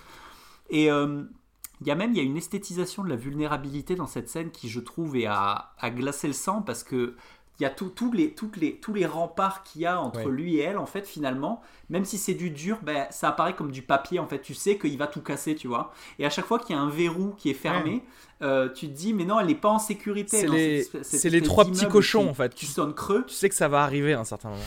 [0.69, 0.91] Et.
[0.91, 1.23] euh,
[1.81, 4.49] il y a même il y a une esthétisation de la vulnérabilité dans cette scène
[4.49, 7.15] qui, je trouve, est à, à glacer le sang parce que
[7.59, 10.19] il y a tout- tous les, toutes les, tous les remparts qu'il y a entre
[10.25, 10.31] Ouais.
[10.31, 13.71] lui et elle, en fait, finalement, même si c'est du dur, ben, ça apparaît comme
[13.71, 14.39] du papier, en fait.
[14.41, 15.91] Tu sais qu'il va tout casser, tu vois.
[16.19, 18.03] Et à chaque fois qu'il y a un verrou qui est fermé,
[18.43, 20.41] euh, tu te dis, mais non, elle n'est pas en sécurité.
[20.41, 20.47] C'est
[21.29, 22.53] les- les trois petits cochons, qui- en fait.
[22.53, 23.23] Qui sonne creux.
[23.27, 24.61] Tu sais que ça va arriver à un certain moment.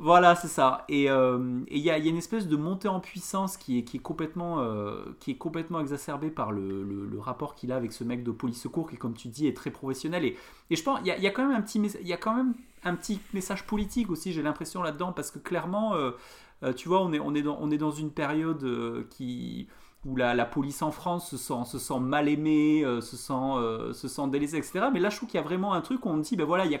[0.00, 0.84] Voilà, c'est ça.
[0.88, 5.04] Et euh, il y, a une espèce de montée en puissance qui est, euh,
[5.38, 9.14] complètement exacerbée par le, rapport qu'il a avec ce mec de police secours qui, comme
[9.14, 10.24] tu dis, est très professionnel.
[10.24, 10.36] Et,
[10.70, 12.54] je pense il y a, quand même
[12.84, 16.12] un petit message politique aussi, j'ai l'impression là-dedans, parce que clairement, euh,
[16.74, 19.68] tu vois, on est, dans, une période qui
[20.04, 24.28] où la, police en France se sent, se sent mal aimée, se, sent, se sent
[24.32, 24.86] délaissée, etc.
[24.92, 26.64] Mais là, je trouve qu'il y a vraiment un truc où on dit, ben voilà,
[26.66, 26.80] il y a,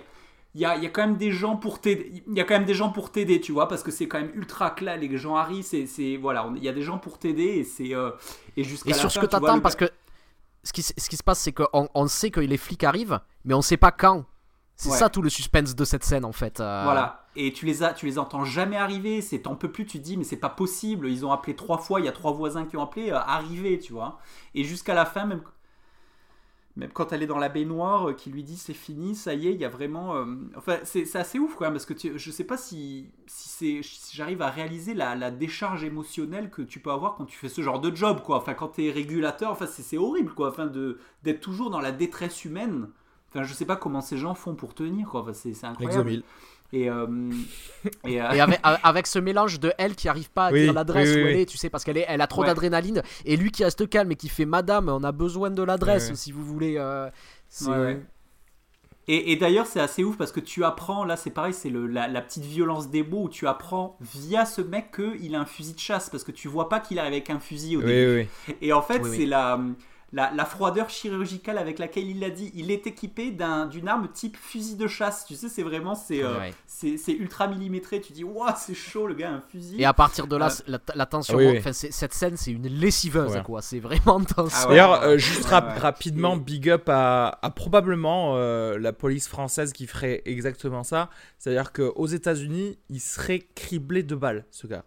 [0.54, 2.44] il y a, il y a quand même des gens pour t'aider il y a
[2.44, 4.98] quand même des gens pour t'aider tu vois parce que c'est quand même ultra clair
[4.98, 7.64] les gens arrivent c'est c'est voilà on- il y a des gens pour t'aider et
[7.64, 8.10] c'est euh,
[8.56, 9.90] et jusqu'à Et la sur ce que vois, t'attends, le parce que
[10.64, 13.52] ce qui, ce qui se passe, c'est qu'on on sait que les flics arrivent, mais
[13.54, 14.24] on sait pas quand.
[14.76, 14.96] C'est Ouais.
[14.96, 16.60] ça tout le suspense de cette scène en fait.
[16.60, 16.82] euh.
[16.84, 19.98] voilà et tu les as tu les entends jamais arriver c'est t'en peux plus tu
[19.98, 22.32] te dis mais c'est pas possible ils ont appelé trois fois il y a trois
[22.32, 24.18] voisins qui ont appelé euh, arriver tu vois
[24.54, 25.40] et jusqu'à la fin même
[26.76, 29.48] même quand elle est dans la baignoire euh, qui lui dit c'est fini ça y
[29.48, 30.24] est il y a vraiment euh,
[30.56, 34.40] enfin c'est assez ouf quand même parce que je sais pas si si si j'arrive
[34.40, 37.80] à réaliser la, la décharge émotionnelle que tu peux avoir quand tu fais ce genre
[37.80, 38.36] de job quoi.
[38.38, 40.66] Enfin quand t'es régulateur enfin c'est horrible quoi enfin
[41.22, 42.88] d'être toujours dans la détresse humaine.
[43.30, 45.22] Enfin je sais pas comment ces gens font pour tenir quoi.
[45.22, 46.22] Enfin, c'est incroyable.
[46.72, 47.06] Et, euh,
[48.06, 50.72] et, euh, Et avec, avec ce mélange de elle qui arrive pas à Oui, dire
[50.72, 52.46] l'adresse oui, oui, où elle est, tu sais, parce qu'elle est, elle a trop Ouais.
[52.48, 56.04] d'adrénaline, et lui qui reste calme et qui fait Madame, on a besoin de l'adresse
[56.04, 56.16] Ouais, ouais.
[56.16, 56.76] si vous voulez.
[56.78, 57.10] euh,
[57.48, 58.00] c'est- Ouais, ouais.
[59.08, 61.88] Et, et d'ailleurs, c'est assez ouf parce que tu apprends, là c'est pareil, c'est le-
[61.88, 65.44] la, la petite violence des mots où tu apprends via ce mec qu'il a un
[65.44, 67.86] fusil de chasse parce que tu vois pas qu'il arrive avec un fusil au Oui,
[67.86, 68.28] début.
[68.60, 69.16] Et en fait, Oui, oui.
[69.18, 69.58] c'est la,
[70.14, 72.50] la, la froideur chirurgicale avec laquelle il l'a dit.
[72.54, 75.24] Il est équipé d'un- d'une arme type fusil de chasse.
[75.26, 76.54] Tu sais, c'est vraiment, c'est euh, Ouais.
[76.66, 78.00] c'est c'est ultra millimétré.
[78.00, 79.80] Tu dis, waouh, c'est chaud le gars, un fusil.
[79.80, 81.58] Et à partir de là, Euh, la, la tension, oui, oui.
[81.58, 83.42] enfin, c'est- cette scène, c'est une lessiveuse, Ouais.
[83.42, 83.62] quoi.
[83.62, 84.52] C'est vraiment tense.
[84.54, 84.68] Ah ouais.
[84.76, 89.86] D'ailleurs, euh, juste rap- rapidement, big up à, à probablement euh, la police française qui
[89.86, 91.08] ferait exactement ça.
[91.38, 94.84] C'est-à-dire qu'aux États-Unis, il serait criblé de balles, ce gars.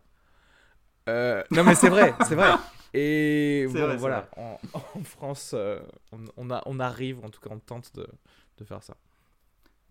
[1.10, 2.52] Euh, non, mais c'est vrai, c'est vrai.
[2.98, 4.60] Et bon, vrai, voilà, en,
[4.96, 5.82] en France, euh,
[6.12, 8.08] on, on a, on arrive, en tout cas, on tente de,
[8.58, 8.96] de faire ça.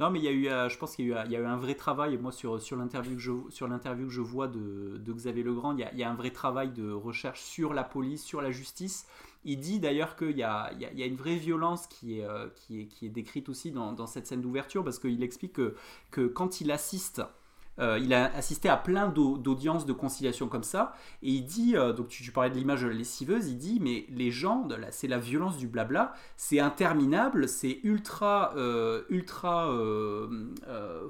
[0.01, 1.36] Non, mais il y a eu, euh, je pense qu'il y, a eu, il y
[1.36, 2.18] a eu un vrai travail.
[2.18, 5.81] Moi, sur, sur l'interview que je, sur que je vois de, de Xavier Legrand, il
[5.81, 8.51] y, a, il y a un vrai travail de recherche sur la police, sur la
[8.51, 9.06] justice.
[9.44, 12.86] Il dit d'ailleurs qu'il y y a une vraie violence qui est, euh, qui est,
[12.86, 15.76] qui est décrite aussi dans, dans cette scène d'ouverture, parce qu'il explique que,
[16.10, 17.22] que quand il assiste,
[17.78, 21.76] euh, il a assisté à plein d'au- d'audiences de conciliation comme ça, et il dit,
[21.76, 25.09] euh, donc tu, parlais de l'image de la lessiveuse, il dit, mais les gens, c'est
[25.09, 29.70] la violence du blabla, c'est interminable, c'est ultra, euh, ultra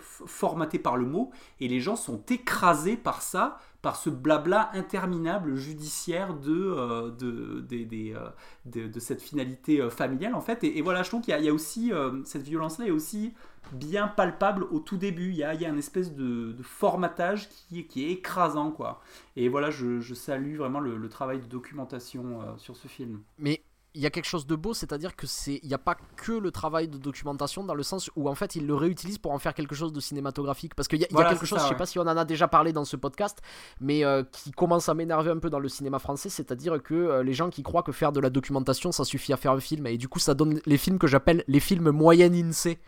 [0.01, 1.31] formaté par le mot,
[1.61, 8.31] et les gens sont écrasés par ça, par ce blabla interminable judiciaire de, euh, euh,
[8.65, 10.65] de, de cette finalité euh, familiale, en fait.
[10.65, 11.93] Et, voilà, je trouve qu'il y, a- aussi,
[12.25, 13.35] cette violence-là est aussi
[13.73, 15.29] bien palpable au tout début.
[15.29, 18.71] Il y a, il y a une espèce de, formatage qui est, qui est écrasant,
[18.71, 19.03] quoi.
[19.37, 23.21] Et voilà, je, je salue vraiment le, travail de documentation sur ce film.
[23.37, 23.61] Mais
[23.95, 26.33] il y a quelque chose de beau, c'est-à-dire que c'est, il n'y a pas que
[26.33, 29.39] le travail de documentation dans le sens où en fait il le réutilise pour en
[29.39, 30.75] faire quelque chose de cinématographique.
[30.75, 31.79] Parce qu'il y a, y quelque chose, ça, je sais ouais.
[31.79, 33.41] pas si on en a déjà parlé dans ce podcast,
[33.81, 37.23] mais euh, qui commence à m'énerver un peu dans le cinéma français, c'est-à-dire que euh,
[37.23, 39.87] les gens qui croient que faire de la documentation ça suffit à faire un film,
[39.87, 42.79] et du coup ça donne les films que j'appelle les films moyenne INSEE.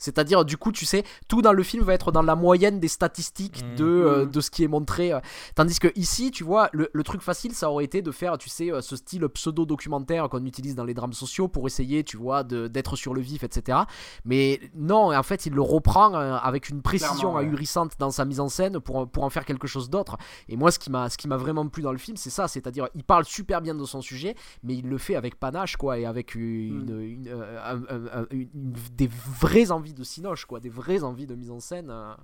[0.00, 2.88] C'est-à-dire, du coup, tu sais, tout dans le film va être dans la moyenne des
[2.88, 3.76] statistiques Mhm.
[3.76, 4.30] de, euh, Mhm.
[4.32, 5.12] de ce qui est montré.
[5.12, 5.20] euh.
[5.54, 8.48] Tandis que ici, tu vois, le, le truc facile, ça aurait été de faire, tu
[8.48, 12.42] sais, euh, ce style pseudo-documentaire qu'on utilise dans les drames sociaux pour essayer, tu vois,
[12.42, 13.78] de- d'être sur le vif, etc.
[14.24, 17.44] Mais non, en fait, il le reprend avec une précision ouais.
[17.44, 20.16] ahurissante dans sa mise en scène pour, pour en faire quelque chose d'autre.
[20.48, 22.48] Et moi, ce qui m'a ce qui m'a vraiment plu dans le film, c'est ça,
[22.48, 25.98] c'est-à-dire, il parle super bien de son sujet, mais il le fait avec panache, quoi,
[25.98, 27.00] et avec une, Mm.
[27.02, 29.08] une- euh, un- un- un- une- une- des
[29.40, 31.90] vraies envies de cinoche, quoi, des vraies envies de mise en scène.
[31.90, 32.14] euh.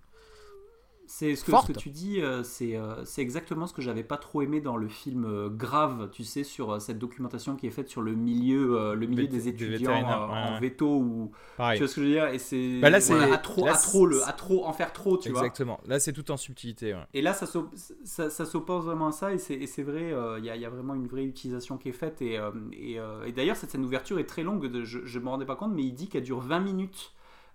[1.09, 1.69] C'est ce que, ce forte.
[1.73, 4.77] que tu dis, euh, c'est euh, c'est exactement ce que j'avais pas trop aimé dans
[4.77, 8.17] le film euh, Grave, tu sais, sur euh, cette documentation qui est faite sur le
[8.17, 11.79] milieu, euh, le milieu des étudiants euh, en veto ou Pareil.
[11.79, 12.27] tu vois ce que je veux dire?
[12.27, 14.73] Et c'est Bah là, c'est- voilà, à trop là, à trop le à trop en
[14.73, 15.43] faire trop, tu vois.
[15.43, 15.79] Exactement.
[15.87, 16.93] Là, c'est tout en subtilité.
[16.95, 17.01] ouais.
[17.15, 17.71] Et là, ça, s'op-
[18.03, 20.67] ça, ça s'oppose vraiment à ça, et c'est, vrai, euh, il y, a, il y
[20.67, 22.21] a vraiment une vraie utilisation qui est faite.
[22.21, 25.23] Et, euh, et, euh, et d'ailleurs, cette scène d'ouverture est très longue, de- je ne
[25.25, 27.13] me rendais pas compte, mais il dit qu'elle dure 20 minutes.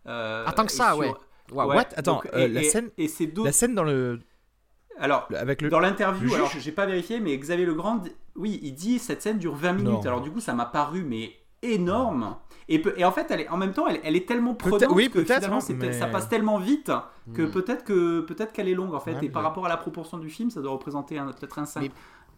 [0.08, 1.14] Euh, Ah, tant que ça, sur- ouais.
[1.52, 1.86] What?
[1.98, 3.46] Attends, donc, euh, et, la et- scène- Et c'est d'autres.
[3.48, 4.20] La scène dans le.
[4.98, 5.70] Alors, Avec le.
[5.70, 6.36] dans l'interview, juge?
[6.36, 8.02] alors j'ai pas vérifié, mais Xavier Legrand,
[8.36, 9.92] oui, il dit cette scène dure 20 minutes.
[9.92, 10.02] Non.
[10.02, 12.36] Alors, du coup, ça m'a paru, mais énorme.
[12.70, 14.84] Et, peu- et en fait, elle est, en même temps, elle, elle est tellement prenante
[14.92, 16.92] oui, que peut-être, finalement, hein, mais- ça passe tellement vite
[17.34, 17.52] que Mm.
[17.52, 19.14] peut-être que peut-être qu'elle est longue en fait.
[19.14, 21.66] Ouais, et par rapport à la proportion du film, ça doit représenter un- peut-être un
[21.66, 21.82] 5.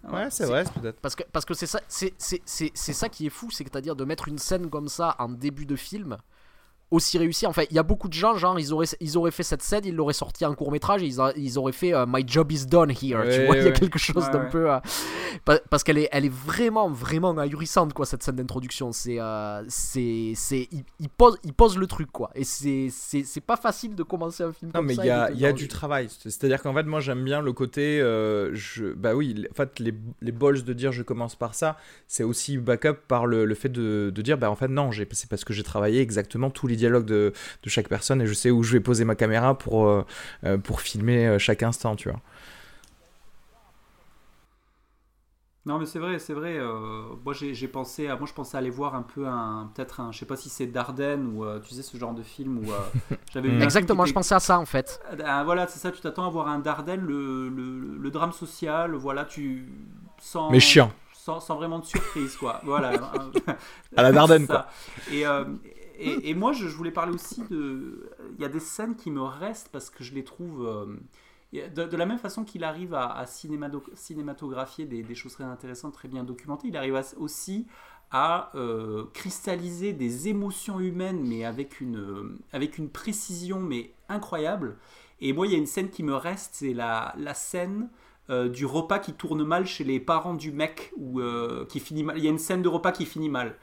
[0.04, 1.00] Mais- Ouais, c'est vrai, c'est peut-être.
[1.00, 3.74] Parce que parce que c'est ça c'est c'est- c'est c'est ça qui est fou, c'est
[3.76, 6.18] à dire de mettre une scène comme ça en début de film
[6.94, 7.46] aussi réussi.
[7.48, 9.62] En fait, il y a beaucoup de gens, genre, ils auraient, ils auraient fait cette
[9.64, 12.24] scène, ils l'auraient sorti en court métrage et ils, a- ils auraient fait euh, My
[12.26, 12.98] job is done here.
[13.24, 13.74] tu Ouais, vois, il y a ouais.
[13.74, 14.50] quelque chose Ouais, d'un ouais.
[14.50, 14.72] peu.
[14.72, 14.80] euh,
[15.46, 18.92] pa- parce qu'elle est, elle est vraiment, vraiment ahurissante, quoi, cette scène d'introduction.
[18.92, 19.20] C'est.
[19.20, 22.30] euh, c'est, il, il pose, il pose le truc, quoi.
[22.36, 22.90] Et c'est,
[23.46, 25.24] pas facile de commencer un film Non, comme mais ça.
[25.26, 26.08] a, de- il y a du travail.
[26.10, 28.00] C'est-à-dire qu'en fait, moi, j'aime bien le côté.
[28.02, 31.78] euh, je, bah oui, en fait, les, les balls de dire je commence par ça,
[32.08, 35.30] c'est aussi backup par le, le fait de, de dire bah en fait, non, c'est
[35.30, 37.34] parce que j'ai travaillé exactement tous les dialogues de,
[37.64, 40.06] de chaque personne et je sais où je vais poser ma caméra pour, euh,
[40.44, 42.20] euh, pour filmer euh, chaque instant, tu vois.
[45.66, 46.58] Non, mais c'est vrai, c'est vrai.
[46.58, 50.12] euh, moi, j'ai pensé, à, moi, je pensais aller voir un peu un, peut-être un,
[50.12, 52.70] je sais pas si c'est Dardenne ou euh, tu sais ce genre de film où
[52.74, 52.76] euh,
[53.34, 55.00] j'avais film Exactement, je pensais à ça, en fait.
[55.24, 55.90] Ah, voilà, c'est ça.
[55.92, 58.94] Tu t'attends à voir un Dardenne, le, le, le drame social.
[58.96, 59.70] Voilà, tu
[60.20, 60.92] sans Mais chiant.
[61.14, 62.60] sans, sans vraiment de surprise, quoi.
[62.66, 62.92] Voilà.
[63.96, 64.68] À la Dardenne, ça.
[65.12, 65.46] Et, euh,
[66.00, 68.10] et, moi, je, voulais parler aussi de.
[68.36, 70.66] Il y a des scènes qui me restent parce que je les trouve.
[70.66, 76.24] euh, de, la même façon qu'il arrive à, cinématographier des, choses très intéressantes, très bien
[76.24, 77.68] documentées, il arrive aussi
[78.12, 84.78] à euh, cristalliser des émotions humaines, mais avec une, euh, avec une précision mais incroyable.
[85.20, 87.90] Et moi, il y a une scène qui me reste, c'est la, scène
[88.30, 91.22] du repas qui tourne mal chez les parents du mec, ou
[91.70, 92.18] qui finit mal.
[92.18, 93.56] Il y a une scène de repas qui finit mal.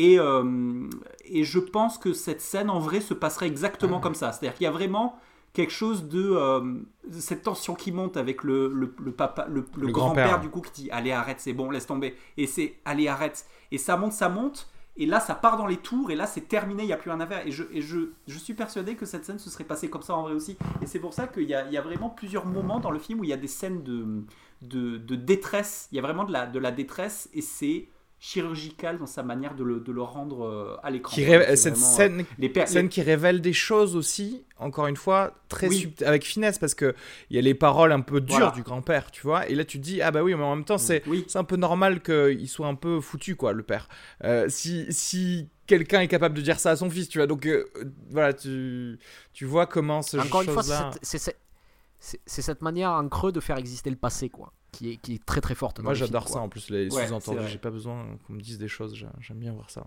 [0.00, 0.88] Et, euh,
[1.24, 4.30] et je pense que cette scène, en vrai, se passerait exactement comme ça.
[4.30, 5.18] C'est-à-dire qu'il y a vraiment
[5.54, 6.74] quelque chose de euh,
[7.10, 10.60] cette tension qui monte avec le, le, le papa le, le Le grand-père du coup
[10.60, 12.14] qui dit allez arrête c'est bon laisse tomber.
[12.36, 13.44] Et c'est allez arrête.
[13.72, 14.70] Et ça monte ça monte.
[14.96, 16.12] Et là ça part dans les tours.
[16.12, 16.84] Et là c'est terminé.
[16.84, 17.44] Il n'y a plus rien à faire.
[17.44, 17.98] Et je, et je,
[18.28, 20.56] je suis persuadé que cette scène se serait passée comme ça en vrai aussi.
[20.80, 23.00] Et c'est pour ça qu'il y a, il y a vraiment plusieurs moments dans le
[23.00, 24.22] film où il y a des scènes de,
[24.62, 25.88] de, de détresse.
[25.90, 27.28] Il y a vraiment de la, de la détresse.
[27.34, 27.88] Et c'est
[28.20, 32.24] chirurgical dans sa manière de le, de le rendre euh, à l'écran cette euh, scène,
[32.38, 35.94] les per- scène les- qui révèle des choses aussi, encore une fois, très Oui.
[36.04, 36.94] avec finesse, parce que
[37.30, 38.50] il y a les paroles un peu dures Voilà.
[38.52, 39.48] du grand-père, tu vois.
[39.48, 41.38] Et là, tu te dis, ah bah oui, mais en même temps, c'est oui c'est
[41.38, 43.88] un peu normal qu'il soit un peu foutu, quoi, le père.
[44.24, 47.26] Euh, si si quelqu'un est capable de dire ça à son fils, tu vois.
[47.28, 47.66] Donc euh,
[48.10, 48.98] voilà, tu,
[49.32, 50.62] tu vois comment ce Encore une fois,
[51.00, 54.52] c'est cette manière en creux de faire exister le passé, quoi.
[54.78, 55.80] Qui est, qui est très très forte.
[55.80, 57.48] Moi, j'adore ça en plus, les Ouais, sous-entendus.
[57.48, 59.82] J'ai pas besoin qu'on me dise des choses, j'ai- j'aime bien voir ça.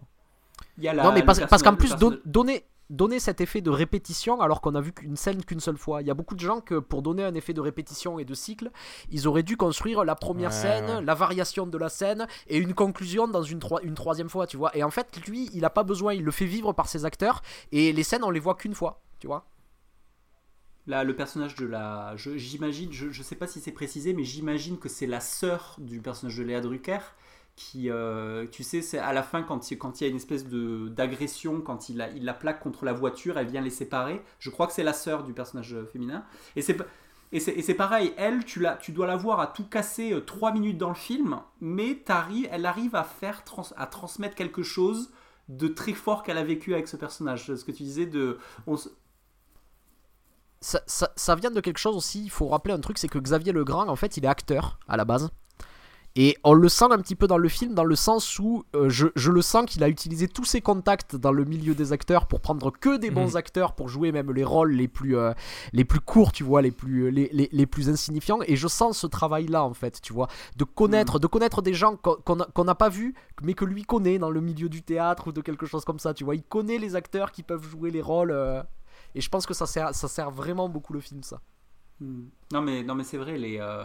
[0.77, 3.61] il y a la- non, mais parce, parce qu'en plus, don- donner, donner cet effet
[3.61, 6.01] de répétition alors qu'on a vu qu'une scène qu'une seule fois.
[6.01, 8.34] Il y a beaucoup de gens que pour donner un effet de répétition et de
[8.34, 8.69] cycle,
[9.11, 11.01] ils auraient dû construire la première Ouais, scène, ouais.
[11.01, 14.57] la variation de la scène et une conclusion dans une, troi- une troisième fois, tu
[14.57, 14.76] vois.
[14.76, 17.41] Et en fait, lui, il a pas besoin, il le fait vivre par ses acteurs
[17.72, 19.45] et les scènes, on les voit qu'une fois, tu vois.
[20.88, 22.16] Là, le personnage de la.
[22.18, 26.02] J'imagine, je, je sais pas si c'est précisé, mais j'imagine que c'est la sœur du
[26.02, 26.99] personnage de Léa Drucker
[27.56, 31.62] qui, euh, tu sais, c'est à la fin quand il, y a une espèce d'agression,
[31.62, 34.22] quand il, la- plaque contre la voiture, elle vient les séparer.
[34.40, 36.24] Je crois que c'est la sœur du personnage féminin.
[36.56, 36.78] Et c'est.
[37.34, 40.90] Et c'est, pareil, elle, tu, tu dois la voir à tout casser 3 minutes dans
[40.90, 43.41] le film, mais t'arrives- elle arrive à faire
[43.78, 45.12] à transmettre quelque chose
[45.48, 47.56] de très fort qu'elle a vécu avec ce personnage.
[47.56, 48.38] Ce que tu disais de.
[50.62, 52.24] Ça, ça- ça vient de quelque chose aussi.
[52.24, 54.96] Il faut rappeler un truc, c'est que Xavier Legrand, en fait, il est acteur à
[54.98, 55.30] la base.
[56.18, 58.90] Et on le sent un petit peu dans le film, dans le sens où euh,
[58.90, 62.28] je, je le sens qu'il a utilisé tous ses contacts dans le milieu des acteurs
[62.28, 63.36] pour prendre que des bons Mhm.
[63.38, 65.32] acteurs pour jouer même les rôles les plus, euh,
[65.72, 68.40] les plus courts, tu vois, les plus, les, les, les plus insignifiants.
[68.46, 70.28] Et je sens ce travail-là, en fait, tu vois,
[70.58, 74.32] de connaître, de connaître des gens qu'on n'a pas vus, mais que lui connaît dans
[74.32, 76.36] le milieu du théâtre ou de quelque chose comme ça, tu vois.
[76.36, 78.32] Il connaît les acteurs qui peuvent jouer les rôles.
[78.32, 78.62] euh,
[79.16, 81.42] et je pense que ça sert, ça sert vraiment beaucoup le film, ça.
[82.00, 82.30] Hmm.
[82.52, 83.84] Non mais, non mais c'est vrai, euh,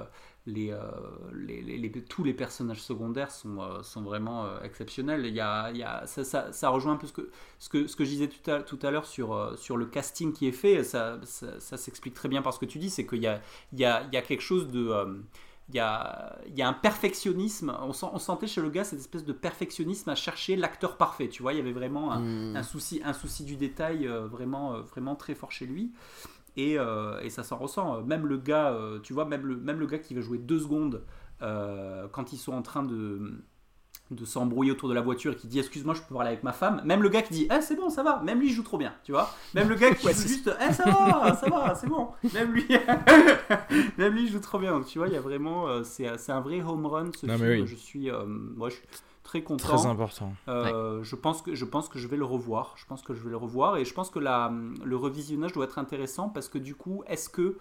[0.49, 0.91] euh,
[1.35, 5.27] les, les- les- tous les personnages secondaires sont, euh, sont vraiment exceptionnels.
[5.27, 7.69] Il y a, il y a- ça, ça- ça rejoint un peu ce que, ce
[7.69, 10.47] que, ce que je disais tout à, tout à l'heure sur, sur le casting qui
[10.49, 10.83] est fait.
[10.85, 13.41] Ça, ça s'explique très bien par ce que tu dis, c'est qu'il y a,
[13.73, 15.25] il y, a, il y a quelque chose de...
[15.69, 18.85] il y, a, il y a un perfectionnisme, on, sent- on sentait chez le gars
[18.85, 22.21] cette espèce de perfectionnisme à chercher l'acteur parfait, tu vois, il y avait vraiment un,
[22.21, 22.57] Hmm.
[22.57, 25.93] un souci, un souci du détail euh, vraiment, euh, vraiment très fort chez lui.
[26.57, 28.03] Et, euh, et ça s'en ressent.
[28.03, 31.03] Même le gars, tu vois, même le, même le gars qui va jouer deux secondes
[31.41, 33.45] quand ils sont en train de,
[34.13, 36.53] de s'embrouiller autour de la voiture et qui dit excuse-moi je peux parler avec ma
[36.53, 36.81] femme.
[36.85, 38.21] Même le gars qui dit eh c'est bon ça va.
[38.23, 39.29] Même lui il joue trop bien tu vois.
[39.55, 42.09] Même le gars qui Ouais, joue juste eh ça va ça va c'est bon.
[42.35, 42.67] Même lui
[43.99, 44.73] même lui il joue trop bien.
[44.73, 47.27] Donc tu vois il y a vraiment euh, c'est c'est un vrai home run ce
[47.27, 47.49] Non, film.
[47.49, 47.67] mais oui.
[47.67, 48.85] je suis euh, moi je suis
[49.23, 49.77] très content.
[49.77, 50.33] Très important.
[50.47, 52.75] euh, je, pense que, je pense que je vais le revoir.
[52.77, 54.53] Je pense que je vais le revoir et je pense que la,
[54.85, 57.59] le revisionnage doit être intéressant parce que du coup, est-ce que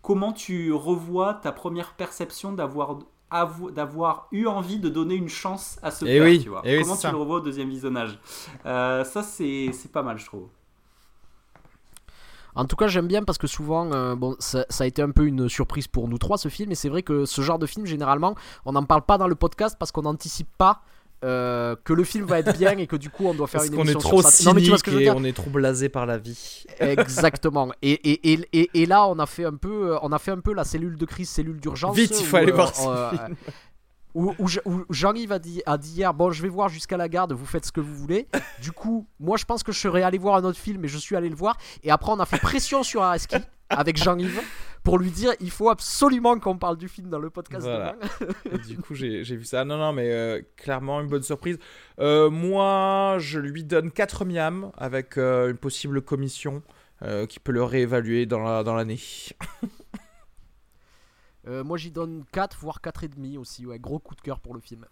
[0.00, 3.00] comment tu revois ta première perception d'avoir
[3.74, 6.76] d'avoir eu envie de donner une chance à ce Eh père, oui, tu vois eh
[6.76, 7.10] oui, Comment tu ça.
[7.10, 8.18] le revois au deuxième visionnage?
[8.66, 10.48] Euh, Ça, c'est c'est pas mal, je trouve.
[12.54, 15.10] En tout cas, j'aime bien parce que souvent, euh, bon, ça, ça a été un
[15.10, 17.66] peu une surprise pour nous trois ce film, et c'est vrai que ce genre de
[17.66, 18.34] film, généralement,
[18.64, 20.80] on n'en parle pas dans le podcast parce qu'on n'anticipe pas
[21.24, 23.70] euh, que le film va être bien et que du coup, on doit faire Parce
[23.70, 24.44] une qu'on est émission trop sur ça.
[24.44, 26.06] Non, mais tu vois ce que je veux cynique et on est trop blasé par
[26.06, 26.64] la vie.
[26.80, 27.72] Exactement.
[27.82, 30.40] Et, et, et, et, là, on a fait un peu, euh, on a fait un
[30.40, 31.96] peu la cellule de crise, cellule d'urgence.
[31.96, 33.36] Vite, il faut aller euh, voir ce euh, film.
[34.14, 36.96] où, où Je- où Jean-Yves a dit, a dit hier Bon, je vais voir jusqu'à
[36.96, 38.28] la garde, vous faites ce que vous voulez.
[38.62, 40.98] Du coup, moi, je pense que je serais allé voir un autre film et je
[40.98, 41.56] suis allé le voir.
[41.82, 43.36] Et après, on a fait pression sur Areski
[43.70, 44.40] avec Jean-Yves
[44.88, 47.94] pour lui dire Il faut absolument qu'on parle du film dans le podcast Voilà.
[48.20, 48.32] demain.
[48.52, 49.64] Et du coup, j'ai vu ça.
[49.66, 51.58] Non, non, mais euh, clairement, une bonne surprise.
[52.00, 56.62] Euh, moi, je lui donne 4 miams avec euh, une possible commission
[57.02, 58.98] euh, qui peut le réévaluer dans la- dans l'année.
[61.46, 63.64] Euh, moi, j'y donne 4, voire 4,5 aussi.
[63.64, 64.84] Ouais, gros coup de cœur pour le film.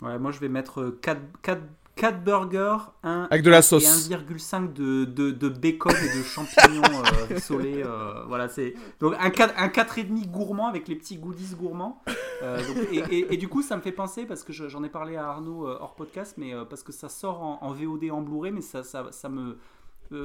[0.00, 1.60] Ouais, moi, je vais mettre 4, 4,
[1.96, 3.84] 4 burgers, un, Avec de la et sauce.
[4.08, 7.82] 1,5 de, de, de bacon et de champignons euh, rissolés.
[7.84, 12.02] euh, voilà, c'est donc un 4, un 4,5 gourmand avec les petits goodies gourmands.
[12.42, 14.84] Euh, donc- et, et- et du coup, ça me fait penser parce que je- j'en
[14.84, 18.10] ai parlé à Arnaud euh, hors podcast, mais parce que ça sort en, en VOD
[18.10, 19.56] en Blu-ray, mais ça, ça, ça me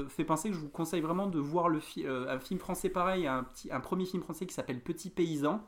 [0.09, 3.25] fait penser que je vous conseille vraiment de voir le fi- un film français pareil,
[3.25, 5.59] un, petit, un premier film français qui s'appelle Petit Paysan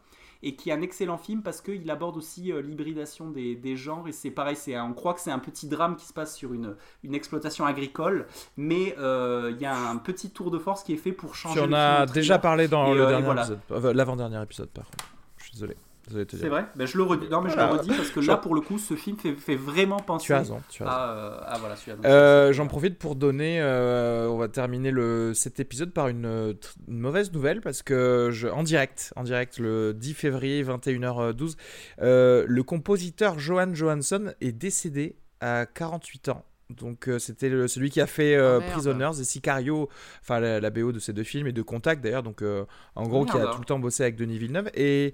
[0.44, 4.07] et qui est un excellent film parce qu'il aborde aussi euh, l'hybridation des, des genres
[4.07, 6.53] et c'est pareil, c'est on croit que c'est un petit drame qui se passe sur
[6.53, 10.94] une, une exploitation agricole, mais euh, il y a un petit tour de force qui
[10.94, 11.56] est fait pour changer.
[11.56, 13.48] Tu en le as film au déjà parlé dans le euh, voilà.
[13.48, 13.95] épisode.
[13.95, 15.06] L'avant-dernier épisode, par contre.
[15.38, 15.76] Je suis désolé.
[16.12, 17.30] C'est vrai ben, Je le redis.
[17.30, 17.72] Non, mais je Voilà.
[17.74, 20.34] le redis parce que là, pour le coup, ce film fait, fait vraiment penser Tu
[20.34, 20.62] as raison.
[20.70, 20.98] Tu as raison.
[20.98, 21.76] à, euh, à, voilà,
[22.06, 26.26] Euh, c'est- J'en profite pour donner, euh, on va terminer le, cet épisode par une,
[26.26, 26.54] euh,
[26.90, 31.56] une mauvaise nouvelle parce que je, en direct, en direct le 10 février 21h12,
[32.02, 36.44] euh, le compositeur Johan Johansson est décédé à 48 ans.
[36.70, 38.72] Donc euh, c'était celui qui a fait euh, Ah.
[38.72, 39.90] Prisoners et Sicario,
[40.22, 42.24] enfin la, la BO de ces deux films et de Contact d'ailleurs.
[42.24, 42.66] Donc euh,
[42.96, 45.14] en gros qui a tout le temps bossé avec Denis Villeneuve et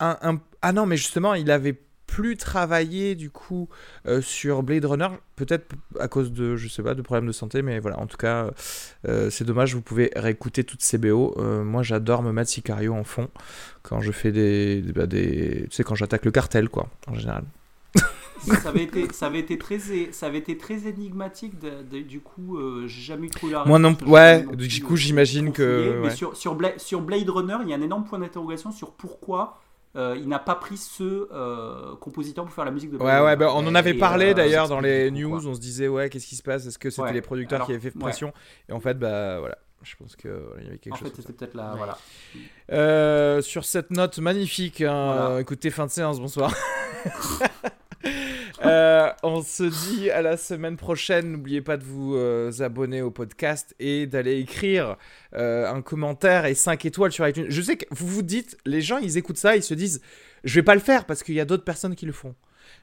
[0.00, 3.68] un, un- ah non mais justement il avait plus travaillé du coup
[4.06, 7.62] euh, sur Blade Runner, peut-être à cause de, je sais pas, de problèmes de santé,
[7.62, 8.50] mais voilà, en tout cas,
[9.08, 11.34] euh, c'est dommage, vous pouvez réécouter toutes ces BO.
[11.38, 13.30] Euh, moi, j'adore me mettre Sicario en fond
[13.82, 17.14] quand je fais des, des, bah, des- tu sais, quand j'attaque le cartel, quoi, en
[17.14, 17.44] général.
[18.62, 19.78] ça avait été, ça avait été très,
[20.12, 21.58] ça avait été très énigmatique.
[21.58, 25.52] de- de- du coup, j'ai jamais eu trop la Moi non- ouais, du coup, j'imagine
[25.52, 28.70] que- Mais sur, sur, Bla- sur Blade Runner, il y a un énorme point d'interrogation
[28.72, 29.60] sur pourquoi
[29.96, 33.24] euh, il n'a pas pris ce euh, compositeur pour faire la musique de Blade Ouais,
[33.24, 35.50] ouais, bah, on en avait parlé euh, d'ailleurs dans les news, quoi.
[35.50, 36.66] on se disait, ouais, qu'est-ce qui se passe?
[36.66, 38.32] Est-ce que c'était Ouais, les producteurs alors, qui avaient fait pression?
[38.68, 41.08] Et en fait, bah voilà, je pense qu'il y avait quelque En chose.
[41.08, 41.28] fait, comme ça.
[41.28, 41.56] c'était peut-être.
[41.56, 41.76] Ouais.
[41.76, 41.98] Voilà.
[42.72, 45.40] Euh, sur cette note magnifique, hein, Voilà.
[45.40, 46.52] écoutez, fin de séance, bonsoir.
[48.64, 51.32] Euh, on se dit à la semaine prochaine.
[51.32, 54.96] N'oubliez pas de vous euh, abonner au podcast et d'aller écrire
[55.34, 57.46] euh, un commentaire et 5 étoiles sur iTunes.
[57.48, 60.00] Je sais que vous vous dites, les gens ils écoutent ça, ils se disent,
[60.44, 62.34] je vais pas le faire parce qu'il y a d'autres personnes qui le font.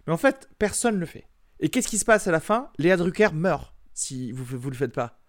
[0.05, 1.25] Mais en fait, personne le fait.
[1.59, 2.69] Et qu'est-ce qui se passe à la fin?
[2.77, 5.20] Léa Drucker meurt si vous vous le faites pas.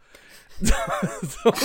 [1.45, 1.57] Donc,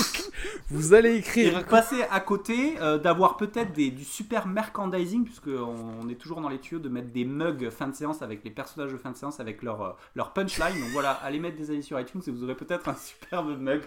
[0.69, 1.65] vous allez Et écrire.
[1.65, 6.59] passer à côté euh, d'avoir peut-être du super merchandising, puisque on, est toujours dans les
[6.59, 9.39] tuyaux de mettre des mugs fin de séance avec les personnages de fin de séance
[9.39, 10.79] avec leur, euh, leur punchline.
[10.79, 13.81] Donc voilà, allez mettre des avis sur iTunes et vous aurez peut-être un superbe mug.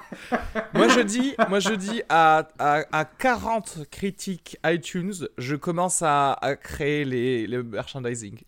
[0.74, 6.32] Moi je dis, moi je dis à, à, à 40 critiques iTunes, je commence à,
[6.32, 8.38] à créer les, le merchandising.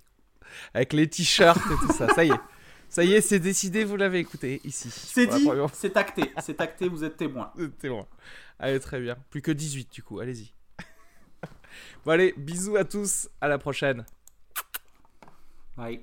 [0.75, 2.09] Avec les t-shirts et tout ça.
[2.15, 2.41] Ça y est.
[2.93, 4.91] Ça y est, c'est décidé, vous l'avez écouté ici.
[4.91, 7.51] C'est dit, c'est acté, c'est acté, vous êtes témoin.
[7.81, 8.07] C'est loin.
[8.59, 9.17] Allez, très bien.
[9.31, 10.53] Plus que 18 du coup, allez-y.
[12.05, 14.05] Bon allez, bisous à tous, à la prochaine.
[15.75, 16.01] Bye.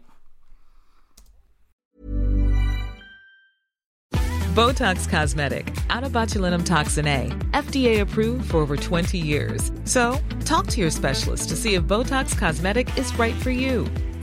[4.55, 9.71] Botox Cosmetic, out of botulinum toxin A, FDA approved for over 20 years.
[9.85, 13.85] So, talk to your specialist to see if Botox Cosmetic is right for you.